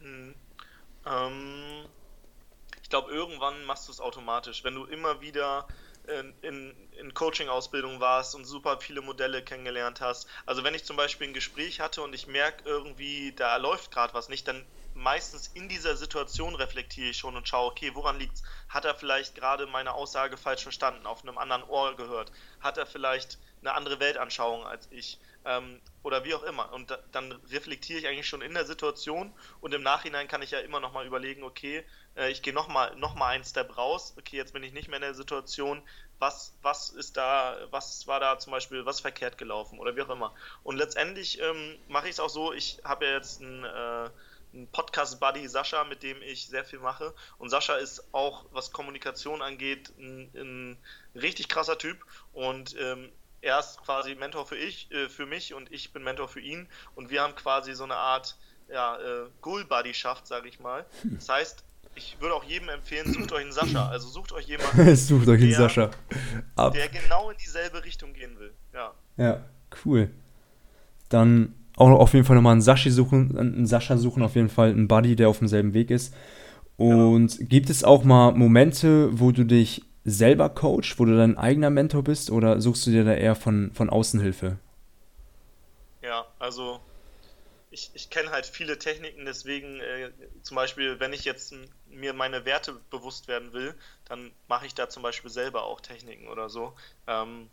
Hm, 0.00 0.34
ähm, 1.06 1.84
ich 2.82 2.88
glaube, 2.88 3.12
irgendwann 3.12 3.64
machst 3.66 3.86
du 3.86 3.92
es 3.92 4.00
automatisch. 4.00 4.64
Wenn 4.64 4.74
du 4.74 4.84
immer 4.84 5.20
wieder 5.20 5.68
in, 6.08 6.34
in, 6.42 6.92
in 6.92 7.14
Coaching-Ausbildung 7.14 8.00
warst 8.00 8.34
und 8.34 8.44
super 8.44 8.80
viele 8.80 9.02
Modelle 9.02 9.42
kennengelernt 9.42 10.00
hast. 10.00 10.28
Also 10.46 10.64
wenn 10.64 10.74
ich 10.74 10.84
zum 10.84 10.96
Beispiel 10.96 11.28
ein 11.28 11.34
Gespräch 11.34 11.80
hatte 11.80 12.02
und 12.02 12.14
ich 12.14 12.26
merke 12.26 12.64
irgendwie, 12.68 13.32
da 13.34 13.56
läuft 13.56 13.90
gerade 13.90 14.14
was 14.14 14.28
nicht, 14.28 14.48
dann 14.48 14.66
meistens 14.94 15.46
in 15.48 15.68
dieser 15.68 15.96
Situation 15.96 16.54
reflektiere 16.54 17.10
ich 17.10 17.18
schon 17.18 17.36
und 17.36 17.48
schaue, 17.48 17.70
okay, 17.70 17.94
woran 17.94 18.18
liegt 18.18 18.36
es? 18.36 18.42
Hat 18.68 18.84
er 18.84 18.94
vielleicht 18.94 19.34
gerade 19.34 19.66
meine 19.66 19.94
Aussage 19.94 20.36
falsch 20.36 20.62
verstanden, 20.62 21.06
auf 21.06 21.22
einem 21.22 21.38
anderen 21.38 21.62
Ohr 21.64 21.94
gehört? 21.96 22.32
Hat 22.60 22.78
er 22.78 22.86
vielleicht 22.86 23.38
eine 23.60 23.74
andere 23.74 24.00
Weltanschauung 24.00 24.66
als 24.66 24.90
ich? 24.90 25.20
Ähm, 25.44 25.80
oder 26.02 26.24
wie 26.24 26.34
auch 26.34 26.42
immer. 26.42 26.72
Und 26.72 26.90
da, 26.90 26.98
dann 27.12 27.32
reflektiere 27.50 28.00
ich 28.00 28.08
eigentlich 28.08 28.28
schon 28.28 28.42
in 28.42 28.54
der 28.54 28.66
Situation 28.66 29.32
und 29.60 29.72
im 29.72 29.82
Nachhinein 29.82 30.26
kann 30.26 30.42
ich 30.42 30.50
ja 30.50 30.58
immer 30.60 30.80
nochmal 30.80 31.06
überlegen, 31.06 31.44
okay, 31.44 31.84
äh, 32.18 32.30
ich 32.30 32.42
gehe 32.42 32.52
nochmal 32.52 32.94
noch 32.96 33.14
mal 33.14 33.28
einen 33.28 33.44
Step 33.44 33.76
raus, 33.76 34.14
okay, 34.18 34.36
jetzt 34.36 34.52
bin 34.52 34.62
ich 34.62 34.72
nicht 34.72 34.88
mehr 34.88 34.96
in 34.96 35.02
der 35.02 35.14
Situation, 35.14 35.82
was, 36.18 36.54
was 36.62 36.90
ist 36.90 37.16
da, 37.16 37.56
was 37.70 38.06
war 38.06 38.20
da 38.20 38.38
zum 38.38 38.50
Beispiel, 38.50 38.84
was 38.84 39.00
verkehrt 39.00 39.38
gelaufen 39.38 39.78
oder 39.78 39.96
wie 39.96 40.02
auch 40.02 40.10
immer. 40.10 40.34
Und 40.64 40.76
letztendlich 40.76 41.40
ähm, 41.40 41.78
mache 41.88 42.06
ich 42.06 42.12
es 42.12 42.20
auch 42.20 42.28
so, 42.28 42.52
ich 42.52 42.80
habe 42.84 43.06
ja 43.06 43.12
jetzt 43.12 43.40
einen, 43.40 43.64
äh, 43.64 44.10
einen 44.52 44.68
Podcast-Buddy 44.72 45.46
Sascha, 45.48 45.84
mit 45.84 46.02
dem 46.02 46.20
ich 46.22 46.48
sehr 46.48 46.64
viel 46.64 46.80
mache. 46.80 47.14
Und 47.38 47.50
Sascha 47.50 47.76
ist 47.76 48.12
auch, 48.12 48.46
was 48.50 48.72
Kommunikation 48.72 49.42
angeht, 49.42 49.92
ein, 49.98 50.30
ein 50.34 50.78
richtig 51.14 51.48
krasser 51.48 51.78
Typ. 51.78 52.04
Und 52.32 52.76
ähm, 52.78 53.12
er 53.40 53.60
ist 53.60 53.80
quasi 53.84 54.14
Mentor 54.16 54.46
für 54.46 54.56
ich, 54.56 54.90
äh, 54.90 55.08
für 55.08 55.26
mich 55.26 55.54
und 55.54 55.70
ich 55.70 55.92
bin 55.92 56.02
Mentor 56.02 56.28
für 56.28 56.40
ihn. 56.40 56.68
Und 56.96 57.10
wir 57.10 57.22
haben 57.22 57.36
quasi 57.36 57.74
so 57.74 57.84
eine 57.84 57.96
Art 57.96 58.36
ja, 58.68 58.98
äh, 58.98 59.28
Goal-Buddy-Schaft, 59.40 60.26
sage 60.26 60.48
ich 60.48 60.58
mal. 60.58 60.84
Das 61.04 61.28
heißt, 61.28 61.64
ich 61.98 62.16
würde 62.20 62.34
auch 62.34 62.44
jedem 62.44 62.68
empfehlen, 62.68 63.12
sucht 63.12 63.32
euch 63.32 63.42
einen 63.42 63.52
Sascha. 63.52 63.88
Also 63.88 64.08
sucht 64.08 64.32
euch 64.32 64.46
jemanden, 64.46 64.96
sucht 64.96 65.28
euch 65.28 65.40
einen 65.40 65.50
der, 65.50 65.58
Sascha. 65.58 65.90
Ab. 66.56 66.72
der 66.72 66.88
genau 66.88 67.30
in 67.30 67.36
dieselbe 67.36 67.84
Richtung 67.84 68.12
gehen 68.14 68.38
will. 68.38 68.52
Ja. 68.72 68.92
Ja, 69.16 69.44
cool. 69.84 70.10
Dann 71.08 71.54
auch 71.76 71.90
auf 71.90 72.14
jeden 72.14 72.24
Fall 72.24 72.36
nochmal 72.36 72.52
einen 72.52 72.62
Sascha 72.62 72.90
suchen, 72.90 73.36
einen 73.36 73.66
Sascha 73.66 73.96
suchen, 73.96 74.22
auf 74.22 74.36
jeden 74.36 74.48
Fall 74.48 74.70
einen 74.70 74.88
Buddy, 74.88 75.16
der 75.16 75.28
auf 75.28 75.38
demselben 75.38 75.74
Weg 75.74 75.90
ist. 75.90 76.14
Und 76.76 77.38
ja. 77.38 77.46
gibt 77.46 77.70
es 77.70 77.82
auch 77.82 78.04
mal 78.04 78.32
Momente, 78.32 79.08
wo 79.18 79.32
du 79.32 79.44
dich 79.44 79.84
selber 80.04 80.48
coach, 80.48 80.98
wo 80.98 81.04
du 81.04 81.16
dein 81.16 81.36
eigener 81.36 81.70
Mentor 81.70 82.04
bist, 82.04 82.30
oder 82.30 82.60
suchst 82.60 82.86
du 82.86 82.90
dir 82.90 83.04
da 83.04 83.12
eher 83.12 83.34
von, 83.34 83.72
von 83.74 83.90
außen 83.90 84.20
Hilfe? 84.20 84.58
Ja, 86.02 86.24
also 86.38 86.80
ich, 87.70 87.90
ich 87.94 88.10
kenne 88.10 88.30
halt 88.30 88.46
viele 88.46 88.78
Techniken, 88.78 89.24
deswegen 89.24 89.80
äh, 89.80 90.12
zum 90.42 90.54
Beispiel, 90.54 91.00
wenn 91.00 91.12
ich 91.12 91.24
jetzt 91.24 91.54
mir 91.86 92.12
meine 92.12 92.44
Werte 92.44 92.72
bewusst 92.90 93.28
werden 93.28 93.52
will, 93.52 93.78
dann 94.04 94.32
mache 94.48 94.66
ich 94.66 94.74
da 94.74 94.88
zum 94.88 95.02
Beispiel 95.02 95.30
selber 95.30 95.64
auch 95.64 95.80
Techniken 95.80 96.28
oder 96.28 96.48
so. 96.48 96.76
Ähm, 97.06 97.50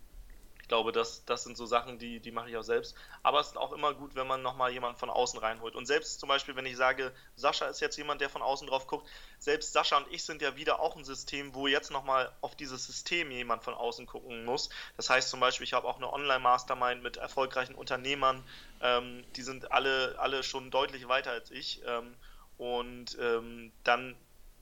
ich 0.66 0.68
glaube, 0.68 0.90
das, 0.90 1.24
das 1.26 1.44
sind 1.44 1.56
so 1.56 1.64
Sachen, 1.64 2.00
die, 2.00 2.18
die 2.18 2.32
mache 2.32 2.50
ich 2.50 2.56
auch 2.56 2.64
selbst. 2.64 2.96
Aber 3.22 3.38
es 3.38 3.46
ist 3.46 3.56
auch 3.56 3.70
immer 3.70 3.94
gut, 3.94 4.16
wenn 4.16 4.26
man 4.26 4.42
nochmal 4.42 4.72
jemanden 4.72 4.98
von 4.98 5.10
außen 5.10 5.38
reinholt. 5.38 5.76
Und 5.76 5.86
selbst 5.86 6.18
zum 6.18 6.28
Beispiel, 6.28 6.56
wenn 6.56 6.66
ich 6.66 6.76
sage, 6.76 7.12
Sascha 7.36 7.66
ist 7.66 7.78
jetzt 7.78 7.96
jemand, 7.96 8.20
der 8.20 8.28
von 8.28 8.42
außen 8.42 8.66
drauf 8.66 8.88
guckt, 8.88 9.08
selbst 9.38 9.72
Sascha 9.72 9.96
und 9.96 10.12
ich 10.12 10.24
sind 10.24 10.42
ja 10.42 10.56
wieder 10.56 10.80
auch 10.80 10.96
ein 10.96 11.04
System, 11.04 11.54
wo 11.54 11.68
jetzt 11.68 11.92
nochmal 11.92 12.32
auf 12.40 12.56
dieses 12.56 12.84
System 12.84 13.30
jemand 13.30 13.62
von 13.62 13.74
außen 13.74 14.06
gucken 14.06 14.44
muss. 14.44 14.68
Das 14.96 15.08
heißt 15.08 15.30
zum 15.30 15.38
Beispiel, 15.38 15.62
ich 15.62 15.72
habe 15.72 15.86
auch 15.86 15.98
eine 15.98 16.12
Online-Mastermind 16.12 17.00
mit 17.00 17.16
erfolgreichen 17.16 17.76
Unternehmern, 17.76 18.42
ähm, 18.80 19.22
die 19.36 19.42
sind 19.42 19.70
alle, 19.70 20.16
alle 20.18 20.42
schon 20.42 20.72
deutlich 20.72 21.06
weiter 21.06 21.30
als 21.30 21.52
ich. 21.52 21.80
Ähm, 21.86 22.16
und 22.58 23.16
ähm, 23.20 23.70
dann 23.84 24.16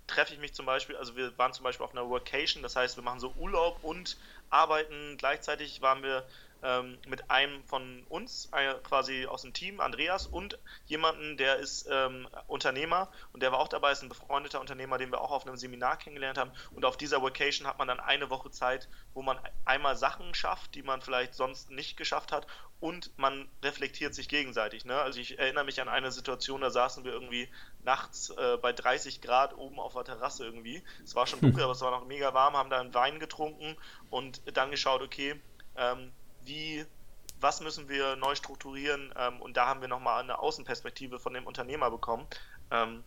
treffe 0.07 0.35
ich 0.35 0.41
mich 0.41 0.53
zum 0.53 0.67
Beispiel, 0.67 0.97
also 0.97 1.17
wir 1.17 1.37
waren 1.39 1.53
zum 1.53 1.65
Beispiel 1.65 1.85
auf 1.85 1.93
einer 1.93 2.09
Workation, 2.09 2.63
das 2.63 2.77
heißt, 2.77 2.97
wir 2.97 3.03
machen 3.03 3.21
so 3.21 3.33
Urlaub 3.39 3.79
und 3.83 4.17
arbeiten. 4.51 5.17
Gleichzeitig 5.17 5.83
waren 5.83 6.03
wir 6.03 6.25
ähm, 6.63 6.99
mit 7.07 7.31
einem 7.31 7.65
von 7.65 8.05
uns, 8.09 8.49
äh, 8.53 8.75
quasi 8.83 9.27
aus 9.27 9.43
dem 9.43 9.53
Team, 9.53 9.81
Andreas, 9.81 10.27
und 10.27 10.59
jemanden, 10.87 11.37
der 11.37 11.57
ist 11.57 11.89
ähm, 11.91 12.29
Unternehmer 12.47 13.11
und 13.33 13.43
der 13.43 13.53
war 13.53 13.59
auch 13.59 13.69
dabei, 13.69 13.93
ist 13.93 14.03
ein 14.03 14.09
befreundeter 14.09 14.61
Unternehmer, 14.61 14.99
den 14.99 15.11
wir 15.11 15.21
auch 15.21 15.31
auf 15.31 15.47
einem 15.47 15.57
Seminar 15.57 15.99
kennengelernt 15.99 16.39
haben. 16.39 16.53
Und 16.75 16.85
auf 16.85 16.97
dieser 16.97 17.23
Vacation 17.23 17.67
hat 17.67 17.79
man 17.79 17.89
dann 17.89 18.01
eine 18.01 18.31
Woche 18.31 18.51
Zeit, 18.51 18.89
wo 19.13 19.23
man 19.23 19.39
einmal 19.65 19.97
Sachen 19.97 20.35
schafft, 20.35 20.75
die 20.75 20.83
man 20.83 21.03
vielleicht 21.03 21.35
sonst 21.35 21.71
nicht 21.71 21.97
geschafft 21.97 22.33
hat 22.33 22.47
und 22.85 23.17
man 23.17 23.49
reflektiert 23.63 24.15
sich 24.15 24.29
gegenseitig. 24.29 24.85
Ne? 24.85 24.95
Also 24.95 25.19
ich 25.19 25.39
erinnere 25.39 25.65
mich 25.65 25.81
an 25.81 25.89
eine 25.89 26.13
Situation, 26.13 26.61
da 26.61 26.69
saßen 26.71 27.03
wir 27.05 27.13
irgendwie 27.13 27.49
nachts 27.83 28.29
äh, 28.31 28.59
bei 28.61 28.75
30 28.75 29.23
Grad 29.23 29.57
oben 29.57 29.79
auf 29.79 29.95
der 29.95 30.05
Terrasse 30.05 30.45
irgendwie. 30.45 30.83
Es 31.03 31.15
war 31.15 31.27
schon 31.27 31.41
dunkel, 31.41 31.61
hm. 31.61 31.65
aber 31.65 31.73
es 31.73 31.81
war 31.81 31.91
noch 31.91 32.05
mega 32.05 32.35
warm, 32.35 32.57
haben 32.57 32.69
da 32.69 32.81
einen 32.81 32.93
Wein 32.93 33.21
getrunken 33.21 33.77
und 34.11 34.43
dann 34.57 34.71
geschaut, 34.71 35.01
okay, 35.01 35.41
ähm, 35.77 36.13
wie, 36.45 36.85
was 37.41 37.61
müssen 37.61 37.89
wir 37.89 38.17
neu 38.17 38.35
strukturieren 38.35 39.13
ähm, 39.19 39.41
und 39.41 39.57
da 39.57 39.67
haben 39.67 39.81
wir 39.81 39.89
nochmal 39.89 40.23
eine 40.23 40.39
Außenperspektive 40.39 41.19
von 41.19 41.35
dem 41.35 41.47
Unternehmer 41.47 41.91
bekommen. 41.91 42.27
Ähm, 42.71 43.05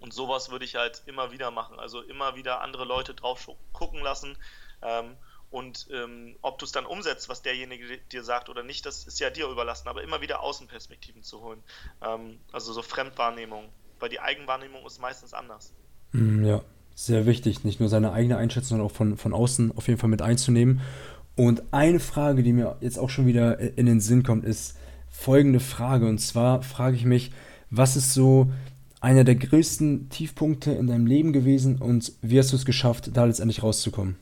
und 0.00 0.14
sowas 0.14 0.50
würde 0.50 0.64
ich 0.64 0.76
halt 0.76 1.02
immer 1.06 1.30
wieder 1.30 1.50
machen, 1.50 1.78
also 1.78 2.00
immer 2.00 2.34
wieder 2.34 2.62
andere 2.62 2.84
Leute 2.84 3.14
drauf 3.14 3.50
gucken 3.72 4.00
lassen. 4.00 4.36
Ähm, 4.82 5.16
und 5.50 5.88
ähm, 5.92 6.36
ob 6.42 6.58
du 6.58 6.64
es 6.64 6.72
dann 6.72 6.86
umsetzt, 6.86 7.28
was 7.28 7.42
derjenige 7.42 7.98
dir 8.12 8.22
sagt 8.22 8.48
oder 8.48 8.62
nicht, 8.62 8.86
das 8.86 9.04
ist 9.04 9.18
ja 9.18 9.30
dir 9.30 9.48
überlassen, 9.48 9.88
aber 9.88 10.02
immer 10.02 10.20
wieder 10.20 10.40
Außenperspektiven 10.40 11.22
zu 11.22 11.40
holen. 11.40 11.62
Ähm, 12.02 12.38
also 12.52 12.72
so 12.72 12.82
Fremdwahrnehmung, 12.82 13.68
weil 13.98 14.08
die 14.08 14.20
Eigenwahrnehmung 14.20 14.86
ist 14.86 15.00
meistens 15.00 15.34
anders. 15.34 15.74
Mm, 16.12 16.44
ja, 16.44 16.62
sehr 16.94 17.26
wichtig, 17.26 17.64
nicht 17.64 17.80
nur 17.80 17.88
seine 17.88 18.12
eigene 18.12 18.36
Einschätzung, 18.36 18.78
sondern 18.78 18.86
auch 18.86 18.94
von, 18.94 19.16
von 19.16 19.34
außen 19.34 19.76
auf 19.76 19.88
jeden 19.88 19.98
Fall 19.98 20.08
mit 20.08 20.22
einzunehmen. 20.22 20.80
Und 21.36 21.62
eine 21.70 22.00
Frage, 22.00 22.42
die 22.42 22.52
mir 22.52 22.76
jetzt 22.80 22.98
auch 22.98 23.10
schon 23.10 23.26
wieder 23.26 23.58
in 23.78 23.86
den 23.86 24.00
Sinn 24.00 24.22
kommt, 24.22 24.44
ist 24.44 24.76
folgende 25.08 25.60
Frage. 25.60 26.06
Und 26.06 26.18
zwar 26.18 26.62
frage 26.62 26.96
ich 26.96 27.04
mich, 27.04 27.30
was 27.70 27.96
ist 27.96 28.14
so 28.14 28.50
einer 29.00 29.24
der 29.24 29.36
größten 29.36 30.08
Tiefpunkte 30.10 30.72
in 30.72 30.86
deinem 30.86 31.06
Leben 31.06 31.32
gewesen 31.32 31.78
und 31.78 32.12
wie 32.20 32.38
hast 32.38 32.52
du 32.52 32.56
es 32.56 32.64
geschafft, 32.64 33.10
da 33.14 33.24
letztendlich 33.24 33.62
rauszukommen? 33.62 34.16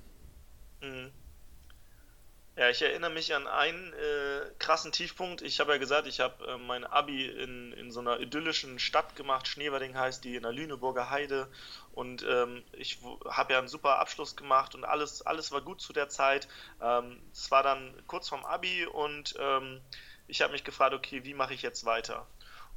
Ja, 2.59 2.68
ich 2.71 2.83
erinnere 2.83 3.11
mich 3.11 3.33
an 3.37 3.47
einen 3.47 3.92
äh, 3.92 4.51
krassen 4.59 4.90
Tiefpunkt. 4.90 5.42
Ich 5.42 5.61
habe 5.61 5.71
ja 5.71 5.79
gesagt, 5.79 6.09
ich 6.09 6.18
habe 6.18 6.44
äh, 6.44 6.59
mein 6.59 6.85
Abi 6.85 7.25
in, 7.25 7.73
in 7.75 7.92
so 7.92 8.01
einer 8.01 8.18
idyllischen 8.18 8.81
Stadt 8.81 9.14
gemacht, 9.14 9.47
Schneewerding 9.47 9.97
heißt 9.97 10.25
die, 10.25 10.35
in 10.35 10.42
der 10.42 10.51
Lüneburger 10.51 11.09
Heide. 11.09 11.47
Und 11.92 12.27
ähm, 12.29 12.64
ich 12.73 12.99
habe 13.27 13.53
ja 13.53 13.61
einen 13.61 13.68
super 13.68 14.01
Abschluss 14.01 14.35
gemacht 14.35 14.75
und 14.75 14.85
alles, 14.85 15.23
alles 15.23 15.53
war 15.53 15.61
gut 15.61 15.81
zu 15.81 15.92
der 15.92 16.09
Zeit. 16.09 16.49
Ähm, 16.83 17.23
es 17.33 17.49
war 17.53 17.62
dann 17.62 17.94
kurz 18.09 18.29
vorm 18.29 18.44
Abi 18.44 18.87
und 18.87 19.37
ähm, 19.38 19.81
ich 20.27 20.42
habe 20.42 20.53
mich 20.53 20.64
gefragt, 20.64 20.94
okay, 20.94 21.23
wie 21.23 21.35
mache 21.35 21.55
ich 21.55 21.62
jetzt 21.62 21.85
weiter? 21.85 22.27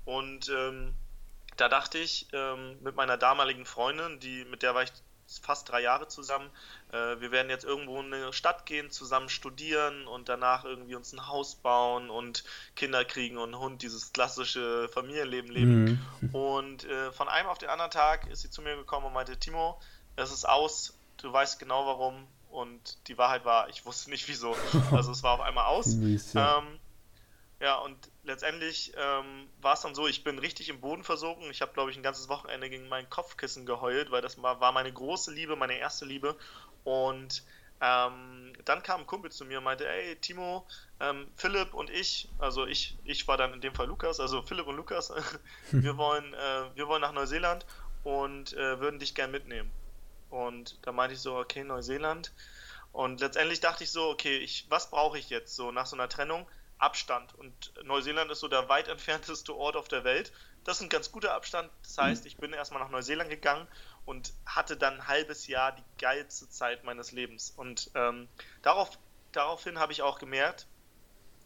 Und 0.06 0.48
ähm, 0.50 0.94
da 1.58 1.70
dachte 1.70 1.98
ich 1.98 2.28
ähm, 2.34 2.78
mit 2.84 2.96
meiner 2.96 3.18
damaligen 3.18 3.66
Freundin, 3.66 4.20
die, 4.20 4.46
mit 4.46 4.62
der 4.62 4.76
war 4.76 4.84
ich 4.84 4.92
fast 5.40 5.70
drei 5.70 5.82
Jahre 5.82 6.08
zusammen. 6.08 6.50
Äh, 6.92 7.20
wir 7.20 7.32
werden 7.32 7.50
jetzt 7.50 7.64
irgendwo 7.64 8.00
in 8.00 8.14
eine 8.14 8.34
Stadt 8.34 8.66
gehen, 8.66 8.92
zusammen 8.92 9.30
studieren 9.30 10.08
und 10.08 10.30
danach 10.30 10.66
irgendwie 10.66 10.96
uns 10.96 11.14
ein 11.14 11.28
Haus 11.28 11.56
bauen 11.56 12.10
und 12.10 12.44
Kinder 12.76 13.06
kriegen 13.06 13.38
und 13.38 13.54
einen 13.54 13.60
Hund, 13.60 13.82
dieses 13.82 14.14
klassische 14.14 14.90
Familienleben 14.90 15.52
leben. 15.52 16.02
Mhm. 16.22 16.36
Und 16.36 16.84
äh, 16.86 17.12
von 17.12 17.28
einem 17.28 17.50
auf 17.50 17.58
den 17.58 17.70
anderen 17.70 17.92
Tag 17.92 18.28
ist 18.28 18.42
sie 18.42 18.50
zu 18.50 18.62
mir 18.62 18.76
gekommen 18.76 19.08
und 19.08 19.14
meinte, 19.14 19.38
Timo, 19.38 19.80
es 20.16 20.32
ist 20.32 20.48
aus, 20.48 20.94
du 21.18 21.32
weißt 21.32 21.60
genau 21.60 21.86
warum. 21.86 22.28
Und 22.50 22.98
die 23.08 23.18
Wahrheit 23.18 23.46
war, 23.46 23.70
ich 23.70 23.86
wusste 23.86 24.10
nicht 24.10 24.28
wieso. 24.28 24.56
Also 24.92 25.12
es 25.12 25.24
war 25.24 25.34
auf 25.34 25.42
einmal 25.42 25.66
aus. 25.66 25.88
Ähm, 26.36 26.80
ja, 27.62 27.76
und 27.78 27.96
letztendlich 28.24 28.92
ähm, 28.98 29.48
war 29.62 29.76
es 29.76 29.82
dann 29.82 29.94
so, 29.94 30.08
ich 30.08 30.24
bin 30.24 30.40
richtig 30.40 30.70
im 30.70 30.82
Boden 30.82 31.04
versunken. 31.04 31.50
Ich 31.52 31.62
habe, 31.62 31.74
glaube 31.74 31.92
ich, 31.92 31.98
ein 31.98 32.02
ganzes 32.02 32.28
Wochenende 32.28 32.70
gegen 32.72 32.90
mein 32.90 33.08
Kopfkissen 33.10 33.68
geheult, 33.68 34.10
weil 34.10 34.24
das 34.24 34.42
war, 34.42 34.72
meine 34.72 34.92
große 34.92 35.32
Liebe, 35.32 35.56
meine 35.56 35.78
erste 35.78 36.06
Liebe. 36.06 36.36
Und 36.84 37.44
ähm, 37.80 38.54
dann 38.66 38.82
kam 38.82 39.02
ein 39.02 39.08
Kumpel 39.08 39.32
zu 39.32 39.46
mir 39.46 39.60
und 39.60 39.64
meinte, 39.64 39.88
ey, 39.88 40.16
Timo, 40.16 40.68
ähm, 41.00 41.28
Philipp 41.36 41.76
und 41.76 41.92
ich, 41.92 42.30
also 42.40 42.66
ich, 42.66 42.98
ich 43.04 43.28
war 43.28 43.38
dann 43.38 43.54
in 43.54 43.62
dem 43.62 43.76
Fall 43.76 43.88
Lukas, 43.88 44.20
also 44.20 44.42
Philipp 44.42 44.66
und 44.66 44.76
Lukas, 44.76 45.14
wir 45.72 45.98
wollen, 45.98 46.34
äh, 46.34 46.76
wir 46.76 46.88
wollen 46.88 47.02
nach 47.02 47.14
Neuseeland 47.14 47.68
und 48.04 48.54
äh, 48.54 48.80
würden 48.80 49.00
dich 49.00 49.14
gern 49.14 49.30
mitnehmen. 49.30 49.72
Und 50.32 50.80
da 50.82 50.92
meinte 50.92 51.14
ich 51.14 51.22
so, 51.22 51.36
okay, 51.38 51.64
Neuseeland. 51.64 52.32
Und 52.92 53.22
letztendlich 53.22 53.60
dachte 53.60 53.84
ich 53.84 53.92
so, 53.92 54.10
okay, 54.10 54.38
ich, 54.38 54.66
was 54.70 54.90
brauche 54.90 55.20
ich 55.20 55.30
jetzt 55.30 55.56
so 55.56 55.72
nach 55.72 55.86
so 55.86 55.96
einer 55.96 56.10
Trennung? 56.10 56.48
Abstand. 56.82 57.34
Und 57.36 57.74
Neuseeland 57.84 58.32
ist 58.32 58.40
so 58.40 58.48
der 58.48 58.68
weit 58.70 58.88
entfernteste 58.88 59.56
Ort 59.56 59.76
auf 59.76 59.88
der 59.88 60.04
Welt. 60.04 60.32
Das 60.64 60.78
ist 60.78 60.84
ein 60.84 60.90
ganz 60.90 61.12
guter 61.12 61.34
Abstand. 61.34 61.70
Das 61.84 61.98
heißt, 61.98 62.26
ich 62.26 62.38
bin 62.38 62.54
erstmal 62.54 62.82
nach 62.82 62.90
Neuseeland 62.90 63.30
gegangen 63.30 63.68
und 64.06 64.34
hatte 64.46 64.78
dann 64.78 64.96
ein 64.96 65.08
halbes 65.08 65.48
Jahr 65.48 65.74
die 65.74 65.84
geilste 66.00 66.50
Zeit 66.50 66.84
meines 66.84 67.12
Lebens. 67.12 67.54
Und 67.56 67.92
ähm, 67.96 68.28
darauf, 68.62 68.98
daraufhin 69.32 69.80
habe 69.80 69.94
ich 69.94 70.02
auch 70.02 70.20
gemerkt, 70.20 70.68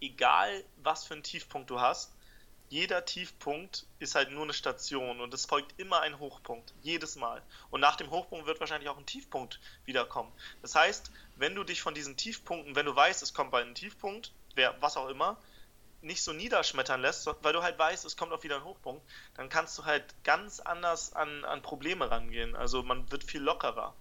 egal 0.02 0.64
was 0.78 1.06
für 1.06 1.14
einen 1.14 1.24
Tiefpunkt 1.24 1.70
du 1.70 1.80
hast, 1.80 2.14
jeder 2.70 3.06
Tiefpunkt 3.06 3.86
ist 4.00 4.16
halt 4.16 4.32
nur 4.32 4.44
eine 4.44 4.54
Station 4.54 5.22
und 5.22 5.34
es 5.34 5.46
folgt 5.46 5.80
immer 5.80 6.02
ein 6.02 6.18
Hochpunkt, 6.20 6.74
jedes 6.82 7.16
Mal. 7.16 7.44
Und 7.70 7.80
nach 7.80 7.96
dem 7.96 8.10
Hochpunkt 8.10 8.48
wird 8.48 8.60
wahrscheinlich 8.60 8.90
auch 8.90 8.98
ein 8.98 9.06
Tiefpunkt 9.06 9.60
wiederkommen. 9.86 10.32
Das 10.62 10.74
heißt, 10.74 11.12
wenn 11.36 11.54
du 11.54 11.64
dich 11.64 11.82
von 11.82 11.94
diesen 11.94 12.18
Tiefpunkten, 12.18 12.76
wenn 12.76 12.88
du 12.88 12.96
weißt, 12.96 13.22
es 13.22 13.34
kommt 13.34 13.52
bald 13.52 13.68
ein 13.68 13.76
Tiefpunkt, 13.76 14.34
wer, 14.56 14.76
was 14.82 14.98
auch 14.98 15.10
immer, 15.10 15.38
nicht 16.02 16.22
so 16.22 16.34
niederschmettern 16.34 17.02
lässt, 17.02 17.28
weil 17.42 17.54
du 17.54 17.64
halt 17.64 17.80
weißt, 17.80 18.06
es 18.06 18.16
kommt 18.16 18.32
auch 18.32 18.44
wieder 18.44 18.58
ein 18.58 18.64
Hochpunkt, 18.64 19.02
dann 19.36 19.50
kannst 19.50 19.78
du 19.78 19.86
halt 19.86 20.04
ganz 20.24 20.60
anders 20.60 21.14
an, 21.14 21.44
an 21.46 21.62
Probleme 21.62 22.10
rangehen. 22.10 22.56
Also 22.56 22.84
man 22.84 23.12
wird 23.12 23.24
viel 23.24 23.42
lockerer. 23.42 23.94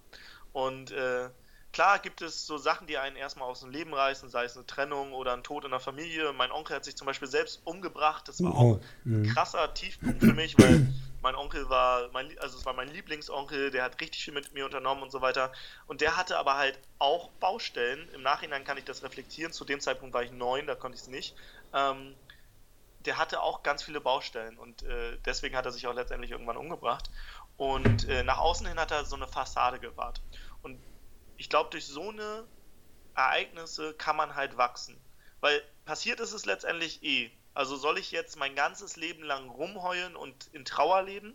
Und 0.53 0.91
äh, 0.91 1.29
klar 1.73 1.99
gibt 1.99 2.21
es 2.21 2.45
so 2.45 2.57
Sachen, 2.57 2.87
die 2.87 2.97
einen 2.97 3.15
erstmal 3.15 3.49
aus 3.49 3.61
dem 3.61 3.71
Leben 3.71 3.93
reißen, 3.93 4.29
sei 4.29 4.45
es 4.45 4.55
eine 4.55 4.65
Trennung 4.65 5.13
oder 5.13 5.33
ein 5.33 5.43
Tod 5.43 5.65
in 5.65 5.71
der 5.71 5.79
Familie. 5.79 6.31
Mein 6.31 6.51
Onkel 6.51 6.75
hat 6.75 6.85
sich 6.85 6.95
zum 6.95 7.07
Beispiel 7.07 7.27
selbst 7.27 7.61
umgebracht. 7.65 8.27
Das 8.27 8.41
war 8.43 8.53
oh, 8.53 8.57
auch 8.57 8.79
ein 9.05 9.21
mhm. 9.21 9.33
krasser 9.33 9.73
Tiefpunkt 9.73 10.19
für 10.19 10.33
mich, 10.33 10.57
weil 10.59 10.93
mein 11.25 11.35
Onkel 11.35 11.69
war, 11.69 12.09
mein, 12.11 12.37
also 12.39 12.55
es 12.55 12.65
war 12.65 12.73
mein 12.73 12.87
Lieblingsonkel, 12.87 13.71
der 13.71 13.83
hat 13.83 13.99
richtig 13.99 14.23
viel 14.23 14.33
mit 14.33 14.53
mir 14.53 14.63
unternommen 14.63 15.01
und 15.01 15.11
so 15.11 15.21
weiter. 15.21 15.51
Und 15.87 16.01
der 16.01 16.17
hatte 16.17 16.37
aber 16.37 16.55
halt 16.55 16.79
auch 16.99 17.31
Baustellen. 17.39 18.07
Im 18.13 18.21
Nachhinein 18.21 18.63
kann 18.63 18.77
ich 18.77 18.85
das 18.85 19.01
reflektieren. 19.01 19.51
Zu 19.51 19.65
dem 19.65 19.79
Zeitpunkt 19.79 20.13
war 20.13 20.21
ich 20.21 20.31
neun, 20.31 20.67
da 20.67 20.75
konnte 20.75 20.95
ich 20.95 21.01
es 21.01 21.07
nicht. 21.07 21.35
Ähm, 21.73 22.15
der 22.99 23.17
hatte 23.17 23.41
auch 23.41 23.63
ganz 23.63 23.81
viele 23.81 24.01
Baustellen 24.01 24.57
und 24.57 24.83
äh, 24.83 25.17
deswegen 25.25 25.55
hat 25.55 25.65
er 25.65 25.71
sich 25.71 25.87
auch 25.87 25.93
letztendlich 25.93 26.29
irgendwann 26.29 26.57
umgebracht. 26.57 27.09
Und 27.57 28.07
äh, 28.07 28.23
nach 28.23 28.37
außen 28.37 28.67
hin 28.67 28.79
hat 28.79 28.91
er 28.91 29.05
so 29.05 29.15
eine 29.15 29.27
Fassade 29.27 29.79
gewahrt. 29.79 30.21
Und 30.61 30.79
ich 31.37 31.49
glaube, 31.49 31.71
durch 31.71 31.87
so 31.87 32.09
eine 32.09 32.47
Ereignisse 33.15 33.95
kann 33.95 34.15
man 34.15 34.35
halt 34.35 34.57
wachsen. 34.57 34.95
Weil 35.39 35.63
passiert 35.85 36.19
ist 36.19 36.33
es 36.33 36.45
letztendlich 36.45 37.01
eh. 37.03 37.31
Also 37.55 37.77
soll 37.77 37.97
ich 37.97 38.11
jetzt 38.11 38.37
mein 38.37 38.53
ganzes 38.53 38.97
Leben 38.97 39.23
lang 39.23 39.49
rumheulen 39.49 40.15
und 40.15 40.49
in 40.51 40.65
Trauer 40.65 41.01
leben? 41.03 41.33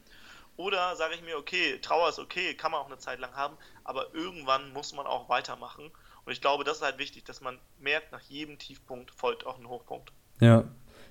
Oder 0.56 0.94
sage 0.94 1.14
ich 1.14 1.22
mir, 1.22 1.38
okay, 1.38 1.78
Trauer 1.80 2.10
ist 2.10 2.18
okay, 2.18 2.54
kann 2.54 2.70
man 2.70 2.80
auch 2.80 2.86
eine 2.86 2.98
Zeit 2.98 3.18
lang 3.18 3.34
haben, 3.34 3.56
aber 3.82 4.14
irgendwann 4.14 4.72
muss 4.72 4.92
man 4.92 5.06
auch 5.06 5.28
weitermachen. 5.28 5.90
Und 6.24 6.32
ich 6.32 6.42
glaube, 6.42 6.64
das 6.64 6.76
ist 6.76 6.82
halt 6.82 6.98
wichtig, 6.98 7.24
dass 7.24 7.40
man 7.40 7.58
merkt, 7.78 8.12
nach 8.12 8.20
jedem 8.20 8.58
Tiefpunkt 8.58 9.10
folgt 9.10 9.46
auch 9.46 9.58
ein 9.58 9.66
Hochpunkt. 9.66 10.12
Ja, 10.40 10.64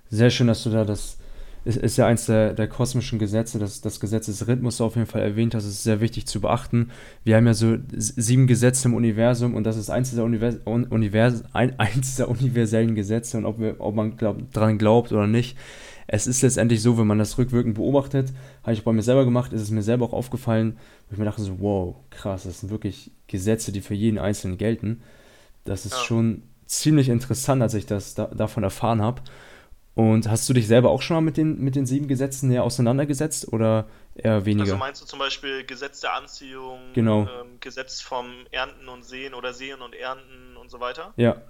sehr 0.10 0.30
schön, 0.30 0.48
dass 0.48 0.64
du 0.64 0.70
da 0.70 0.86
das 0.86 1.18
ist, 1.66 1.78
ist 1.78 1.98
ja 1.98 2.08
eins 2.08 2.26
der, 2.26 2.54
der 2.54 2.68
kosmischen 2.68 3.20
Gesetze, 3.20 3.60
das, 3.60 3.82
das 3.82 4.00
Gesetz 4.00 4.28
des 4.28 4.48
Rhythmus 4.48 4.80
auf 4.82 4.96
jeden 4.96 5.08
Fall 5.08 5.22
erwähnt 5.22 5.56
hast, 5.56 5.66
ist 5.66 5.84
sehr 5.84 6.02
wichtig 6.02 6.26
zu 6.26 6.42
beachten. 6.42 6.92
Wir 7.24 7.36
haben 7.36 7.48
ja 7.48 7.54
so 7.54 7.78
sieben 7.96 8.48
Gesetze 8.48 8.88
im 8.88 8.94
Universum 8.94 9.56
und 9.56 9.64
das 9.66 9.78
ist 9.78 9.90
eins 9.90 10.10
dieser, 10.10 10.24
Univers 10.24 10.58
Univers 10.66 11.44
ein, 11.54 11.78
eins 11.80 12.16
dieser 12.16 12.30
universellen 12.30 12.96
Gesetze 12.96 13.38
und 13.38 13.46
ob, 13.46 13.60
wir, 13.60 13.76
ob 13.80 13.96
man 13.96 14.18
glaub, 14.18 14.52
daran 14.54 14.78
glaubt 14.78 15.12
oder 15.12 15.28
nicht. 15.28 15.58
Es 16.12 16.26
ist 16.26 16.42
letztendlich 16.42 16.82
so, 16.82 16.98
wenn 16.98 17.06
man 17.06 17.20
das 17.20 17.38
rückwirkend 17.38 17.76
beobachtet, 17.76 18.34
habe 18.64 18.74
ich 18.74 18.84
bei 18.84 18.92
mir 18.92 19.04
selber 19.04 19.26
gemacht, 19.26 19.54
ist 19.54 19.62
es 19.62 19.70
mir 19.70 19.84
selber 19.84 20.06
auch 20.06 20.14
aufgefallen, 20.14 20.78
wo 21.08 21.14
ich 21.14 21.20
mir 21.20 21.26
dachte 21.26 21.44
so, 21.44 21.60
wow, 21.60 21.96
krass, 22.10 22.44
das 22.44 22.62
sind 22.62 22.72
wirklich 22.72 23.12
Gesetze, 23.28 23.72
die 23.72 23.82
für 23.82 23.94
jeden 23.94 24.18
Einzelnen 24.18 24.58
gelten. 24.58 25.02
Das 25.66 25.86
ist 25.86 25.94
ja. 25.94 26.00
schon 26.00 26.44
ziemlich 26.66 27.10
interessant, 27.10 27.62
als 27.62 27.76
ich 27.76 27.86
das 27.86 28.16
da, 28.16 28.26
davon 28.26 28.64
erfahren 28.64 29.02
habe. 29.02 29.22
Und 30.00 30.30
hast 30.30 30.48
du 30.48 30.54
dich 30.54 30.66
selber 30.66 30.92
auch 30.92 31.02
schon 31.02 31.16
mal 31.16 31.22
mit 31.22 31.36
den, 31.36 31.60
mit 31.60 31.76
den 31.76 31.86
sieben 31.86 32.08
Gesetzen 32.08 32.48
näher 32.48 32.64
auseinandergesetzt 32.64 33.52
oder 33.52 33.86
eher 34.16 34.46
weniger? 34.46 34.64
Also 34.64 34.78
meinst 34.78 35.02
du 35.02 35.06
zum 35.06 35.20
Beispiel 35.20 35.66
Gesetz 35.66 36.00
der 36.00 36.14
Anziehung, 36.14 36.80
genau. 36.94 37.24
ähm, 37.24 37.60
Gesetz 37.60 38.00
vom 38.00 38.48
Ernten 38.52 38.88
und 38.88 39.04
Sehen 39.04 39.34
oder 39.34 39.52
Sehen 39.52 39.82
und 39.82 39.94
Ernten 39.94 40.56
und 40.56 40.72
so 40.72 40.80
weiter? 40.80 41.14
Ja. 41.18 41.42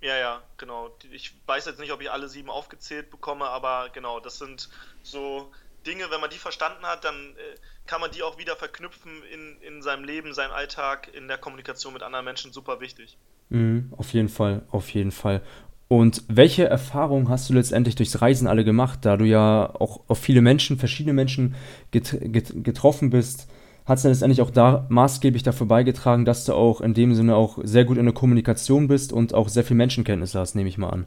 Ja, 0.00 0.16
ja, 0.16 0.42
genau. 0.56 0.96
Ich 1.12 1.34
weiß 1.44 1.66
jetzt 1.66 1.78
nicht, 1.78 1.92
ob 1.92 2.00
ich 2.00 2.10
alle 2.10 2.30
sieben 2.30 2.48
aufgezählt 2.48 3.10
bekomme, 3.10 3.44
aber 3.44 3.90
genau, 3.92 4.20
das 4.20 4.38
sind 4.38 4.70
so 5.02 5.52
Dinge, 5.86 6.10
wenn 6.10 6.22
man 6.22 6.30
die 6.30 6.38
verstanden 6.38 6.86
hat, 6.86 7.04
dann 7.04 7.14
äh, 7.14 7.58
kann 7.86 8.00
man 8.00 8.10
die 8.10 8.22
auch 8.22 8.38
wieder 8.38 8.56
verknüpfen 8.56 9.22
in, 9.30 9.60
in 9.60 9.82
seinem 9.82 10.04
Leben, 10.04 10.32
seinem 10.32 10.52
Alltag, 10.52 11.10
in 11.12 11.28
der 11.28 11.36
Kommunikation 11.36 11.92
mit 11.92 12.02
anderen 12.02 12.24
Menschen, 12.24 12.54
super 12.54 12.80
wichtig. 12.80 13.18
Mhm, 13.50 13.92
auf 13.96 14.12
jeden 14.12 14.28
Fall, 14.28 14.62
auf 14.70 14.88
jeden 14.90 15.12
Fall. 15.12 15.42
Und 15.88 16.24
welche 16.28 16.64
Erfahrungen 16.64 17.28
hast 17.28 17.48
du 17.48 17.54
letztendlich 17.54 17.94
durchs 17.94 18.20
Reisen 18.20 18.48
alle 18.48 18.64
gemacht, 18.64 19.00
da 19.02 19.16
du 19.16 19.24
ja 19.24 19.72
auch 19.78 20.00
auf 20.08 20.18
viele 20.18 20.42
Menschen, 20.42 20.78
verschiedene 20.78 21.12
Menschen 21.12 21.54
get 21.92 22.18
get 22.32 22.64
getroffen 22.64 23.10
bist? 23.10 23.48
Hat 23.84 23.98
es 23.98 24.04
letztendlich 24.04 24.40
auch 24.40 24.50
da 24.50 24.86
maßgeblich 24.88 25.44
dafür 25.44 25.66
beigetragen, 25.66 26.24
dass 26.24 26.44
du 26.44 26.54
auch 26.54 26.80
in 26.80 26.92
dem 26.92 27.14
Sinne 27.14 27.36
auch 27.36 27.58
sehr 27.62 27.84
gut 27.84 27.98
in 27.98 28.04
der 28.04 28.14
Kommunikation 28.14 28.88
bist 28.88 29.12
und 29.12 29.32
auch 29.32 29.48
sehr 29.48 29.62
viel 29.62 29.76
Menschenkenntnis 29.76 30.34
hast, 30.34 30.56
nehme 30.56 30.68
ich 30.68 30.76
mal 30.76 30.90
an. 30.90 31.06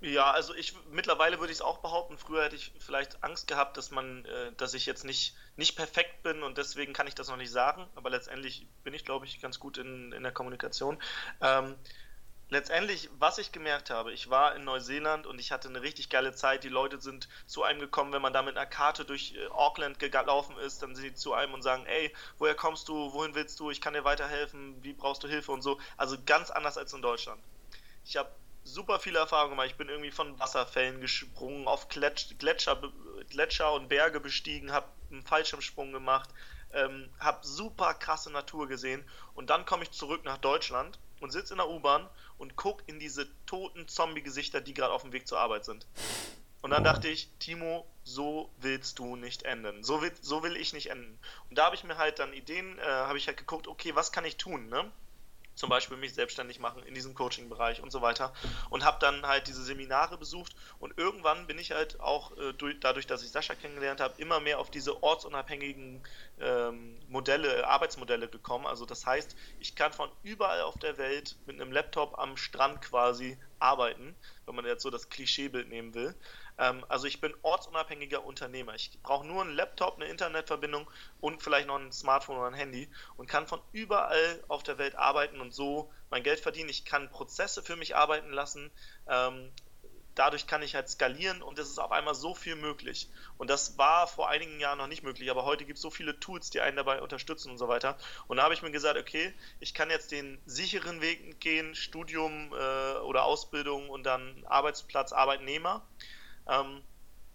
Ja, 0.00 0.30
also 0.30 0.54
ich 0.54 0.74
mittlerweile 0.92 1.40
würde 1.40 1.50
ich 1.50 1.58
es 1.58 1.62
auch 1.62 1.78
behaupten. 1.78 2.18
Früher 2.18 2.44
hätte 2.44 2.54
ich 2.54 2.72
vielleicht 2.78 3.24
Angst 3.24 3.48
gehabt, 3.48 3.76
dass 3.76 3.90
man, 3.90 4.24
äh, 4.26 4.52
dass 4.56 4.74
ich 4.74 4.86
jetzt 4.86 5.04
nicht, 5.04 5.34
nicht 5.56 5.74
perfekt 5.74 6.22
bin 6.22 6.44
und 6.44 6.56
deswegen 6.56 6.92
kann 6.92 7.08
ich 7.08 7.16
das 7.16 7.28
noch 7.28 7.36
nicht 7.36 7.50
sagen. 7.50 7.84
Aber 7.96 8.10
letztendlich 8.10 8.68
bin 8.84 8.94
ich, 8.94 9.04
glaube 9.04 9.26
ich, 9.26 9.40
ganz 9.40 9.58
gut 9.58 9.76
in, 9.76 10.12
in 10.12 10.22
der 10.22 10.30
Kommunikation. 10.30 10.98
Ähm, 11.40 11.74
letztendlich, 12.50 13.10
was 13.18 13.38
ich 13.38 13.52
gemerkt 13.52 13.90
habe, 13.90 14.12
ich 14.12 14.30
war 14.30 14.54
in 14.56 14.64
Neuseeland 14.64 15.26
und 15.26 15.38
ich 15.38 15.52
hatte 15.52 15.68
eine 15.68 15.82
richtig 15.82 16.08
geile 16.08 16.32
Zeit. 16.34 16.64
Die 16.64 16.68
Leute 16.68 17.00
sind 17.00 17.28
zu 17.46 17.62
einem 17.62 17.80
gekommen, 17.80 18.12
wenn 18.12 18.22
man 18.22 18.32
da 18.32 18.42
mit 18.42 18.56
einer 18.56 18.66
Karte 18.66 19.04
durch 19.04 19.34
äh, 19.34 19.46
Auckland 19.48 19.98
gelaufen 19.98 20.56
ist, 20.58 20.82
dann 20.82 20.94
sind 20.94 21.04
sie 21.04 21.14
zu 21.14 21.34
einem 21.34 21.54
und 21.54 21.62
sagen, 21.62 21.84
ey, 21.86 22.12
woher 22.38 22.54
kommst 22.54 22.88
du, 22.88 23.12
wohin 23.12 23.34
willst 23.34 23.60
du, 23.60 23.70
ich 23.70 23.80
kann 23.80 23.94
dir 23.94 24.04
weiterhelfen, 24.04 24.82
wie 24.82 24.92
brauchst 24.92 25.22
du 25.22 25.28
Hilfe 25.28 25.52
und 25.52 25.62
so. 25.62 25.78
Also 25.96 26.16
ganz 26.24 26.50
anders 26.50 26.78
als 26.78 26.92
in 26.92 27.02
Deutschland. 27.02 27.42
Ich 28.04 28.16
habe 28.16 28.30
super 28.64 28.98
viele 28.98 29.18
Erfahrungen 29.18 29.50
gemacht. 29.50 29.68
Ich 29.68 29.76
bin 29.76 29.88
irgendwie 29.88 30.10
von 30.10 30.38
Wasserfällen 30.38 31.00
gesprungen, 31.00 31.66
auf 31.66 31.88
Gletscher, 31.88 32.80
Gletscher 33.30 33.72
und 33.72 33.88
Berge 33.88 34.20
bestiegen, 34.20 34.72
habe 34.72 34.86
einen 35.10 35.22
Fallschirmsprung 35.22 35.92
gemacht, 35.92 36.30
ähm, 36.72 37.10
habe 37.18 37.46
super 37.46 37.94
krasse 37.94 38.30
Natur 38.30 38.68
gesehen 38.68 39.08
und 39.34 39.50
dann 39.50 39.64
komme 39.64 39.84
ich 39.84 39.90
zurück 39.90 40.24
nach 40.24 40.38
Deutschland 40.38 40.98
und 41.20 41.30
sitze 41.30 41.54
in 41.54 41.58
der 41.58 41.68
U-Bahn 41.68 42.08
und 42.38 42.56
gucke 42.56 42.84
in 42.86 42.98
diese 42.98 43.26
toten 43.46 43.88
Zombie-Gesichter, 43.88 44.60
die 44.60 44.74
gerade 44.74 44.92
auf 44.92 45.02
dem 45.02 45.12
Weg 45.12 45.26
zur 45.26 45.38
Arbeit 45.38 45.64
sind. 45.64 45.86
Und 46.60 46.70
dann 46.70 46.82
oh. 46.82 46.84
dachte 46.84 47.08
ich, 47.08 47.30
Timo, 47.38 47.86
so 48.04 48.50
willst 48.58 48.98
du 48.98 49.16
nicht 49.16 49.44
enden. 49.44 49.84
So 49.84 50.02
will, 50.02 50.12
so 50.20 50.42
will 50.42 50.56
ich 50.56 50.72
nicht 50.72 50.90
enden. 50.90 51.18
Und 51.50 51.58
da 51.58 51.66
habe 51.66 51.76
ich 51.76 51.84
mir 51.84 51.98
halt 51.98 52.18
dann 52.18 52.32
Ideen, 52.32 52.78
äh, 52.78 52.82
habe 52.82 53.18
ich 53.18 53.26
halt 53.26 53.36
geguckt, 53.36 53.68
okay, 53.68 53.94
was 53.94 54.12
kann 54.12 54.24
ich 54.24 54.36
tun, 54.36 54.68
ne? 54.68 54.90
Zum 55.58 55.70
Beispiel 55.70 55.96
mich 55.96 56.14
selbstständig 56.14 56.60
machen 56.60 56.84
in 56.84 56.94
diesem 56.94 57.14
Coaching-Bereich 57.14 57.82
und 57.82 57.90
so 57.90 58.00
weiter. 58.00 58.32
Und 58.70 58.84
habe 58.84 58.98
dann 59.00 59.26
halt 59.26 59.48
diese 59.48 59.62
Seminare 59.62 60.16
besucht 60.16 60.54
und 60.78 60.96
irgendwann 60.96 61.46
bin 61.46 61.58
ich 61.58 61.72
halt 61.72 62.00
auch 62.00 62.36
äh, 62.36 62.52
durch, 62.52 62.78
dadurch, 62.80 63.06
dass 63.06 63.22
ich 63.24 63.30
Sascha 63.30 63.54
kennengelernt 63.54 64.00
habe, 64.00 64.14
immer 64.18 64.38
mehr 64.38 64.60
auf 64.60 64.70
diese 64.70 65.02
ortsunabhängigen 65.02 66.02
ähm, 66.40 67.00
Modelle, 67.08 67.66
Arbeitsmodelle 67.66 68.28
gekommen. 68.28 68.66
Also 68.66 68.86
das 68.86 69.04
heißt, 69.04 69.34
ich 69.58 69.74
kann 69.74 69.92
von 69.92 70.10
überall 70.22 70.62
auf 70.62 70.78
der 70.78 70.96
Welt 70.96 71.36
mit 71.46 71.60
einem 71.60 71.72
Laptop 71.72 72.18
am 72.18 72.36
Strand 72.36 72.80
quasi 72.82 73.36
arbeiten, 73.58 74.14
wenn 74.46 74.54
man 74.54 74.64
jetzt 74.64 74.82
so 74.82 74.90
das 74.90 75.08
Klischeebild 75.08 75.68
nehmen 75.68 75.94
will. 75.94 76.14
Ähm, 76.58 76.84
also 76.88 77.06
ich 77.06 77.20
bin 77.20 77.34
ortsunabhängiger 77.42 78.24
Unternehmer. 78.24 78.74
Ich 78.74 78.98
brauche 79.02 79.26
nur 79.26 79.42
einen 79.42 79.54
Laptop, 79.54 79.96
eine 79.96 80.06
Internetverbindung 80.06 80.90
und 81.20 81.42
vielleicht 81.42 81.68
noch 81.68 81.78
ein 81.78 81.92
Smartphone 81.92 82.38
oder 82.38 82.48
ein 82.48 82.54
Handy 82.54 82.90
und 83.16 83.28
kann 83.28 83.46
von 83.46 83.60
überall 83.72 84.44
auf 84.48 84.62
der 84.62 84.78
Welt 84.78 84.96
arbeiten 84.96 85.40
und 85.40 85.54
so 85.54 85.90
mein 86.10 86.22
Geld 86.22 86.40
verdienen. 86.40 86.68
Ich 86.68 86.84
kann 86.84 87.10
Prozesse 87.10 87.62
für 87.62 87.76
mich 87.76 87.96
arbeiten 87.96 88.30
lassen. 88.30 88.70
Ähm, 89.08 89.52
dadurch 90.18 90.48
kann 90.48 90.62
ich 90.62 90.74
halt 90.74 90.88
skalieren 90.88 91.42
und 91.42 91.58
es 91.60 91.68
ist 91.68 91.78
auf 91.78 91.92
einmal 91.92 92.14
so 92.14 92.34
viel 92.34 92.56
möglich. 92.56 93.08
Und 93.36 93.48
das 93.50 93.78
war 93.78 94.08
vor 94.08 94.28
einigen 94.28 94.58
Jahren 94.58 94.78
noch 94.78 94.88
nicht 94.88 95.04
möglich, 95.04 95.30
aber 95.30 95.44
heute 95.44 95.64
gibt 95.64 95.76
es 95.76 95.82
so 95.82 95.90
viele 95.90 96.18
Tools, 96.18 96.50
die 96.50 96.60
einen 96.60 96.76
dabei 96.76 97.00
unterstützen 97.00 97.52
und 97.52 97.58
so 97.58 97.68
weiter. 97.68 97.96
Und 98.26 98.38
da 98.38 98.42
habe 98.42 98.54
ich 98.54 98.62
mir 98.62 98.72
gesagt, 98.72 98.98
okay, 98.98 99.32
ich 99.60 99.74
kann 99.74 99.90
jetzt 99.90 100.10
den 100.10 100.40
sicheren 100.44 101.00
Weg 101.00 101.38
gehen, 101.40 101.74
Studium 101.76 102.52
äh, 102.52 102.98
oder 102.98 103.24
Ausbildung 103.24 103.88
und 103.90 104.04
dann 104.04 104.44
Arbeitsplatz, 104.48 105.12
Arbeitnehmer. 105.12 105.86
Ähm, 106.48 106.82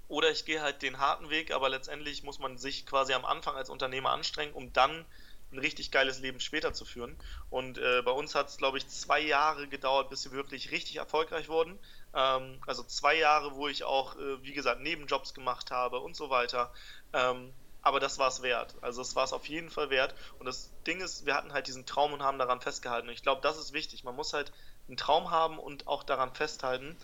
oder 0.07 0.29
ich 0.29 0.45
gehe 0.45 0.61
halt 0.61 0.81
den 0.81 0.99
harten 0.99 1.29
Weg, 1.29 1.51
aber 1.51 1.69
letztendlich 1.69 2.23
muss 2.23 2.39
man 2.39 2.57
sich 2.57 2.85
quasi 2.85 3.13
am 3.13 3.25
Anfang 3.25 3.55
als 3.55 3.69
Unternehmer 3.69 4.11
anstrengen, 4.11 4.53
um 4.53 4.73
dann 4.73 5.05
ein 5.51 5.59
richtig 5.59 5.91
geiles 5.91 6.19
Leben 6.19 6.39
später 6.39 6.73
zu 6.73 6.83
führen. 6.83 7.17
Und 7.49 7.77
äh, 7.77 8.01
bei 8.03 8.11
uns 8.11 8.35
hat 8.35 8.49
es, 8.49 8.57
glaube 8.57 8.77
ich, 8.77 8.87
zwei 8.87 9.19
Jahre 9.19 9.67
gedauert, 9.67 10.09
bis 10.09 10.25
wir 10.25 10.31
wirklich 10.31 10.71
richtig 10.71 10.97
erfolgreich 10.97 11.47
wurden. 11.47 11.79
Ähm, 12.13 12.59
also 12.67 12.83
zwei 12.83 13.15
Jahre, 13.15 13.55
wo 13.55 13.67
ich 13.67 13.83
auch, 13.83 14.15
äh, 14.15 14.43
wie 14.43 14.53
gesagt, 14.53 14.81
Nebenjobs 14.81 15.33
gemacht 15.33 15.71
habe 15.71 15.99
und 15.99 16.15
so 16.15 16.29
weiter. 16.29 16.71
Ähm, 17.13 17.53
aber 17.81 17.99
das 17.99 18.17
war 18.17 18.29
es 18.29 18.41
wert. 18.41 18.75
Also 18.81 19.01
es 19.01 19.15
war 19.15 19.25
es 19.25 19.33
auf 19.33 19.47
jeden 19.47 19.69
Fall 19.69 19.89
wert. 19.89 20.15
Und 20.39 20.45
das 20.45 20.71
Ding 20.87 21.01
ist, 21.01 21.25
wir 21.25 21.35
hatten 21.35 21.53
halt 21.53 21.67
diesen 21.67 21.85
Traum 21.85 22.13
und 22.13 22.23
haben 22.23 22.39
daran 22.39 22.61
festgehalten. 22.61 23.09
Und 23.09 23.13
ich 23.13 23.23
glaube, 23.23 23.41
das 23.41 23.57
ist 23.57 23.73
wichtig. 23.73 24.03
Man 24.03 24.15
muss 24.15 24.33
halt 24.33 24.51
einen 24.87 24.97
Traum 24.97 25.31
haben 25.31 25.59
und 25.59 25.87
auch 25.87 26.03
daran 26.03 26.33
festhalten. 26.33 26.97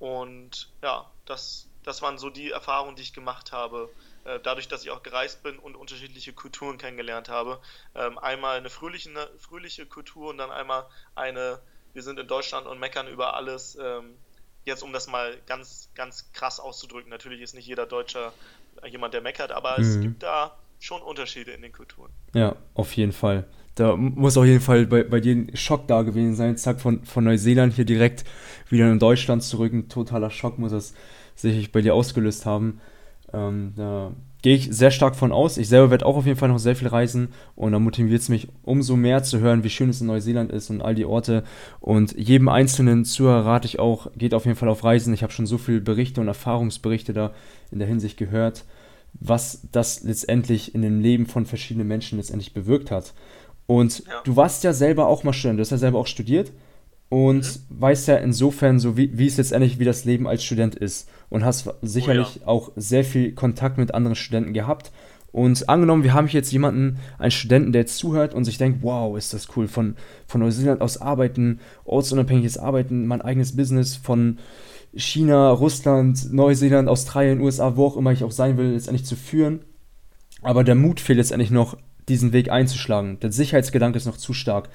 Und 0.00 0.70
ja, 0.82 1.08
das, 1.26 1.68
das 1.84 2.02
waren 2.02 2.18
so 2.18 2.30
die 2.30 2.50
Erfahrungen, 2.50 2.96
die 2.96 3.02
ich 3.02 3.12
gemacht 3.12 3.52
habe, 3.52 3.88
äh, 4.24 4.40
dadurch, 4.42 4.66
dass 4.66 4.82
ich 4.82 4.90
auch 4.90 5.02
gereist 5.02 5.42
bin 5.42 5.58
und 5.58 5.76
unterschiedliche 5.76 6.32
Kulturen 6.32 6.78
kennengelernt 6.78 7.28
habe. 7.28 7.60
Ähm, 7.94 8.18
einmal 8.18 8.56
eine 8.56 8.70
fröhliche, 8.70 9.10
eine 9.10 9.28
fröhliche 9.38 9.86
Kultur 9.86 10.30
und 10.30 10.38
dann 10.38 10.50
einmal 10.50 10.86
eine, 11.14 11.60
wir 11.92 12.02
sind 12.02 12.18
in 12.18 12.26
Deutschland 12.26 12.66
und 12.66 12.80
meckern 12.80 13.06
über 13.08 13.34
alles. 13.34 13.78
Ähm, 13.80 14.16
jetzt, 14.64 14.82
um 14.82 14.92
das 14.92 15.06
mal 15.06 15.38
ganz, 15.46 15.90
ganz 15.94 16.32
krass 16.32 16.60
auszudrücken, 16.60 17.10
natürlich 17.10 17.42
ist 17.42 17.54
nicht 17.54 17.66
jeder 17.66 17.86
Deutscher 17.86 18.32
jemand, 18.88 19.12
der 19.12 19.20
meckert, 19.20 19.52
aber 19.52 19.78
mhm. 19.78 19.84
es 19.84 20.00
gibt 20.00 20.22
da 20.22 20.56
schon 20.78 21.02
Unterschiede 21.02 21.52
in 21.52 21.60
den 21.60 21.72
Kulturen. 21.72 22.10
Ja, 22.32 22.56
auf 22.74 22.96
jeden 22.96 23.12
Fall. 23.12 23.46
Da 23.74 23.96
muss 23.96 24.36
auf 24.36 24.44
jeden 24.44 24.60
Fall 24.60 24.86
bei, 24.86 25.04
bei 25.04 25.20
dir 25.20 25.34
ein 25.34 25.50
Schock 25.54 25.86
da 25.86 26.02
gewesen 26.02 26.34
sein. 26.34 26.56
Zack, 26.56 26.80
von, 26.80 27.04
von 27.04 27.24
Neuseeland 27.24 27.74
hier 27.74 27.84
direkt 27.84 28.24
wieder 28.68 28.90
in 28.90 28.98
Deutschland 28.98 29.42
zurück. 29.42 29.72
Ein 29.72 29.88
totaler 29.88 30.30
Schock 30.30 30.58
muss 30.58 30.72
das 30.72 30.94
sicherlich 31.36 31.72
bei 31.72 31.80
dir 31.80 31.94
ausgelöst 31.94 32.46
haben. 32.46 32.80
Ähm, 33.32 33.72
da 33.76 34.12
gehe 34.42 34.56
ich 34.56 34.68
sehr 34.70 34.90
stark 34.90 35.16
von 35.16 35.32
aus. 35.32 35.58
Ich 35.58 35.68
selber 35.68 35.90
werde 35.90 36.06
auch 36.06 36.16
auf 36.16 36.26
jeden 36.26 36.38
Fall 36.38 36.48
noch 36.48 36.58
sehr 36.58 36.76
viel 36.76 36.88
reisen 36.88 37.28
und 37.56 37.72
da 37.72 37.78
motiviert 37.78 38.22
es 38.22 38.28
mich 38.28 38.48
umso 38.62 38.96
mehr 38.96 39.22
zu 39.22 39.38
hören, 39.38 39.64
wie 39.64 39.70
schön 39.70 39.90
es 39.90 40.00
in 40.00 40.06
Neuseeland 40.06 40.50
ist 40.50 40.70
und 40.70 40.80
all 40.80 40.94
die 40.94 41.04
Orte. 41.04 41.44
Und 41.80 42.12
jedem 42.18 42.48
einzelnen 42.48 43.04
Zuhörer 43.04 43.44
rate 43.44 43.66
ich 43.66 43.78
auch, 43.78 44.10
geht 44.16 44.34
auf 44.34 44.46
jeden 44.46 44.56
Fall 44.56 44.68
auf 44.68 44.84
Reisen. 44.84 45.14
Ich 45.14 45.22
habe 45.22 45.32
schon 45.32 45.46
so 45.46 45.58
viele 45.58 45.80
Berichte 45.80 46.20
und 46.20 46.28
Erfahrungsberichte 46.28 47.12
da 47.12 47.32
in 47.70 47.78
der 47.78 47.88
Hinsicht 47.88 48.16
gehört, 48.16 48.64
was 49.14 49.66
das 49.72 50.02
letztendlich 50.02 50.74
in 50.74 50.82
dem 50.82 51.00
Leben 51.00 51.26
von 51.26 51.44
verschiedenen 51.44 51.88
Menschen 51.88 52.18
letztendlich 52.18 52.54
bewirkt 52.54 52.90
hat. 52.90 53.12
Und 53.70 54.00
ja. 54.00 54.20
du 54.24 54.34
warst 54.34 54.64
ja 54.64 54.72
selber 54.72 55.06
auch 55.06 55.22
mal 55.22 55.32
Student, 55.32 55.60
du 55.60 55.60
hast 55.60 55.70
ja 55.70 55.78
selber 55.78 56.00
auch 56.00 56.08
studiert 56.08 56.50
und 57.08 57.44
mhm. 57.44 57.80
weißt 57.80 58.08
ja 58.08 58.16
insofern 58.16 58.80
so, 58.80 58.96
wie, 58.96 59.16
wie 59.16 59.28
es 59.28 59.36
letztendlich, 59.36 59.78
wie 59.78 59.84
das 59.84 60.04
Leben 60.04 60.26
als 60.26 60.42
Student 60.42 60.74
ist. 60.74 61.08
Und 61.28 61.44
hast 61.44 61.72
sicherlich 61.80 62.38
oh 62.38 62.40
ja. 62.40 62.46
auch 62.48 62.72
sehr 62.74 63.04
viel 63.04 63.30
Kontakt 63.30 63.78
mit 63.78 63.94
anderen 63.94 64.16
Studenten 64.16 64.54
gehabt. 64.54 64.90
Und 65.30 65.68
angenommen, 65.68 66.02
wir 66.02 66.14
haben 66.14 66.26
hier 66.26 66.40
jetzt 66.40 66.50
jemanden, 66.50 66.98
einen 67.16 67.30
Studenten, 67.30 67.70
der 67.70 67.82
jetzt 67.82 67.98
zuhört 67.98 68.34
und 68.34 68.44
sich 68.44 68.58
denkt, 68.58 68.80
wow, 68.82 69.16
ist 69.16 69.34
das 69.34 69.46
cool, 69.54 69.68
von, 69.68 69.94
von 70.26 70.40
Neuseeland 70.40 70.80
aus 70.80 71.00
arbeiten, 71.00 71.60
ortsunabhängiges 71.84 72.58
Arbeiten, 72.58 73.06
mein 73.06 73.22
eigenes 73.22 73.54
Business 73.54 73.94
von 73.94 74.40
China, 74.96 75.52
Russland, 75.52 76.32
Neuseeland, 76.32 76.88
Australien, 76.88 77.40
USA, 77.40 77.76
wo 77.76 77.86
auch 77.86 77.96
immer 77.96 78.10
ich 78.10 78.24
auch 78.24 78.32
sein 78.32 78.56
will, 78.56 78.72
letztendlich 78.72 79.06
zu 79.06 79.14
führen. 79.14 79.60
Aber 80.42 80.64
der 80.64 80.74
Mut 80.74 80.98
fehlt 80.98 81.18
letztendlich 81.18 81.52
noch, 81.52 81.76
diesen 82.08 82.32
Weg 82.32 82.50
einzuschlagen. 82.50 83.20
Der 83.20 83.32
Sicherheitsgedanke 83.32 83.98
ist 83.98 84.06
noch 84.06 84.16
zu 84.16 84.32
stark. 84.32 84.68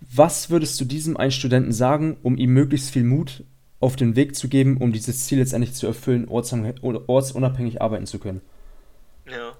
Was 0.00 0.50
würdest 0.50 0.80
du 0.80 0.84
diesem 0.84 1.16
einen 1.16 1.30
Studenten 1.30 1.72
sagen, 1.72 2.18
um 2.22 2.36
ihm 2.36 2.50
möglichst 2.50 2.90
viel 2.90 3.04
Mut 3.04 3.44
auf 3.80 3.96
den 3.96 4.16
Weg 4.16 4.36
zu 4.36 4.48
geben, 4.48 4.76
um 4.78 4.92
dieses 4.92 5.26
Ziel 5.26 5.38
letztendlich 5.38 5.74
zu 5.74 5.86
erfüllen, 5.86 6.28
ortsunabhängig 6.28 7.80
arbeiten 7.80 8.06
zu 8.06 8.18
können? 8.18 8.40
Ja. 9.26 9.56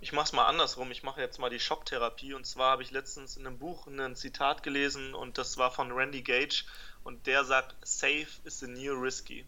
Ich 0.00 0.12
mache 0.12 0.24
es 0.24 0.32
mal 0.32 0.46
andersrum. 0.46 0.90
Ich 0.90 1.04
mache 1.04 1.20
jetzt 1.20 1.38
mal 1.38 1.48
die 1.48 1.60
Schocktherapie. 1.60 2.34
Und 2.34 2.44
zwar 2.44 2.72
habe 2.72 2.82
ich 2.82 2.90
letztens 2.90 3.36
in 3.36 3.46
einem 3.46 3.58
Buch 3.58 3.86
ein 3.86 4.16
Zitat 4.16 4.64
gelesen 4.64 5.14
und 5.14 5.38
das 5.38 5.58
war 5.58 5.70
von 5.70 5.92
Randy 5.92 6.22
Gage. 6.22 6.64
Und 7.04 7.26
der 7.28 7.44
sagt, 7.44 7.76
Safe 7.86 8.26
is 8.44 8.58
the 8.58 8.66
new 8.66 8.94
risky. 8.94 9.44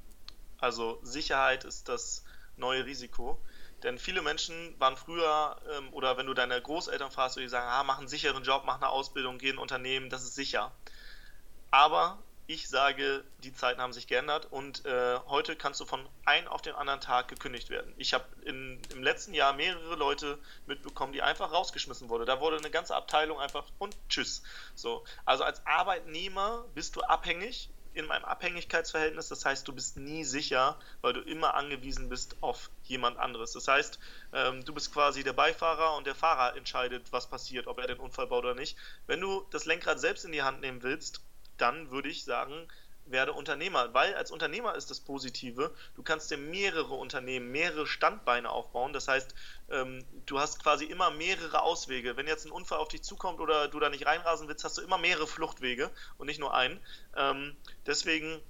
Also 0.58 1.00
Sicherheit 1.02 1.64
ist 1.64 1.88
das 1.88 2.24
neue 2.56 2.86
Risiko. 2.86 3.40
Denn 3.84 3.98
viele 3.98 4.22
Menschen 4.22 4.74
waren 4.80 4.96
früher, 4.96 5.56
ähm, 5.76 5.92
oder 5.92 6.16
wenn 6.16 6.26
du 6.26 6.34
deine 6.34 6.60
Großeltern 6.60 7.10
fragst, 7.10 7.36
die 7.36 7.48
sagen, 7.48 7.68
ah, 7.68 7.84
mach 7.84 7.98
einen 7.98 8.08
sicheren 8.08 8.42
Job, 8.42 8.62
mach 8.64 8.76
eine 8.76 8.88
Ausbildung, 8.88 9.38
geh 9.38 9.50
in 9.50 9.56
ein 9.56 9.58
Unternehmen, 9.58 10.08
das 10.08 10.24
ist 10.24 10.34
sicher. 10.34 10.72
Aber 11.70 12.18
ich 12.46 12.68
sage, 12.68 13.24
die 13.38 13.52
Zeiten 13.52 13.80
haben 13.80 13.92
sich 13.92 14.06
geändert 14.06 14.46
und 14.50 14.84
äh, 14.84 15.18
heute 15.28 15.56
kannst 15.56 15.80
du 15.80 15.86
von 15.86 16.06
einem 16.24 16.48
auf 16.48 16.62
den 16.62 16.74
anderen 16.74 17.00
Tag 17.00 17.28
gekündigt 17.28 17.70
werden. 17.70 17.94
Ich 17.96 18.12
habe 18.12 18.24
im 18.44 18.80
letzten 19.02 19.32
Jahr 19.32 19.54
mehrere 19.54 19.96
Leute 19.96 20.38
mitbekommen, 20.66 21.12
die 21.12 21.22
einfach 21.22 21.52
rausgeschmissen 21.52 22.08
wurden. 22.08 22.26
Da 22.26 22.40
wurde 22.40 22.58
eine 22.58 22.70
ganze 22.70 22.94
Abteilung 22.94 23.38
einfach 23.38 23.64
und 23.78 23.96
tschüss. 24.08 24.42
So, 24.74 25.04
also 25.24 25.44
als 25.44 25.64
Arbeitnehmer 25.66 26.64
bist 26.74 26.96
du 26.96 27.02
abhängig 27.02 27.70
in 27.94 28.10
einem 28.10 28.24
Abhängigkeitsverhältnis. 28.24 29.28
Das 29.28 29.44
heißt, 29.44 29.66
du 29.66 29.72
bist 29.72 29.96
nie 29.96 30.24
sicher, 30.24 30.78
weil 31.00 31.12
du 31.12 31.20
immer 31.20 31.54
angewiesen 31.54 32.08
bist 32.08 32.36
auf 32.40 32.70
jemand 32.84 33.18
anderes. 33.18 33.52
Das 33.52 33.68
heißt, 33.68 33.98
ähm, 34.32 34.64
du 34.64 34.74
bist 34.74 34.92
quasi 34.92 35.24
der 35.24 35.32
Beifahrer 35.32 35.96
und 35.96 36.06
der 36.06 36.14
Fahrer 36.14 36.56
entscheidet, 36.56 37.12
was 37.12 37.28
passiert, 37.28 37.66
ob 37.66 37.78
er 37.78 37.86
den 37.86 37.98
Unfall 37.98 38.26
baut 38.26 38.44
oder 38.44 38.54
nicht. 38.54 38.76
Wenn 39.06 39.20
du 39.20 39.46
das 39.50 39.64
Lenkrad 39.64 40.00
selbst 40.00 40.24
in 40.24 40.32
die 40.32 40.42
Hand 40.42 40.60
nehmen 40.60 40.82
willst, 40.82 41.20
dann 41.56 41.90
würde 41.90 42.08
ich 42.08 42.24
sagen, 42.24 42.68
werde 43.06 43.32
Unternehmer, 43.32 43.92
weil 43.92 44.14
als 44.14 44.30
Unternehmer 44.30 44.74
ist 44.74 44.90
das 44.90 45.00
Positive, 45.00 45.74
du 45.94 46.02
kannst 46.02 46.30
dir 46.30 46.38
mehrere 46.38 46.94
Unternehmen, 46.94 47.50
mehrere 47.50 47.86
Standbeine 47.86 48.50
aufbauen. 48.50 48.92
Das 48.92 49.08
heißt, 49.08 49.34
ähm, 49.70 50.04
du 50.26 50.38
hast 50.38 50.62
quasi 50.62 50.84
immer 50.84 51.10
mehrere 51.10 51.62
Auswege. 51.62 52.16
Wenn 52.16 52.26
jetzt 52.26 52.46
ein 52.46 52.52
Unfall 52.52 52.78
auf 52.78 52.88
dich 52.88 53.02
zukommt 53.02 53.40
oder 53.40 53.68
du 53.68 53.78
da 53.80 53.88
nicht 53.88 54.06
reinrasen 54.06 54.48
willst, 54.48 54.64
hast 54.64 54.78
du 54.78 54.82
immer 54.82 54.98
mehrere 54.98 55.26
Fluchtwege 55.26 55.90
und 56.18 56.26
nicht 56.26 56.40
nur 56.40 56.54
einen. 56.54 56.80
Ähm, 57.16 57.56
deswegen 57.86 58.40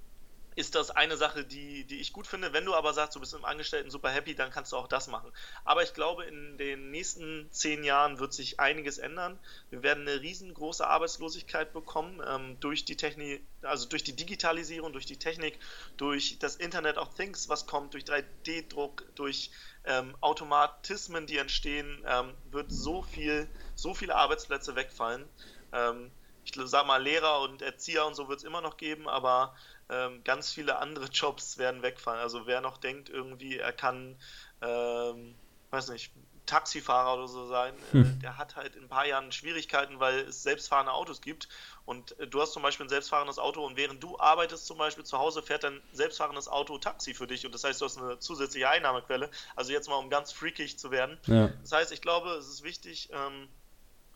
ist 0.55 0.75
das 0.75 0.89
eine 0.89 1.17
Sache, 1.17 1.43
die, 1.43 1.83
die 1.83 1.99
ich 1.99 2.13
gut 2.13 2.27
finde. 2.27 2.53
Wenn 2.53 2.65
du 2.65 2.73
aber 2.73 2.93
sagst, 2.93 3.15
du 3.15 3.19
bist 3.19 3.33
im 3.33 3.43
Angestellten 3.43 3.89
super 3.89 4.09
happy, 4.09 4.35
dann 4.35 4.51
kannst 4.51 4.71
du 4.71 4.77
auch 4.77 4.87
das 4.87 5.07
machen. 5.07 5.31
Aber 5.65 5.83
ich 5.83 5.93
glaube, 5.93 6.23
in 6.23 6.57
den 6.57 6.91
nächsten 6.91 7.47
zehn 7.51 7.83
Jahren 7.83 8.19
wird 8.19 8.33
sich 8.33 8.59
einiges 8.59 8.97
ändern. 8.97 9.37
Wir 9.69 9.83
werden 9.83 10.07
eine 10.07 10.21
riesengroße 10.21 10.87
Arbeitslosigkeit 10.87 11.73
bekommen 11.73 12.21
ähm, 12.25 12.57
durch 12.61 12.85
die 12.85 12.95
Technik, 12.95 13.45
also 13.61 13.87
durch 13.87 14.03
die 14.03 14.15
Digitalisierung, 14.15 14.93
durch 14.93 15.05
die 15.05 15.17
Technik, 15.17 15.59
durch 15.97 16.39
das 16.39 16.55
Internet 16.55 16.97
of 16.97 17.13
Things, 17.13 17.49
was 17.49 17.67
kommt, 17.67 17.93
durch 17.93 18.05
3D-Druck, 18.05 19.03
durch 19.15 19.51
ähm, 19.83 20.15
Automatismen, 20.21 21.27
die 21.27 21.37
entstehen, 21.37 22.03
ähm, 22.07 22.33
wird 22.51 22.71
so 22.71 23.01
viel, 23.01 23.47
so 23.75 23.93
viele 23.93 24.15
Arbeitsplätze 24.15 24.75
wegfallen. 24.75 25.25
Ähm, 25.73 26.11
ich 26.45 26.53
sag 26.65 26.85
mal, 26.85 27.01
Lehrer 27.01 27.41
und 27.41 27.61
Erzieher 27.61 28.05
und 28.05 28.13
so 28.13 28.29
wird 28.29 28.39
es 28.39 28.45
immer 28.45 28.61
noch 28.61 28.77
geben, 28.77 29.09
aber 29.09 29.55
ähm, 29.89 30.23
ganz 30.23 30.51
viele 30.51 30.77
andere 30.77 31.05
Jobs 31.11 31.57
werden 31.57 31.81
wegfallen. 31.81 32.19
Also 32.19 32.45
wer 32.47 32.61
noch 32.61 32.77
denkt, 32.77 33.09
irgendwie, 33.09 33.57
er 33.57 33.73
kann, 33.73 34.15
ähm, 34.61 35.35
weiß 35.71 35.89
nicht, 35.89 36.11
Taxifahrer 36.45 37.15
oder 37.15 37.27
so 37.27 37.47
sein, 37.47 37.73
äh, 37.89 37.93
hm. 37.93 38.19
der 38.19 38.37
hat 38.37 38.55
halt 38.55 38.75
in 38.75 38.83
ein 38.83 38.89
paar 38.89 39.05
Jahren 39.05 39.31
Schwierigkeiten, 39.31 39.99
weil 39.99 40.19
es 40.19 40.43
selbstfahrende 40.43 40.93
Autos 40.93 41.21
gibt. 41.21 41.49
Und 41.85 42.17
äh, 42.19 42.27
du 42.27 42.41
hast 42.41 42.53
zum 42.53 42.63
Beispiel 42.63 42.85
ein 42.85 42.89
selbstfahrendes 42.89 43.39
Auto 43.39 43.65
und 43.65 43.77
während 43.77 44.03
du 44.03 44.19
arbeitest 44.19 44.65
zum 44.65 44.77
Beispiel 44.77 45.03
zu 45.03 45.17
Hause, 45.17 45.41
fährt 45.41 45.63
dein 45.63 45.81
selbstfahrendes 45.91 46.47
Auto 46.47 46.77
Taxi 46.77 47.13
für 47.13 47.27
dich 47.27 47.45
und 47.45 47.53
das 47.53 47.63
heißt, 47.63 47.81
du 47.81 47.85
hast 47.85 47.97
eine 47.97 48.19
zusätzliche 48.19 48.69
Einnahmequelle. 48.69 49.29
Also 49.55 49.71
jetzt 49.71 49.89
mal, 49.89 49.95
um 49.95 50.09
ganz 50.09 50.31
freakig 50.31 50.77
zu 50.77 50.91
werden. 50.91 51.17
Ja. 51.25 51.49
Das 51.61 51.71
heißt, 51.71 51.91
ich 51.91 52.01
glaube, 52.01 52.31
es 52.31 52.47
ist 52.47 52.63
wichtig, 52.63 53.09
ähm, 53.11 53.47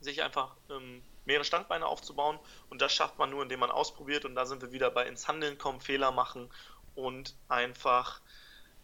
sich 0.01 0.23
einfach 0.23 0.55
ähm, 0.69 1.01
mehrere 1.29 1.45
Standbeine 1.45 1.85
aufzubauen. 1.85 2.39
Und 2.69 2.81
das 2.81 2.91
schafft 2.91 3.17
man 3.19 3.29
nur, 3.29 3.43
indem 3.43 3.59
man 3.59 3.71
ausprobiert. 3.71 4.25
Und 4.25 4.35
da 4.35 4.45
sind 4.45 4.61
wir 4.61 4.71
wieder 4.71 4.89
bei 4.89 5.05
ins 5.05 5.27
Handeln 5.27 5.57
kommen, 5.57 5.79
Fehler 5.79 6.11
machen 6.11 6.49
und 6.95 7.35
einfach 7.47 8.19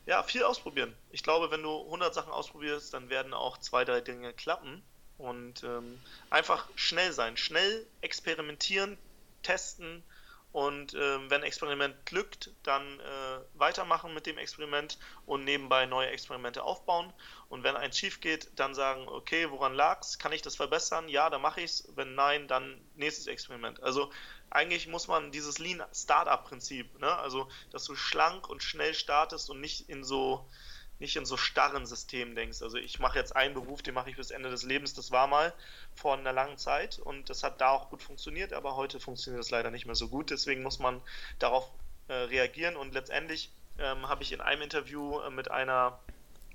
ja, 0.06 0.22
viel 0.22 0.44
ausprobieren. 0.44 0.96
Ich 1.10 1.24
glaube, 1.24 1.50
wenn 1.50 1.64
du 1.64 1.84
100 1.86 2.14
Sachen 2.14 2.32
ausprobierst, 2.32 2.94
dann 2.94 3.10
werden 3.10 3.34
auch 3.34 3.58
zwei, 3.58 3.84
drei 3.84 4.00
Dinge 4.00 4.32
klappen. 4.32 4.84
Und 5.18 5.64
ähm, 5.64 6.00
einfach 6.30 6.68
schnell 6.76 7.12
sein, 7.14 7.38
schnell 7.38 7.88
experimentieren, 8.02 8.98
testen 9.42 10.04
und 10.56 10.94
äh, 10.94 11.30
wenn 11.30 11.44
Experiment 11.44 12.06
glückt, 12.06 12.52
dann 12.64 13.02
äh, 13.02 13.40
weitermachen 13.56 14.14
mit 14.14 14.26
dem 14.26 14.38
Experiment 14.38 14.98
und 15.26 15.44
nebenbei 15.44 15.86
neue 15.86 16.08
Experimente 16.08 16.64
aufbauen. 16.64 17.12
Und 17.50 17.66
wenn 17.66 17.76
eins 17.76 17.98
schief 17.98 18.22
geht, 18.22 18.58
dann 18.58 18.74
sagen, 18.74 19.06
okay, 19.10 19.52
woran 19.52 19.74
lag's? 19.74 20.18
Kann 20.18 20.32
ich 20.32 20.42
das 20.42 20.56
verbessern? 20.56 21.10
Ja, 21.10 21.30
dann 21.30 21.42
mache 21.42 21.60
ich's. 21.60 21.90
Wenn 21.96 22.16
nein, 22.16 22.48
dann 22.48 22.80
nächstes 22.96 23.28
Experiment. 23.28 23.84
Also 23.84 24.14
eigentlich 24.50 24.88
muss 24.88 25.10
man 25.10 25.34
dieses 25.34 25.60
Lean 25.60 25.84
Startup 25.92 26.42
Prinzip, 26.46 27.02
ne? 27.02 27.14
also 27.18 27.50
dass 27.72 27.84
du 27.84 27.94
schlank 27.94 28.48
und 28.48 28.64
schnell 28.64 28.94
startest 28.94 29.50
und 29.50 29.60
nicht 29.60 29.90
in 29.90 30.06
so 30.06 30.50
nicht 31.00 31.16
in 31.16 31.26
so 31.26 31.38
starren 31.38 31.86
Systemen 31.86 32.36
denkst. 32.36 32.62
Also 32.62 32.78
ich 32.78 33.00
mache 33.00 33.20
jetzt 33.20 33.36
einen 33.36 33.54
Beruf, 33.54 33.82
den 33.82 33.94
mache 33.94 34.10
ich 34.10 34.16
bis 34.16 34.32
Ende 34.32 34.50
des 34.50 34.64
Lebens. 34.64 34.94
Das 34.94 35.12
war 35.12 35.28
mal 35.28 35.54
vor 35.94 36.18
einer 36.18 36.34
langen 36.34 36.58
Zeit 36.58 37.00
und 37.00 37.30
das 37.30 37.44
hat 37.44 37.60
da 37.62 37.72
auch 37.72 37.90
gut 37.90 38.02
funktioniert, 38.02 38.54
aber 38.54 38.76
heute 38.76 39.00
funktioniert 39.00 39.44
das 39.44 39.52
leider 39.52 39.72
nicht 39.72 39.86
mehr 39.86 39.96
so 39.96 40.08
gut. 40.08 40.32
Deswegen 40.32 40.64
muss 40.64 40.80
man 40.80 41.02
darauf 41.40 41.70
äh, 42.08 42.14
reagieren 42.14 42.76
und 42.76 42.94
letztendlich 42.94 43.52
ähm, 43.78 44.08
habe 44.08 44.24
ich 44.24 44.32
in 44.32 44.42
einem 44.42 44.62
Interview 44.62 45.20
äh, 45.20 45.30
mit 45.30 45.52
einer 45.52 46.00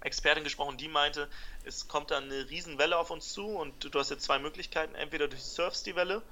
Expertin 0.02 0.44
gesprochen, 0.44 0.78
die 0.78 0.88
meinte, 0.88 1.28
es 1.64 1.86
kommt 1.86 2.10
dann 2.10 2.24
eine 2.24 2.48
Riesenwelle 2.48 2.96
auf 2.96 3.10
uns 3.10 3.32
zu 3.32 3.46
und 3.46 3.92
du 3.92 3.98
hast 3.98 4.10
jetzt 4.10 4.24
zwei 4.24 4.38
Möglichkeiten. 4.38 4.94
Entweder 4.94 5.28
du 5.28 5.36
surfst 5.36 5.84
die 5.84 5.94
Welle 5.94 6.22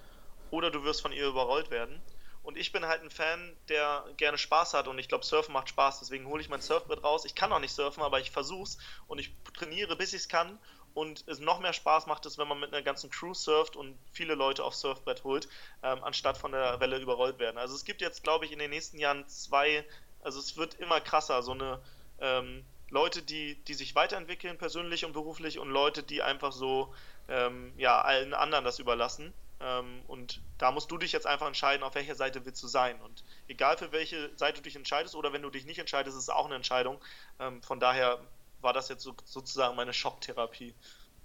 oder 0.51 0.71
du 0.71 0.85
wirst 0.85 1.03
von 1.03 1.13
ihr 1.13 1.27
überrollt 1.27 1.71
werden. 1.71 2.01
Und 2.49 2.57
ich 2.57 2.73
bin 2.73 2.87
halt 2.87 3.03
ein 3.03 3.11
Fan, 3.11 3.55
der 3.69 4.07
gerne 4.17 4.39
Spaß 4.39 4.73
hat 4.73 4.89
und 4.89 4.99
ich 4.99 5.07
glaube, 5.07 5.23
Surfen 5.23 5.53
macht 5.53 5.69
Spaß. 5.69 5.99
Deswegen 5.99 6.25
hole 6.25 6.41
ich 6.41 6.49
mein 6.49 6.63
Surfbrett 6.63 7.05
raus. 7.05 7.27
Ich 7.27 7.35
kann 7.35 7.53
auch 7.53 7.59
nicht 7.59 7.75
surfen, 7.75 8.03
aber 8.03 8.21
ich 8.21 8.31
versuch's 8.31 8.79
und 9.07 9.19
ich 9.19 9.35
trainiere, 9.53 9.97
bis 9.97 10.15
ich 10.15 10.23
es 10.23 10.29
kann. 10.31 10.59
Und 10.95 11.25
es 11.29 11.41
noch 11.41 11.61
mehr 11.61 11.75
Spaß 11.75 12.07
macht 12.07 12.25
es, 12.25 12.39
wenn 12.39 12.49
man 12.49 12.59
mit 12.59 12.73
einer 12.73 12.81
ganzen 12.81 13.11
Crew 13.11 13.35
surft 13.35 13.77
und 13.77 13.99
viele 14.13 14.35
Leute 14.35 14.65
aufs 14.65 14.81
Surfbrett 14.81 15.25
holt, 15.25 15.47
ähm, 15.83 16.03
anstatt 16.03 16.39
von 16.39 16.53
der 16.53 16.81
Welle 16.81 16.97
überrollt 16.97 17.39
werden. 17.39 17.59
Also 17.59 17.75
es 17.75 17.85
gibt 17.85 18.01
jetzt, 18.01 18.23
glaube 18.23 18.47
ich, 18.47 18.53
in 18.53 18.59
den 18.59 18.71
nächsten 18.71 18.99
Jahren 18.99 19.29
zwei, 19.29 19.85
also 20.23 20.39
es 20.39 20.57
wird 20.57 20.73
immer 20.77 21.03
krasser, 21.03 21.43
so 21.43 21.53
eine 21.53 21.83
ähm, 22.19 22.65
Leute, 22.89 23.21
die, 23.21 23.57
die 23.65 23.75
sich 23.75 23.95
weiterentwickeln, 23.95 24.57
persönlich 24.57 25.05
und 25.05 25.13
beruflich, 25.13 25.59
und 25.59 25.69
Leute, 25.69 26.03
die 26.03 26.23
einfach 26.23 26.53
so 26.53 26.95
ähm, 27.29 27.75
ja, 27.77 28.01
allen 28.01 28.33
anderen 28.33 28.65
das 28.65 28.79
überlassen. 28.79 29.35
Ähm, 29.61 30.01
und 30.09 30.41
da 30.59 30.73
musst 30.73 30.91
du 30.91 30.99
dich 30.99 31.13
jetzt 31.13 31.27
einfach 31.27 31.47
entscheiden, 31.47 31.83
auf 31.83 31.95
welcher 31.95 32.15
Seite 32.15 32.45
willst 32.45 32.63
du 32.63 32.67
sein. 32.67 32.97
Und 33.05 33.25
egal 33.47 33.77
für 33.77 33.93
welche 33.93 34.31
Seite 34.37 34.59
du 34.59 34.63
dich 34.63 34.77
entscheidest 34.77 35.15
oder 35.15 35.33
wenn 35.33 35.43
du 35.43 35.51
dich 35.51 35.65
nicht 35.65 35.79
entscheidest, 35.79 36.17
ist 36.17 36.25
es 36.25 36.31
auch 36.31 36.47
eine 36.47 36.57
Entscheidung. 36.57 36.99
Ähm, 37.41 37.63
von 37.63 37.81
daher 37.81 38.19
war 38.61 38.73
das 38.73 38.89
jetzt 38.89 39.03
so, 39.03 39.15
sozusagen 39.25 39.77
meine 39.77 39.93
Schocktherapie. 39.93 40.75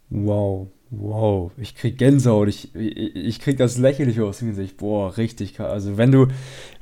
Wow, 0.09 0.67
wow, 0.91 1.51
ich 1.57 1.75
krieg 1.75 1.97
Gänsehaut, 1.97 2.47
ich, 2.47 2.75
ich, 2.75 3.15
ich 3.15 3.39
krieg 3.39 3.57
das 3.57 3.77
lächerliche 3.77 4.23
aus 4.23 4.39
dem 4.39 4.49
Gesicht. 4.49 4.77
Boah, 4.77 5.17
richtig. 5.17 5.59
Also 5.59 5.97
wenn 5.97 6.11
du, 6.11 6.27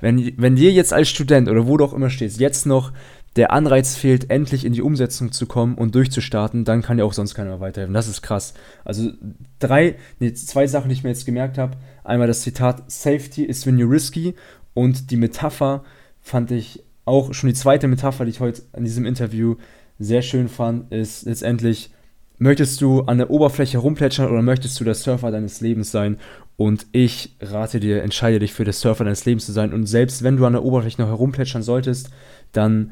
wenn, 0.01 0.33
wenn 0.37 0.55
dir 0.57 0.71
jetzt 0.71 0.91
als 0.91 1.07
Student 1.07 1.47
oder 1.47 1.65
wo 1.65 1.77
du 1.77 1.85
auch 1.85 1.93
immer 1.93 2.09
stehst, 2.09 2.39
jetzt 2.39 2.65
noch 2.65 2.91
der 3.35 3.51
Anreiz 3.51 3.95
fehlt, 3.95 4.29
endlich 4.29 4.65
in 4.65 4.73
die 4.73 4.81
Umsetzung 4.81 5.31
zu 5.31 5.45
kommen 5.45 5.75
und 5.75 5.95
durchzustarten, 5.95 6.65
dann 6.65 6.81
kann 6.81 6.97
dir 6.97 7.05
auch 7.05 7.13
sonst 7.13 7.33
keiner 7.33 7.59
weiterhelfen. 7.61 7.93
Das 7.93 8.07
ist 8.07 8.21
krass. 8.21 8.53
Also 8.83 9.11
drei, 9.59 9.95
nee, 10.19 10.33
zwei 10.33 10.67
Sachen, 10.67 10.89
die 10.89 10.93
ich 10.93 11.03
mir 11.03 11.09
jetzt 11.09 11.25
gemerkt 11.25 11.57
habe. 11.57 11.77
Einmal 12.03 12.27
das 12.27 12.41
Zitat 12.41 12.91
Safety 12.91 13.43
is 13.43 13.65
when 13.65 13.77
you're 13.77 13.89
risky 13.89 14.35
und 14.73 15.11
die 15.11 15.17
Metapher 15.17 15.83
fand 16.19 16.51
ich 16.51 16.83
auch 17.05 17.33
schon 17.33 17.47
die 17.47 17.55
zweite 17.55 17.87
Metapher, 17.87 18.25
die 18.25 18.31
ich 18.31 18.39
heute 18.39 18.63
in 18.75 18.83
diesem 18.83 19.05
Interview 19.05 19.55
sehr 19.97 20.21
schön 20.21 20.49
fand, 20.49 20.91
ist 20.91 21.25
letztendlich, 21.25 21.91
möchtest 22.37 22.81
du 22.81 23.01
an 23.01 23.17
der 23.17 23.29
Oberfläche 23.29 23.77
rumplätschern 23.77 24.29
oder 24.29 24.41
möchtest 24.41 24.79
du 24.79 24.83
der 24.83 24.95
Surfer 24.95 25.31
deines 25.31 25.61
Lebens 25.61 25.91
sein? 25.91 26.17
Und 26.57 26.85
ich 26.91 27.35
rate 27.39 27.79
dir, 27.79 28.03
entscheide 28.03 28.39
dich 28.39 28.53
für 28.53 28.65
der 28.65 28.73
Surfer 28.73 29.03
deines 29.03 29.25
Lebens 29.25 29.45
zu 29.45 29.51
sein. 29.51 29.73
Und 29.73 29.85
selbst 29.85 30.23
wenn 30.23 30.37
du 30.37 30.45
an 30.45 30.53
der 30.53 30.63
Oberfläche 30.63 31.01
noch 31.01 31.09
herumplätschern 31.09 31.63
solltest, 31.63 32.11
dann 32.51 32.91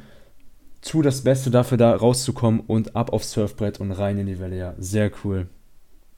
tu 0.82 1.02
das 1.02 1.22
Beste 1.22 1.52
dafür, 1.52 1.78
da 1.78 1.96
rauszukommen 1.96 2.62
und 2.62 2.96
ab 2.96 3.14
aufs 3.14 3.32
Surfbrett 3.32 3.80
und 3.80 3.92
rein 3.92 4.18
in 4.18 4.28
die 4.28 4.40
Welle. 4.40 4.58
Ja, 4.58 4.74
sehr 4.78 5.12
cool. 5.24 5.48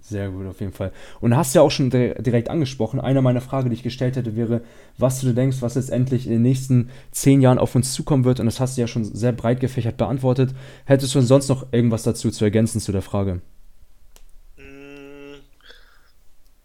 Sehr 0.04 0.30
gut, 0.30 0.48
auf 0.48 0.60
jeden 0.60 0.74
Fall. 0.74 0.92
Und 1.20 1.38
hast 1.38 1.54
ja 1.54 1.62
auch 1.62 1.70
schon 1.70 1.92
direkt 1.92 2.50
angesprochen, 2.50 3.00
eine 3.00 3.22
meiner 3.22 3.40
Fragen, 3.40 3.70
die 3.70 3.76
ich 3.76 3.84
gestellt 3.84 4.16
hätte, 4.16 4.36
wäre, 4.36 4.62
was 4.98 5.22
du 5.22 5.32
denkst, 5.32 5.58
was 5.62 5.76
letztendlich 5.76 6.26
in 6.26 6.34
den 6.34 6.42
nächsten 6.42 6.90
zehn 7.12 7.40
Jahren 7.40 7.60
auf 7.60 7.76
uns 7.76 7.94
zukommen 7.94 8.26
wird. 8.26 8.40
Und 8.40 8.48
das 8.48 8.60
hast 8.60 8.78
du 8.78 8.82
ja 8.82 8.88
schon 8.88 9.06
sehr 9.06 9.32
breit 9.32 9.60
gefächert 9.60 9.98
beantwortet. 9.98 10.56
Hättest 10.86 11.14
du 11.14 11.22
sonst 11.22 11.50
noch 11.50 11.68
irgendwas 11.72 12.02
dazu 12.02 12.32
zu 12.32 12.44
ergänzen 12.44 12.82
zu 12.82 12.92
der 12.92 13.04
Frage? 13.04 13.42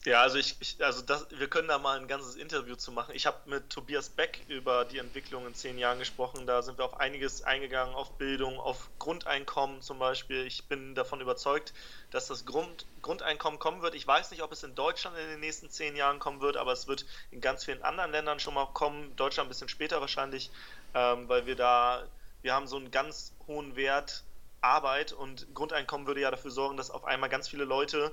Ja, 0.06 0.22
also 0.22 0.38
ich, 0.38 0.54
ich, 0.60 0.76
also 0.84 1.02
das, 1.02 1.26
wir 1.36 1.48
können 1.48 1.66
da 1.66 1.78
mal 1.80 1.98
ein 1.98 2.06
ganzes 2.06 2.36
Interview 2.36 2.76
zu 2.76 2.92
machen. 2.92 3.12
Ich 3.16 3.26
habe 3.26 3.38
mit 3.46 3.70
Tobias 3.70 4.08
Beck 4.08 4.38
über 4.46 4.84
die 4.84 4.98
Entwicklung 4.98 5.48
in 5.48 5.54
zehn 5.56 5.78
Jahren 5.78 5.98
gesprochen. 5.98 6.46
Da 6.46 6.62
sind 6.62 6.78
wir 6.78 6.84
auf 6.84 7.00
einiges 7.00 7.42
eingegangen, 7.42 7.92
auf 7.92 8.12
Bildung, 8.12 8.60
auf 8.60 8.88
Grundeinkommen 9.00 9.82
zum 9.82 9.98
Beispiel. 9.98 10.46
Ich 10.46 10.68
bin 10.68 10.94
davon 10.94 11.20
überzeugt, 11.20 11.74
dass 12.12 12.28
das 12.28 12.46
Grund, 12.46 12.86
Grundeinkommen 13.02 13.58
kommen 13.58 13.82
wird. 13.82 13.96
Ich 13.96 14.06
weiß 14.06 14.30
nicht, 14.30 14.44
ob 14.44 14.52
es 14.52 14.62
in 14.62 14.76
Deutschland 14.76 15.18
in 15.18 15.26
den 15.26 15.40
nächsten 15.40 15.70
zehn 15.70 15.96
Jahren 15.96 16.20
kommen 16.20 16.40
wird, 16.40 16.56
aber 16.56 16.70
es 16.70 16.86
wird 16.86 17.04
in 17.32 17.40
ganz 17.40 17.64
vielen 17.64 17.82
anderen 17.82 18.12
Ländern 18.12 18.38
schon 18.38 18.54
mal 18.54 18.66
kommen. 18.66 19.16
Deutschland 19.16 19.48
ein 19.48 19.50
bisschen 19.50 19.68
später 19.68 20.00
wahrscheinlich, 20.00 20.52
ähm, 20.94 21.28
weil 21.28 21.46
wir 21.46 21.56
da, 21.56 22.06
wir 22.42 22.54
haben 22.54 22.68
so 22.68 22.76
einen 22.76 22.92
ganz 22.92 23.32
hohen 23.48 23.74
Wert 23.74 24.22
Arbeit 24.60 25.12
und 25.12 25.52
Grundeinkommen 25.54 26.06
würde 26.06 26.20
ja 26.20 26.30
dafür 26.30 26.50
sorgen, 26.50 26.76
dass 26.76 26.90
auf 26.90 27.04
einmal 27.04 27.28
ganz 27.28 27.48
viele 27.48 27.64
Leute 27.64 28.12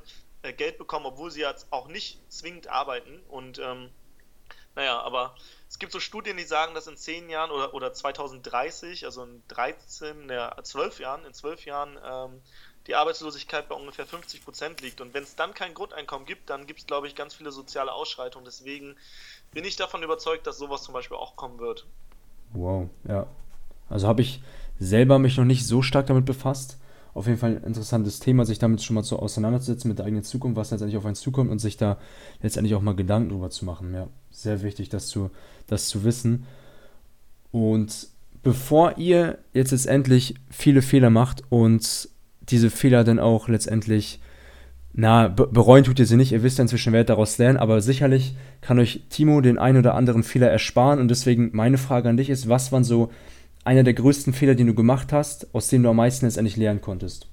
Geld 0.52 0.78
bekommen, 0.78 1.06
obwohl 1.06 1.32
sie 1.32 1.42
jetzt 1.42 1.68
auch 1.72 1.88
nicht 1.88 2.20
zwingend 2.32 2.68
arbeiten. 2.68 3.22
Und 3.30 3.60
ähm, 3.60 3.90
naja, 4.76 5.00
aber 5.02 5.36
es 5.70 5.80
gibt 5.80 5.92
so 5.92 6.00
Studien, 6.00 6.38
die 6.38 6.44
sagen, 6.44 6.74
dass 6.74 6.88
in 6.88 6.98
10 6.98 7.30
Jahren 7.30 7.52
oder, 7.52 7.74
oder 7.74 7.94
2030, 7.94 9.06
also 9.06 9.24
in 9.24 9.42
13, 9.48 10.30
ja, 10.30 10.56
12 10.62 11.00
Jahren, 11.00 11.26
in 11.26 11.34
12 11.34 11.66
Jahren 11.66 11.98
ähm, 12.04 12.42
die 12.88 12.96
Arbeitslosigkeit 12.96 13.70
bei 13.70 13.76
ungefähr 13.76 14.06
50 14.06 14.44
Prozent 14.44 14.82
liegt. 14.82 15.00
Und 15.00 15.14
wenn 15.14 15.24
es 15.24 15.36
dann 15.36 15.54
kein 15.54 15.74
Grundeinkommen 15.74 16.26
gibt, 16.26 16.50
dann 16.50 16.68
gibt 16.68 16.80
es, 16.82 16.88
glaube 16.88 17.08
ich, 17.08 17.16
ganz 17.16 17.34
viele 17.34 17.52
soziale 17.52 17.94
Ausschreitungen. 17.94 18.46
Deswegen 18.46 18.96
bin 19.52 19.64
ich 19.64 19.76
davon 19.76 20.04
überzeugt, 20.04 20.48
dass 20.48 20.58
sowas 20.58 20.84
zum 20.84 20.94
Beispiel 20.94 21.18
auch 21.18 21.36
kommen 21.36 21.60
wird. 21.60 21.86
Wow, 22.52 22.90
ja. 23.08 23.28
Also 23.90 24.08
habe 24.08 24.22
ich 24.22 24.42
selber 24.80 25.20
mich 25.20 25.38
noch 25.38 25.46
nicht 25.46 25.66
so 25.66 25.82
stark 25.82 26.08
damit 26.08 26.26
befasst 26.26 26.78
auf 27.14 27.28
jeden 27.28 27.38
Fall 27.38 27.58
ein 27.58 27.64
interessantes 27.64 28.20
Thema, 28.20 28.46
sich 28.46 28.60
damit 28.60 28.82
schon 28.82 28.96
mal 28.96 29.04
so 29.04 29.20
auseinanderzusetzen 29.20 29.88
mit 29.88 30.00
der 30.00 30.06
eigenen 30.06 30.24
Zukunft, 30.24 30.58
was 30.58 30.72
letztendlich 30.72 30.98
auf 30.98 31.06
einen 31.06 31.16
zukommt 31.16 31.52
und 31.52 31.60
sich 31.60 31.78
da 31.78 31.98
letztendlich 32.42 32.76
auch 32.76 32.82
mal 32.82 32.96
Gedanken 32.96 33.30
drüber 33.30 33.50
zu 33.50 33.66
machen. 33.66 33.94
Ja, 33.94 34.08
sehr 34.32 34.64
wichtig, 34.64 34.90
das 34.90 35.08
zu, 35.08 35.30
das 35.68 35.88
zu 35.88 36.04
wissen. 36.04 36.46
Und 37.52 38.08
bevor 38.42 38.98
ihr 38.98 39.38
jetzt 39.54 39.72
letztendlich 39.72 40.36
viele 40.50 40.82
Fehler 40.82 41.10
macht 41.10 41.44
und 41.50 42.10
diese 42.42 42.70
Fehler 42.70 43.04
dann 43.04 43.20
auch 43.20 43.48
letztendlich, 43.48 44.20
na, 44.94 45.28
bereuen 45.28 45.84
tut 45.84 46.00
ihr 46.00 46.06
sie 46.06 46.18
nicht, 46.18 46.32
ihr 46.32 46.44
wisst 46.44 46.58
ja 46.58 46.64
inzwischen, 46.64 46.94
werdet 46.94 47.10
daraus 47.10 47.38
lernen, 47.38 47.58
aber 47.58 47.82
sicherlich 47.82 48.36
kann 48.62 48.80
euch 48.80 49.04
Timo 49.10 49.40
den 49.42 49.58
einen 49.58 49.78
oder 49.78 49.96
anderen 49.96 50.24
Fehler 50.24 50.50
ersparen 50.50 51.00
und 51.00 51.10
deswegen 51.10 51.52
meine 51.54 51.78
Frage 51.78 52.10
an 52.10 52.18
dich 52.18 52.30
ist, 52.30 52.50
was 52.50 52.72
waren 52.72 52.84
so 52.84 53.12
einer 53.64 53.84
der 53.84 53.94
größten 53.94 54.34
Fehler, 54.34 54.56
den 54.56 54.68
du 54.68 54.74
gemacht 54.74 55.12
hast, 55.14 55.54
aus 55.54 55.68
dem 55.70 55.84
du 55.84 55.90
am 55.90 55.96
meisten 55.98 56.26
letztendlich 56.26 56.58
lernen 56.58 56.82
konntest? 56.82 57.28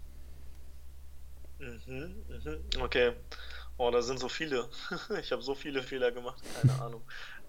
Mhm, 1.58 2.24
mhm, 2.28 2.82
okay. 2.82 3.12
Oh, 3.76 3.90
da 3.90 4.02
sind 4.02 4.18
so 4.20 4.28
viele. 4.28 4.68
ich 5.20 5.32
habe 5.32 5.42
so 5.42 5.54
viele 5.54 5.82
Fehler 5.82 6.12
gemacht, 6.12 6.42
keine 6.52 6.74
Ahnung. 6.80 7.02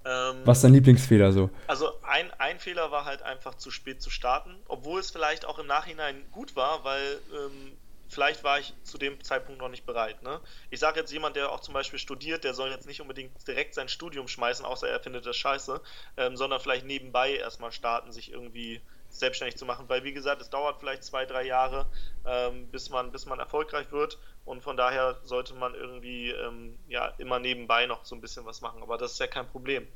Ähm, 0.05 0.41
Was 0.45 0.59
ist 0.59 0.63
dein 0.63 0.73
Lieblingsfehler 0.73 1.32
so? 1.32 1.49
Also 1.67 2.01
ein, 2.03 2.32
ein 2.39 2.59
Fehler 2.59 2.91
war 2.91 3.05
halt 3.05 3.21
einfach 3.21 3.55
zu 3.55 3.69
spät 3.69 4.01
zu 4.01 4.09
starten, 4.09 4.55
obwohl 4.67 4.99
es 4.99 5.11
vielleicht 5.11 5.45
auch 5.45 5.59
im 5.59 5.67
Nachhinein 5.67 6.23
gut 6.32 6.55
war, 6.55 6.84
weil 6.84 7.19
ähm, 7.34 7.77
vielleicht 8.12 8.43
war 8.43 8.59
ich 8.59 8.74
zu 8.84 8.97
dem 8.97 9.24
Zeitpunkt 9.24 9.62
noch 9.62 9.70
nicht 9.70 9.86
bereit. 9.86 10.22
Ne? 10.22 10.41
Ich 10.70 10.80
sage 10.80 10.99
jetzt 10.99 11.12
jemand, 11.14 11.38
der 11.38 11.51
auch 11.51 11.62
zum 11.62 11.74
Beispiel 11.74 11.97
studiert, 11.97 12.43
der 12.43 12.53
soll 12.53 12.70
jetzt 12.70 12.86
nicht 12.86 12.99
unbedingt 12.99 13.47
direkt 13.47 13.74
sein 13.74 13.88
Studium 13.88 14.28
schmeißen, 14.28 14.66
außer 14.66 14.88
er 14.88 14.99
findet 14.99 15.26
das 15.26 15.38
scheiße, 15.38 15.82
ähm, 16.18 16.36
sondern 16.36 16.59
vielleicht 16.59 16.86
nebenbei 16.86 17.36
erstmal 17.36 17.72
starten, 17.72 18.12
sich 18.12 18.32
irgendwie 18.32 18.82
selbstständig 19.09 19.57
zu 19.57 19.66
machen, 19.66 19.88
weil 19.88 20.03
wie 20.03 20.14
gesagt, 20.14 20.41
es 20.41 20.49
dauert 20.49 20.80
vielleicht 20.80 21.03
zwei, 21.03 21.26
drei 21.26 21.43
Jahre, 21.43 21.86
ähm, 22.26 22.68
bis, 22.68 22.89
man, 22.89 23.12
bis 23.12 23.26
man 23.26 23.39
erfolgreich 23.39 23.91
wird 23.91 24.20
und 24.45 24.62
von 24.62 24.78
daher 24.78 25.20
sollte 25.24 25.53
man 25.53 25.74
irgendwie 25.74 26.32
ähm, 26.32 26.78
ja, 26.88 27.07
immer 27.18 27.39
nebenbei 27.39 27.86
noch 27.86 28.05
so 28.05 28.16
ein 28.16 28.22
bisschen 28.22 28.45
was 28.45 28.62
machen, 28.62 28.82
aber 28.84 28.97
das 28.97 29.14
ist 29.14 29.20
ja 29.20 29.28
kein 29.28 29.47
Problem. 29.47 29.88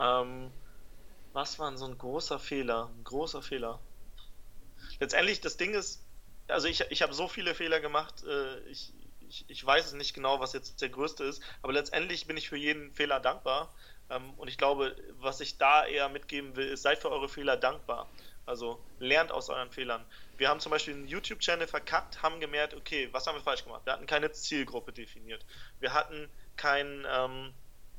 Ähm, 0.00 0.50
was 1.32 1.58
war 1.58 1.70
denn 1.70 1.78
so 1.78 1.86
ein 1.86 1.96
großer 1.96 2.38
Fehler? 2.38 2.90
Ein 2.96 3.04
großer 3.04 3.42
Fehler. 3.42 3.78
Letztendlich, 5.00 5.40
das 5.40 5.56
Ding 5.56 5.74
ist, 5.74 6.04
also 6.52 6.68
ich, 6.68 6.80
ich 6.90 7.02
habe 7.02 7.14
so 7.14 7.28
viele 7.28 7.54
Fehler 7.54 7.80
gemacht, 7.80 8.24
äh, 8.24 8.58
ich, 8.68 8.92
ich, 9.28 9.44
ich 9.48 9.64
weiß 9.64 9.86
es 9.86 9.92
nicht 9.92 10.14
genau, 10.14 10.40
was 10.40 10.52
jetzt 10.52 10.80
der 10.80 10.88
größte 10.88 11.24
ist, 11.24 11.42
aber 11.62 11.72
letztendlich 11.72 12.26
bin 12.26 12.36
ich 12.36 12.48
für 12.48 12.56
jeden 12.56 12.92
Fehler 12.92 13.20
dankbar. 13.20 13.72
Ähm, 14.10 14.34
und 14.36 14.48
ich 14.48 14.58
glaube, 14.58 14.94
was 15.18 15.40
ich 15.40 15.58
da 15.58 15.86
eher 15.86 16.08
mitgeben 16.08 16.54
will, 16.56 16.68
ist, 16.68 16.82
seid 16.82 16.98
für 16.98 17.10
eure 17.10 17.28
Fehler 17.28 17.56
dankbar. 17.56 18.08
Also 18.44 18.82
lernt 18.98 19.30
aus 19.30 19.48
euren 19.48 19.70
Fehlern. 19.70 20.04
Wir 20.36 20.48
haben 20.48 20.60
zum 20.60 20.70
Beispiel 20.70 20.94
einen 20.94 21.06
YouTube-Channel 21.06 21.68
verkackt, 21.68 22.22
haben 22.22 22.40
gemerkt, 22.40 22.74
okay, 22.74 23.08
was 23.12 23.26
haben 23.26 23.36
wir 23.36 23.42
falsch 23.42 23.64
gemacht? 23.64 23.82
Wir 23.84 23.92
hatten 23.92 24.06
keine 24.06 24.32
Zielgruppe 24.32 24.92
definiert. 24.92 25.44
Wir 25.78 25.94
hatten 25.94 26.28
kein, 26.56 27.06
ähm, 27.08 27.54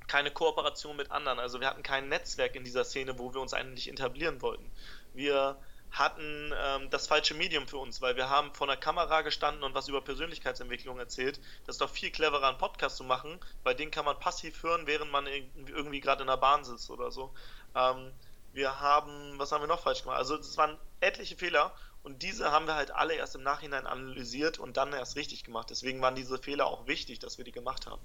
keine 0.07 0.31
Kooperation 0.31 0.97
mit 0.97 1.11
anderen. 1.11 1.39
Also 1.39 1.61
wir 1.61 1.67
hatten 1.67 1.83
kein 1.83 2.09
Netzwerk 2.09 2.55
in 2.55 2.65
dieser 2.65 2.83
Szene, 2.83 3.17
wo 3.17 3.33
wir 3.33 3.39
uns 3.39 3.53
eigentlich 3.53 3.89
etablieren 3.89 4.41
wollten. 4.41 4.69
Wir 5.13 5.57
hatten 5.93 6.51
ähm, 6.59 6.89
das 6.89 7.07
falsche 7.07 7.35
Medium 7.35 7.67
für 7.67 7.77
uns, 7.77 8.01
weil 8.01 8.15
wir 8.15 8.29
haben 8.29 8.53
vor 8.53 8.67
einer 8.67 8.77
Kamera 8.77 9.21
gestanden 9.21 9.63
und 9.63 9.75
was 9.75 9.87
über 9.87 10.01
Persönlichkeitsentwicklung 10.01 10.97
erzählt. 10.97 11.39
Das 11.65 11.75
ist 11.75 11.81
doch 11.81 11.89
viel 11.89 12.09
cleverer, 12.09 12.49
einen 12.49 12.57
Podcast 12.57 12.97
zu 12.97 13.03
machen, 13.03 13.39
bei 13.63 13.73
dem 13.73 13.91
kann 13.91 14.03
man 14.03 14.19
passiv 14.19 14.61
hören, 14.63 14.87
während 14.87 15.11
man 15.11 15.27
irgendwie 15.27 16.01
gerade 16.01 16.23
in 16.23 16.27
der 16.27 16.37
Bahn 16.37 16.63
sitzt 16.63 16.89
oder 16.89 17.11
so. 17.11 17.31
Ähm, 17.75 18.11
wir 18.53 18.79
haben, 18.81 19.37
was 19.37 19.51
haben 19.51 19.61
wir 19.61 19.67
noch 19.67 19.81
falsch 19.81 20.01
gemacht? 20.01 20.17
Also 20.17 20.35
es 20.35 20.57
waren 20.57 20.77
etliche 20.99 21.35
Fehler 21.35 21.73
und 22.01 22.23
diese 22.23 22.51
haben 22.51 22.65
wir 22.65 22.75
halt 22.75 22.91
alle 22.91 23.13
erst 23.13 23.35
im 23.35 23.43
Nachhinein 23.43 23.85
analysiert 23.85 24.57
und 24.57 24.77
dann 24.77 24.93
erst 24.93 25.15
richtig 25.15 25.43
gemacht. 25.43 25.69
Deswegen 25.69 26.01
waren 26.01 26.15
diese 26.15 26.39
Fehler 26.39 26.65
auch 26.65 26.87
wichtig, 26.87 27.19
dass 27.19 27.37
wir 27.37 27.45
die 27.45 27.51
gemacht 27.51 27.85
haben. 27.85 28.01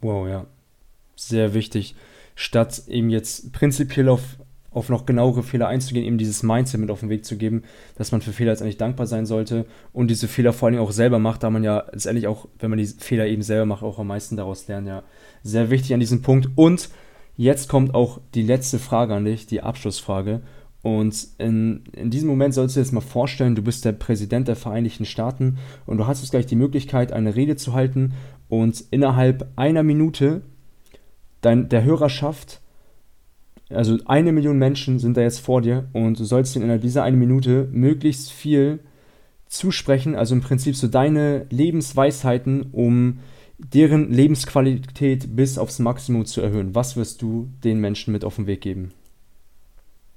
Wow, 0.00 0.28
ja. 0.28 0.46
Sehr 1.14 1.54
wichtig. 1.54 1.94
Statt 2.34 2.88
eben 2.88 3.08
jetzt 3.10 3.52
prinzipiell 3.52 4.08
auf, 4.08 4.22
auf 4.72 4.88
noch 4.88 5.06
genauere 5.06 5.42
Fehler 5.42 5.68
einzugehen, 5.68 6.06
eben 6.06 6.18
dieses 6.18 6.42
Mindset 6.42 6.80
mit 6.80 6.90
auf 6.90 7.00
den 7.00 7.10
Weg 7.10 7.24
zu 7.24 7.36
geben, 7.36 7.62
dass 7.96 8.12
man 8.12 8.22
für 8.22 8.32
Fehler 8.32 8.52
letztendlich 8.52 8.78
dankbar 8.78 9.06
sein 9.06 9.26
sollte 9.26 9.66
und 9.92 10.08
diese 10.08 10.28
Fehler 10.28 10.52
vor 10.52 10.68
allem 10.68 10.78
auch 10.78 10.92
selber 10.92 11.18
macht, 11.18 11.42
da 11.42 11.50
man 11.50 11.64
ja 11.64 11.84
letztendlich 11.92 12.26
auch, 12.26 12.48
wenn 12.58 12.70
man 12.70 12.78
die 12.78 12.86
Fehler 12.86 13.26
eben 13.26 13.42
selber 13.42 13.66
macht, 13.66 13.82
auch 13.82 13.98
am 13.98 14.06
meisten 14.06 14.36
daraus 14.36 14.68
lernt. 14.68 14.88
Ja, 14.88 15.02
sehr 15.42 15.70
wichtig 15.70 15.94
an 15.94 16.00
diesem 16.00 16.22
Punkt. 16.22 16.48
Und 16.54 16.88
Jetzt 17.36 17.68
kommt 17.68 17.94
auch 17.94 18.20
die 18.34 18.42
letzte 18.42 18.78
Frage 18.78 19.14
an 19.14 19.24
dich, 19.24 19.46
die 19.46 19.62
Abschlussfrage. 19.62 20.42
Und 20.82 21.28
in, 21.38 21.84
in 21.92 22.10
diesem 22.10 22.28
Moment 22.28 22.54
sollst 22.54 22.76
du 22.76 22.80
dir 22.80 22.84
jetzt 22.84 22.92
mal 22.92 23.00
vorstellen, 23.00 23.54
du 23.54 23.62
bist 23.62 23.84
der 23.84 23.92
Präsident 23.92 24.48
der 24.48 24.56
Vereinigten 24.56 25.04
Staaten 25.04 25.58
und 25.86 25.98
du 25.98 26.06
hast 26.06 26.20
jetzt 26.20 26.32
gleich 26.32 26.46
die 26.46 26.56
Möglichkeit, 26.56 27.12
eine 27.12 27.36
Rede 27.36 27.56
zu 27.56 27.72
halten 27.72 28.14
und 28.48 28.84
innerhalb 28.90 29.48
einer 29.56 29.84
Minute 29.84 30.42
dein, 31.40 31.68
der 31.68 31.84
Hörerschaft, 31.84 32.60
also 33.74 33.98
eine 34.06 34.32
Million 34.32 34.58
Menschen 34.58 34.98
sind 34.98 35.16
da 35.16 35.22
jetzt 35.22 35.40
vor 35.40 35.62
dir 35.62 35.88
und 35.92 36.18
du 36.18 36.24
sollst 36.24 36.54
ihnen 36.54 36.64
innerhalb 36.64 36.82
dieser 36.82 37.02
eine 37.02 37.16
Minute 37.16 37.68
möglichst 37.70 38.30
viel 38.30 38.80
zusprechen, 39.46 40.14
also 40.14 40.34
im 40.34 40.40
Prinzip 40.40 40.76
so 40.76 40.88
deine 40.88 41.46
Lebensweisheiten, 41.50 42.70
um 42.72 43.20
deren 43.58 44.12
Lebensqualität 44.12 45.36
bis 45.36 45.58
aufs 45.58 45.78
Maximum 45.78 46.26
zu 46.26 46.40
erhöhen. 46.40 46.74
Was 46.74 46.96
wirst 46.96 47.22
du 47.22 47.50
den 47.62 47.78
Menschen 47.78 48.12
mit 48.12 48.24
auf 48.24 48.36
den 48.36 48.46
Weg 48.46 48.60
geben? 48.60 48.92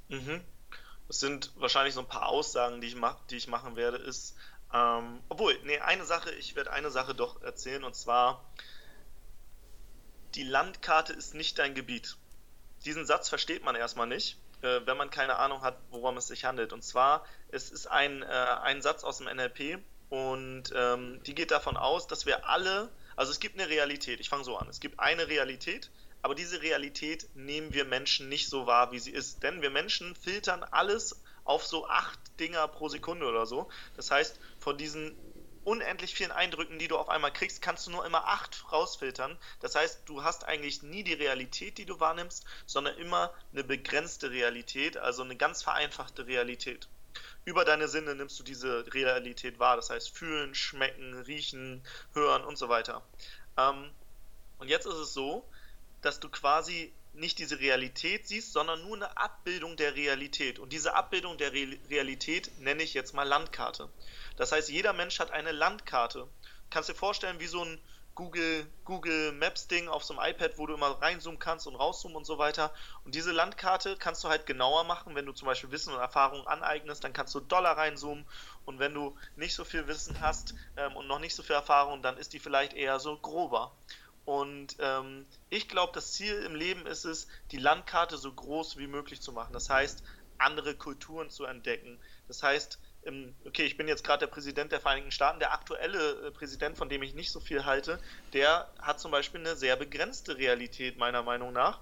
Mhm. 0.10 0.42
Das 1.08 1.20
sind 1.20 1.52
wahrscheinlich 1.58 1.94
so 1.94 2.00
ein 2.00 2.08
paar 2.08 2.28
Aussagen, 2.28 2.82
die 2.82 2.88
ich, 2.88 2.96
mach, 2.96 3.18
die 3.28 3.36
ich 3.36 3.48
machen 3.48 3.76
werde, 3.76 3.98
ist, 3.98 4.36
ähm, 4.74 5.20
obwohl, 5.30 5.56
nee, 5.66 5.78
eine 5.80 6.06
Sache, 6.06 6.32
ich 6.40 6.56
werde 6.56 6.72
eine 6.72 6.90
Sache 6.90 7.14
doch 7.14 7.42
erzählen, 7.42 7.84
und 7.84 7.96
zwar, 7.96 8.44
die 10.34 10.44
Landkarte 10.44 11.14
ist 11.14 11.36
nicht 11.36 11.60
dein 11.60 11.76
Gebiet. 11.76 12.18
Diesen 12.86 13.06
Satz 13.06 13.30
versteht 13.30 13.64
man 13.64 13.76
erstmal 13.76 14.08
nicht, 14.08 14.38
äh, 14.62 14.82
wenn 14.86 14.98
man 14.98 15.10
keine 15.10 15.38
Ahnung 15.38 15.62
hat, 15.62 15.78
worum 15.90 16.18
es 16.18 16.28
sich 16.28 16.46
handelt. 16.46 16.72
Und 16.74 16.84
zwar, 16.84 17.26
es 17.50 17.72
ist 17.72 17.88
ein, 17.88 18.22
äh, 18.22 18.26
ein 18.26 18.82
Satz 18.82 19.04
aus 19.04 19.18
dem 19.18 19.28
NLP 19.28 19.80
und 20.10 20.72
ähm, 20.76 21.22
die 21.24 21.36
geht 21.36 21.52
davon 21.52 21.78
aus, 21.78 22.08
dass 22.08 22.26
wir 22.26 22.48
alle 22.48 22.90
also 23.16 23.32
es 23.32 23.40
gibt 23.40 23.60
eine 23.60 23.70
Realität, 23.70 24.20
ich 24.20 24.30
fange 24.30 24.44
so 24.44 24.58
an. 24.58 24.68
Es 24.70 24.80
gibt 24.80 25.00
eine 25.00 25.28
Realität, 25.28 25.90
aber 26.22 26.36
diese 26.36 26.62
Realität 26.62 27.30
nehmen 27.34 27.74
wir 27.74 27.86
Menschen 27.86 28.30
nicht 28.30 28.50
so 28.50 28.68
wahr, 28.68 28.92
wie 28.92 29.00
sie 29.00 29.12
ist. 29.12 29.44
Denn 29.44 29.62
wir 29.62 29.70
Menschen 29.70 30.16
filtern 30.16 30.64
alles 30.64 31.22
auf 31.44 31.66
so 31.66 31.88
acht 31.88 32.20
Dinger 32.40 32.68
pro 32.68 32.90
Sekunde 32.90 33.28
oder 33.28 33.46
so. 33.46 33.70
Das 33.96 34.12
heißt, 34.12 34.40
von 34.60 34.78
diesen 34.78 35.16
unendlich 35.66 36.16
vielen 36.16 36.32
Eindrücken, 36.32 36.80
die 36.80 36.88
du 36.88 36.98
auf 36.98 37.10
einmal 37.10 37.34
kriegst, 37.34 37.62
kannst 37.62 37.88
du 37.88 37.92
nur 37.92 38.06
immer 38.06 38.28
acht 38.28 38.72
rausfiltern. 38.72 39.38
Das 39.60 39.76
heißt, 39.76 40.04
du 40.06 40.24
hast 40.24 40.46
eigentlich 40.46 40.84
nie 40.84 41.04
die 41.04 41.14
Realität, 41.14 41.78
die 41.78 41.86
du 41.86 42.00
wahrnimmst, 42.00 42.46
sondern 42.66 42.98
immer 42.98 43.34
eine 43.52 43.64
begrenzte 43.64 44.32
Realität, 44.32 44.96
also 44.98 45.24
eine 45.24 45.36
ganz 45.36 45.64
vereinfachte 45.64 46.28
Realität 46.28 46.88
über 47.46 47.64
deine 47.64 47.88
Sinne 47.88 48.16
nimmst 48.16 48.40
du 48.40 48.44
diese 48.44 48.92
Realität 48.94 49.60
wahr. 49.60 49.76
Das 49.76 49.90
heißt, 49.90 50.10
fühlen, 50.10 50.56
schmecken, 50.56 51.14
riechen, 51.22 51.84
hören 52.14 52.44
und 52.44 52.58
so 52.58 52.70
weiter. 52.70 53.04
Ähm, 53.58 53.92
und 54.58 54.68
jetzt 54.68 54.86
ist 54.86 54.96
es 54.96 55.14
so, 55.14 55.48
dass 56.02 56.20
du 56.20 56.30
quasi 56.30 56.92
nicht 57.14 57.40
diese 57.40 57.60
Realität 57.60 58.28
siehst, 58.28 58.52
sondern 58.52 58.82
nur 58.82 58.96
eine 58.96 59.16
Abbildung 59.16 59.78
der 59.78 59.96
Realität. 59.96 60.60
Und 60.60 60.74
diese 60.74 60.96
Abbildung 60.96 61.38
der 61.38 61.54
Re 61.54 61.78
Realität 61.90 62.52
nenne 62.60 62.84
ich 62.84 62.94
jetzt 62.94 63.14
mal 63.14 63.24
Landkarte. 63.24 63.90
Das 64.36 64.52
heißt, 64.52 64.70
jeder 64.70 64.94
Mensch 64.94 65.20
hat 65.20 65.32
eine 65.32 65.52
Landkarte. 65.52 66.28
Kannst 66.70 66.90
dir 66.90 66.96
vorstellen, 66.96 67.40
wie 67.40 67.48
so 67.48 67.64
ein 67.64 67.80
Google, 68.16 68.66
Google 68.86 69.34
Maps 69.34 69.68
Ding 69.68 69.90
auf 69.90 70.04
so 70.06 70.18
einem 70.18 70.34
iPad, 70.34 70.58
wo 70.58 70.66
du 70.66 70.74
immer 70.74 71.02
reinzoomen 71.02 71.38
kannst 71.38 71.68
und 71.68 71.76
rauszoomen 71.76 72.16
und 72.16 72.26
so 72.26 72.38
weiter. 72.38 72.74
Und 73.04 73.14
diese 73.14 73.34
Landkarte 73.34 73.98
kannst 73.98 74.24
du 74.24 74.30
halt 74.30 74.46
genauer 74.46 74.86
machen, 74.86 75.16
wenn 75.16 75.26
du 75.26 75.34
zum 75.34 75.48
Beispiel 75.48 75.72
Wissen 75.72 75.94
und 75.94 76.00
Erfahrung 76.00 76.48
aneignest, 76.48 77.04
dann 77.04 77.12
kannst 77.12 77.36
du 77.36 77.42
Dollar 77.42 77.78
reinzoomen. 77.78 78.26
Und 78.64 78.80
wenn 78.80 78.94
du 78.94 79.18
nicht 79.36 79.54
so 79.54 79.66
viel 79.66 79.88
Wissen 79.88 80.22
hast 80.22 80.56
ähm, 80.78 80.96
und 80.96 81.08
noch 81.08 81.20
nicht 81.20 81.36
so 81.36 81.44
viel 81.44 81.56
Erfahrung, 81.56 82.02
dann 82.02 82.18
ist 82.18 82.32
die 82.32 82.40
vielleicht 82.40 82.74
eher 82.74 83.00
so 83.00 83.18
grober. 83.18 83.76
Und 84.24 84.78
ähm, 84.80 85.26
ich 85.50 85.68
glaube, 85.68 85.92
das 85.94 86.14
Ziel 86.14 86.42
im 86.44 86.56
Leben 86.56 86.88
ist 86.88 87.04
es, 87.04 87.28
die 87.52 87.58
Landkarte 87.58 88.18
so 88.18 88.32
groß 88.32 88.78
wie 88.78 88.88
möglich 88.88 89.22
zu 89.22 89.34
machen. 89.34 89.54
Das 89.54 89.70
heißt, 89.70 90.04
andere 90.38 90.76
Kulturen 90.76 91.30
zu 91.30 91.44
entdecken. 91.44 92.00
Das 92.28 92.42
heißt, 92.42 92.80
okay, 93.46 93.66
ich 93.66 93.78
bin 93.78 93.88
jetzt 93.88 94.04
gerade 94.04 94.20
der 94.20 94.28
Präsident 94.28 94.72
der 94.72 94.82
Vereinigten 94.82 95.12
Staaten, 95.12 95.40
der 95.40 95.54
aktuelle 95.54 96.28
äh, 96.28 96.32
Präsident, 96.32 96.78
von 96.78 96.90
dem 96.90 97.04
ich 97.04 97.14
nicht 97.14 97.32
so 97.32 97.40
viel 97.40 97.66
halte, 97.66 98.00
der 98.34 98.68
hat 98.80 99.00
zum 99.00 99.12
Beispiel 99.12 99.40
eine 99.40 99.56
sehr 99.56 99.76
begrenzte 99.76 100.38
Realität, 100.38 100.98
meiner 100.98 101.24
Meinung 101.24 101.54
nach, 101.54 101.82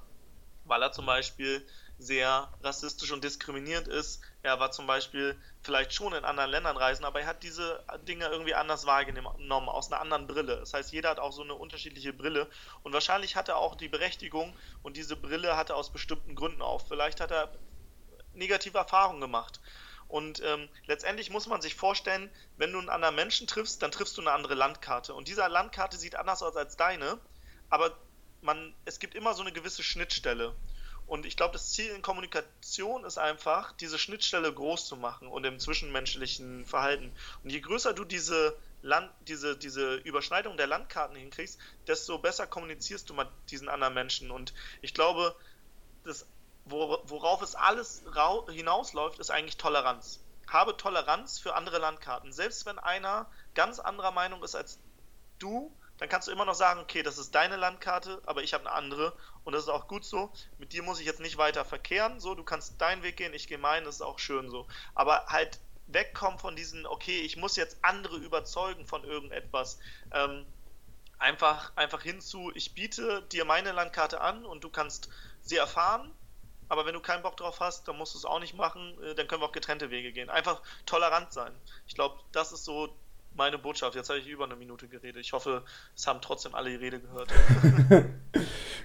weil 0.66 0.82
er 0.82 0.92
zum 0.92 1.06
Beispiel 1.06 1.66
sehr 1.98 2.52
rassistisch 2.62 3.12
und 3.12 3.24
diskriminierend 3.24 3.88
ist. 3.88 4.22
Er 4.42 4.60
war 4.60 4.72
zum 4.72 4.88
Beispiel 4.88 5.40
vielleicht 5.62 5.94
schon 5.94 6.14
in 6.14 6.26
anderen 6.26 6.50
Ländern 6.50 6.76
reisen, 6.76 7.06
aber 7.06 7.22
er 7.22 7.28
hat 7.28 7.44
diese 7.44 7.86
Dinge 8.08 8.26
irgendwie 8.26 8.56
anders 8.56 8.86
wahrgenommen, 8.86 9.70
aus 9.70 9.92
einer 9.92 10.02
anderen 10.02 10.28
Brille. 10.28 10.58
Das 10.58 10.74
heißt, 10.74 10.92
jeder 10.92 11.10
hat 11.10 11.20
auch 11.20 11.32
so 11.32 11.44
eine 11.44 11.54
unterschiedliche 11.54 12.12
Brille 12.12 12.50
und 12.82 12.94
wahrscheinlich 12.94 13.36
hat 13.36 13.48
er 13.48 13.58
auch 13.58 13.76
die 13.76 13.90
Berechtigung 13.90 14.58
und 14.82 14.98
diese 14.98 15.16
Brille 15.16 15.56
hat 15.56 15.70
er 15.70 15.78
aus 15.78 15.92
bestimmten 15.92 16.36
Gründen 16.36 16.62
auf. 16.62 16.88
Vielleicht 16.88 17.22
hat 17.22 17.32
er 17.32 17.54
negative 18.34 18.78
Erfahrungen 18.78 19.22
gemacht. 19.22 19.62
Und 20.14 20.44
ähm, 20.46 20.70
letztendlich 20.86 21.32
muss 21.32 21.48
man 21.48 21.64
sich 21.64 21.74
vorstellen, 21.74 22.30
wenn 22.58 22.72
du 22.72 22.78
einen 22.78 22.90
anderen 22.90 23.16
Menschen 23.16 23.48
triffst, 23.48 23.82
dann 23.82 23.90
triffst 23.90 24.16
du 24.16 24.22
eine 24.22 24.32
andere 24.32 24.54
Landkarte. 24.54 25.16
Und 25.16 25.28
diese 25.28 25.42
Landkarte 25.48 25.98
sieht 25.98 26.16
anders 26.16 26.44
aus 26.44 26.56
als 26.56 26.78
deine, 26.78 27.18
aber 27.72 27.98
man, 28.42 28.76
es 28.86 29.00
gibt 29.00 29.16
immer 29.16 29.34
so 29.34 29.42
eine 29.42 29.52
gewisse 29.52 29.82
Schnittstelle. 29.82 30.56
Und 31.08 31.26
ich 31.26 31.36
glaube, 31.36 31.54
das 31.54 31.72
Ziel 31.72 31.90
in 31.90 32.04
Kommunikation 32.04 33.06
ist 33.06 33.18
einfach, 33.18 33.72
diese 33.72 33.98
Schnittstelle 33.98 34.54
groß 34.54 34.86
zu 34.86 34.98
machen 34.98 35.28
und 35.28 35.46
im 35.46 35.58
zwischenmenschlichen 35.58 36.68
Verhalten. 36.68 37.12
Und 37.44 37.50
je 37.50 37.62
größer 37.62 37.94
du 37.94 38.06
diese, 38.06 38.56
Land, 38.84 39.10
diese, 39.28 39.58
diese 39.58 39.96
Überschneidung 39.96 40.58
der 40.58 40.68
Landkarten 40.68 41.16
hinkriegst, 41.16 41.58
desto 41.88 42.20
besser 42.20 42.46
kommunizierst 42.46 43.10
du 43.10 43.16
mit 43.16 43.30
diesen 43.50 43.68
anderen 43.68 43.96
Menschen. 43.96 44.30
Und 44.30 44.54
ich 44.84 44.94
glaube, 44.94 45.36
das 46.04 46.28
worauf 46.66 47.42
es 47.42 47.56
alles 47.56 48.04
hinausläuft, 48.50 49.20
ist 49.20 49.32
eigentlich 49.32 49.58
Toleranz. 49.58 50.20
Habe 50.48 50.78
Toleranz 50.78 51.40
für 51.40 51.56
andere 51.56 51.80
Landkarten. 51.80 52.32
Selbst 52.32 52.66
wenn 52.66 52.80
einer 52.80 53.28
ganz 53.56 53.80
anderer 53.80 54.12
Meinung 54.12 54.44
ist 54.44 54.56
als 54.56 54.80
du, 55.40 55.72
dann 55.98 56.10
kannst 56.10 56.28
du 56.28 56.32
immer 56.32 56.46
noch 56.46 56.56
sagen, 56.56 56.80
okay, 56.80 57.04
das 57.04 57.18
ist 57.18 57.36
deine 57.36 57.56
Landkarte, 57.56 58.22
aber 58.26 58.44
ich 58.44 58.54
habe 58.54 58.66
eine 58.66 58.76
andere 58.76 59.14
und 59.44 59.54
das 59.54 59.64
ist 59.64 59.70
auch 59.70 59.88
gut 59.88 60.06
so. 60.06 60.32
Mit 60.58 60.74
dir 60.74 60.84
muss 60.84 61.00
ich 61.00 61.06
jetzt 61.06 61.20
nicht 61.20 61.38
weiter 61.38 61.66
verkehren, 61.66 62.20
so, 62.20 62.36
du 62.36 62.44
kannst 62.44 62.80
deinen 62.82 63.04
Weg 63.04 63.18
gehen, 63.18 63.34
ich 63.34 63.48
gehe 63.48 63.58
meinen, 63.58 63.86
das 63.86 63.96
ist 63.96 64.02
auch 64.02 64.20
schön 64.20 64.50
so. 64.50 64.68
Aber 64.96 65.26
halt 65.28 65.60
wegkommen 65.88 66.40
von 66.40 66.56
diesen, 66.56 66.86
okay, 66.86 67.22
ich 67.22 67.38
muss 67.38 67.56
jetzt 67.56 67.78
andere 67.84 68.18
überzeugen 68.18 68.86
von 68.86 69.04
irgendetwas. 69.04 69.80
Ähm, 70.12 70.46
einfach, 71.20 71.72
einfach 71.76 72.02
hinzu, 72.02 72.52
ich 72.56 72.74
biete 72.74 73.22
dir 73.32 73.46
meine 73.46 73.72
Landkarte 73.72 74.22
an 74.22 74.46
und 74.46 74.64
du 74.64 74.70
kannst 74.70 75.10
sie 75.42 75.58
erfahren 75.58 76.12
aber 76.70 76.86
wenn 76.86 76.94
du 76.94 77.00
keinen 77.00 77.24
Bock 77.24 77.38
drauf 77.38 77.60
hast, 77.60 77.88
dann 77.88 77.98
musst 77.98 78.14
du 78.14 78.18
es 78.18 78.26
auch 78.26 78.40
nicht 78.40 78.56
machen. 78.56 78.96
Äh, 79.04 79.16
dann 79.16 79.28
können 79.28 79.42
wir 79.42 79.48
auch 79.48 79.52
getrennte 79.52 79.90
Wege 79.90 80.12
gehen. 80.12 80.30
Einfach 80.30 80.62
tolerant 80.86 81.34
sein. 81.34 81.52
Ich 81.88 81.96
glaube, 81.96 82.16
das 82.32 82.52
ist 82.52 82.66
so 82.66 82.90
meine 83.36 83.58
Botschaft. 83.58 83.96
Jetzt 83.96 84.10
habe 84.10 84.20
ich 84.20 84.28
über 84.28 84.46
eine 84.46 84.56
Minute 84.56 84.88
geredet. 84.88 85.22
Ich 85.22 85.34
hoffe, 85.34 85.64
es 85.96 86.08
haben 86.08 86.20
trotzdem 86.22 86.56
alle 86.56 86.70
die 86.70 86.76
Rede 86.76 87.00
gehört. 87.00 87.30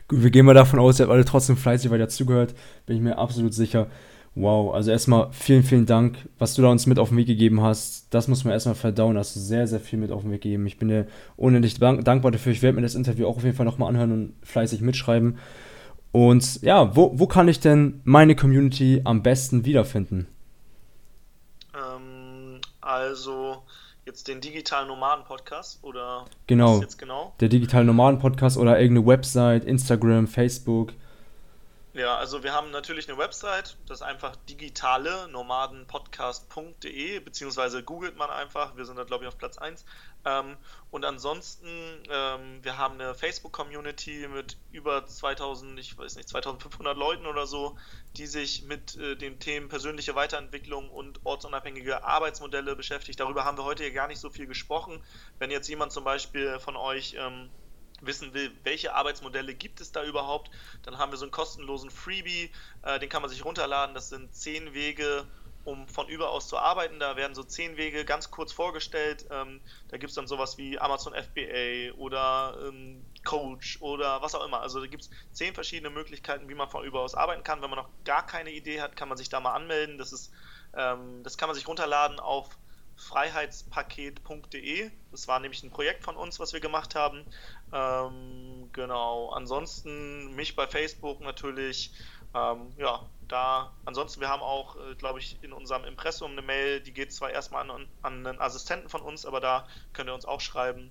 Gut, 0.08 0.22
wir 0.22 0.30
gehen 0.30 0.46
mal 0.46 0.54
davon 0.54 0.78
aus, 0.78 0.98
ihr 0.98 1.04
habt 1.04 1.12
alle 1.12 1.24
trotzdem 1.24 1.56
fleißig 1.56 1.90
weiter 1.90 2.08
zugehört. 2.08 2.54
Bin 2.86 2.96
ich 2.96 3.02
mir 3.02 3.18
absolut 3.18 3.52
sicher. 3.54 3.88
Wow, 4.34 4.72
also 4.72 4.90
erstmal 4.90 5.32
vielen, 5.32 5.64
vielen 5.64 5.84
Dank, 5.84 6.16
was 6.38 6.54
du 6.54 6.62
da 6.62 6.68
uns 6.68 6.86
mit 6.86 6.98
auf 6.98 7.08
den 7.08 7.18
Weg 7.18 7.26
gegeben 7.26 7.60
hast. 7.60 8.06
Das 8.14 8.28
muss 8.28 8.44
man 8.44 8.52
erstmal 8.52 8.76
verdauen. 8.76 9.18
Hast 9.18 9.34
du 9.34 9.40
sehr, 9.40 9.66
sehr 9.66 9.80
viel 9.80 9.98
mit 9.98 10.12
auf 10.12 10.22
den 10.22 10.30
Weg 10.30 10.42
gegeben. 10.42 10.66
Ich 10.66 10.78
bin 10.78 10.88
dir 10.88 11.08
unendlich 11.36 11.78
dankbar 11.78 12.30
dafür. 12.30 12.52
Ich 12.52 12.62
werde 12.62 12.76
mir 12.76 12.82
das 12.82 12.94
Interview 12.94 13.26
auch 13.26 13.36
auf 13.36 13.44
jeden 13.44 13.56
Fall 13.56 13.66
nochmal 13.66 13.88
anhören 13.88 14.12
und 14.12 14.34
fleißig 14.44 14.80
mitschreiben. 14.80 15.38
Und 16.12 16.62
ja, 16.62 16.94
wo, 16.96 17.18
wo 17.18 17.26
kann 17.26 17.48
ich 17.48 17.60
denn 17.60 18.00
meine 18.04 18.34
Community 18.34 19.02
am 19.04 19.22
besten 19.22 19.64
wiederfinden? 19.64 20.26
Ähm, 21.74 22.60
also 22.80 23.62
jetzt 24.06 24.26
den 24.26 24.40
digitalen 24.40 24.88
Nomaden 24.88 25.24
Podcast 25.24 25.78
oder 25.82 26.24
genau, 26.46 26.82
genau? 26.96 27.34
Der 27.40 27.48
digitale 27.48 27.84
Nomaden 27.84 28.18
Podcast 28.18 28.56
oder 28.56 28.80
irgendeine 28.80 29.06
Website, 29.06 29.64
Instagram, 29.64 30.26
Facebook. 30.26 30.92
Ja, 31.98 32.16
also 32.16 32.44
wir 32.44 32.52
haben 32.52 32.70
natürlich 32.70 33.08
eine 33.08 33.18
Website, 33.18 33.76
das 33.86 33.98
ist 33.98 34.02
einfach 34.02 34.36
digitale 34.48 35.26
nomadenpodcast.de, 35.32 37.18
beziehungsweise 37.18 37.82
googelt 37.82 38.16
man 38.16 38.30
einfach, 38.30 38.76
wir 38.76 38.84
sind 38.84 38.94
da 38.94 39.02
glaube 39.02 39.24
ich 39.24 39.28
auf 39.28 39.36
Platz 39.36 39.58
1. 39.58 39.84
Ähm, 40.24 40.56
und 40.92 41.04
ansonsten, 41.04 41.66
ähm, 42.08 42.62
wir 42.62 42.78
haben 42.78 43.00
eine 43.00 43.16
Facebook-Community 43.16 44.28
mit 44.28 44.58
über 44.70 45.06
2000, 45.06 45.76
ich 45.80 45.98
weiß 45.98 46.14
nicht, 46.14 46.28
2500 46.28 46.96
Leuten 46.96 47.26
oder 47.26 47.48
so, 47.48 47.76
die 48.16 48.28
sich 48.28 48.62
mit 48.62 48.94
äh, 48.94 49.16
den 49.16 49.40
Themen 49.40 49.68
persönliche 49.68 50.14
Weiterentwicklung 50.14 50.90
und 50.90 51.26
ortsunabhängige 51.26 52.04
Arbeitsmodelle 52.04 52.76
beschäftigt. 52.76 53.18
Darüber 53.18 53.44
haben 53.44 53.58
wir 53.58 53.64
heute 53.64 53.82
ja 53.82 53.90
gar 53.90 54.06
nicht 54.06 54.20
so 54.20 54.30
viel 54.30 54.46
gesprochen. 54.46 55.02
Wenn 55.40 55.50
jetzt 55.50 55.68
jemand 55.68 55.90
zum 55.90 56.04
Beispiel 56.04 56.60
von 56.60 56.76
euch 56.76 57.16
ähm, 57.18 57.50
wissen 58.00 58.34
will, 58.34 58.52
welche 58.64 58.94
Arbeitsmodelle 58.94 59.54
gibt 59.54 59.80
es 59.80 59.92
da 59.92 60.04
überhaupt, 60.04 60.50
dann 60.82 60.98
haben 60.98 61.12
wir 61.12 61.18
so 61.18 61.24
einen 61.24 61.32
kostenlosen 61.32 61.90
Freebie, 61.90 62.50
äh, 62.82 62.98
den 62.98 63.08
kann 63.08 63.22
man 63.22 63.30
sich 63.30 63.44
runterladen. 63.44 63.94
Das 63.94 64.08
sind 64.08 64.34
zehn 64.34 64.74
Wege, 64.74 65.26
um 65.64 65.86
von 65.88 66.08
überaus 66.08 66.48
zu 66.48 66.56
arbeiten. 66.58 66.98
Da 66.98 67.16
werden 67.16 67.34
so 67.34 67.42
zehn 67.42 67.76
Wege 67.76 68.04
ganz 68.04 68.30
kurz 68.30 68.52
vorgestellt. 68.52 69.26
Ähm, 69.30 69.60
da 69.88 69.98
gibt 69.98 70.10
es 70.10 70.14
dann 70.14 70.26
sowas 70.26 70.56
wie 70.56 70.78
Amazon 70.78 71.12
FBA 71.12 71.92
oder 71.98 72.56
ähm, 72.62 73.04
Coach 73.24 73.78
oder 73.82 74.22
was 74.22 74.34
auch 74.34 74.44
immer. 74.44 74.60
Also 74.60 74.80
da 74.80 74.86
gibt 74.86 75.02
es 75.04 75.10
zehn 75.32 75.54
verschiedene 75.54 75.90
Möglichkeiten, 75.90 76.48
wie 76.48 76.54
man 76.54 76.70
von 76.70 76.84
überaus 76.84 77.14
arbeiten 77.14 77.42
kann. 77.42 77.60
Wenn 77.60 77.70
man 77.70 77.80
noch 77.80 77.90
gar 78.04 78.24
keine 78.24 78.50
Idee 78.50 78.80
hat, 78.80 78.96
kann 78.96 79.08
man 79.08 79.18
sich 79.18 79.28
da 79.28 79.40
mal 79.40 79.52
anmelden. 79.54 79.98
Das 79.98 80.12
ist, 80.12 80.32
ähm, 80.74 81.22
das 81.22 81.36
kann 81.36 81.48
man 81.48 81.54
sich 81.54 81.68
runterladen 81.68 82.18
auf 82.18 82.58
freiheitspaket.de. 82.98 84.90
Das 85.10 85.28
war 85.28 85.40
nämlich 85.40 85.62
ein 85.62 85.70
Projekt 85.70 86.04
von 86.04 86.16
uns, 86.16 86.38
was 86.38 86.52
wir 86.52 86.60
gemacht 86.60 86.94
haben. 86.94 87.24
Ähm, 87.72 88.68
genau. 88.72 89.30
Ansonsten 89.30 90.34
mich 90.34 90.56
bei 90.56 90.66
Facebook 90.66 91.20
natürlich. 91.20 91.92
Ähm, 92.34 92.72
ja, 92.76 93.06
da. 93.26 93.72
Ansonsten, 93.84 94.20
wir 94.20 94.28
haben 94.28 94.42
auch, 94.42 94.76
äh, 94.76 94.94
glaube 94.96 95.20
ich, 95.20 95.38
in 95.42 95.52
unserem 95.52 95.84
Impressum 95.84 96.32
eine 96.32 96.42
Mail, 96.42 96.80
die 96.80 96.92
geht 96.92 97.12
zwar 97.12 97.30
erstmal 97.30 97.70
an, 97.70 97.86
an 98.02 98.26
einen 98.26 98.40
Assistenten 98.40 98.88
von 98.88 99.00
uns, 99.00 99.24
aber 99.24 99.40
da 99.40 99.66
könnt 99.92 100.10
ihr 100.10 100.14
uns 100.14 100.26
auch 100.26 100.40
schreiben. 100.40 100.90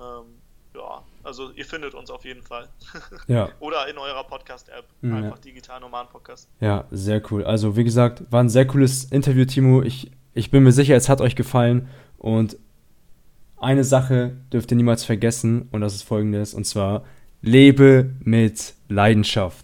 Ähm, 0.00 0.40
ja, 0.74 1.04
also 1.22 1.52
ihr 1.52 1.64
findet 1.64 1.94
uns 1.94 2.10
auf 2.10 2.24
jeden 2.24 2.42
Fall. 2.42 2.68
Ja. 3.28 3.48
Oder 3.60 3.88
in 3.88 3.96
eurer 3.96 4.24
Podcast-App. 4.24 4.86
Mhm, 5.00 5.14
Einfach 5.14 5.36
ja. 5.36 5.42
Digital 5.42 5.80
Nomaden 5.80 6.10
Podcast. 6.10 6.50
Ja, 6.60 6.84
sehr 6.90 7.22
cool. 7.30 7.44
Also 7.44 7.76
wie 7.76 7.84
gesagt, 7.84 8.30
war 8.30 8.42
ein 8.42 8.50
sehr 8.50 8.66
cooles 8.66 9.04
Interview, 9.04 9.44
Timo. 9.44 9.82
Ich 9.82 10.10
ich 10.34 10.50
bin 10.50 10.62
mir 10.62 10.72
sicher, 10.72 10.96
es 10.96 11.08
hat 11.08 11.20
euch 11.20 11.36
gefallen 11.36 11.88
und 12.18 12.56
eine 13.56 13.84
Sache 13.84 14.36
dürft 14.52 14.70
ihr 14.70 14.76
niemals 14.76 15.04
vergessen 15.04 15.68
und 15.70 15.80
das 15.80 15.94
ist 15.94 16.02
folgendes 16.02 16.54
und 16.54 16.66
zwar 16.66 17.04
lebe 17.40 18.10
mit 18.20 18.74
Leidenschaft. 18.88 19.63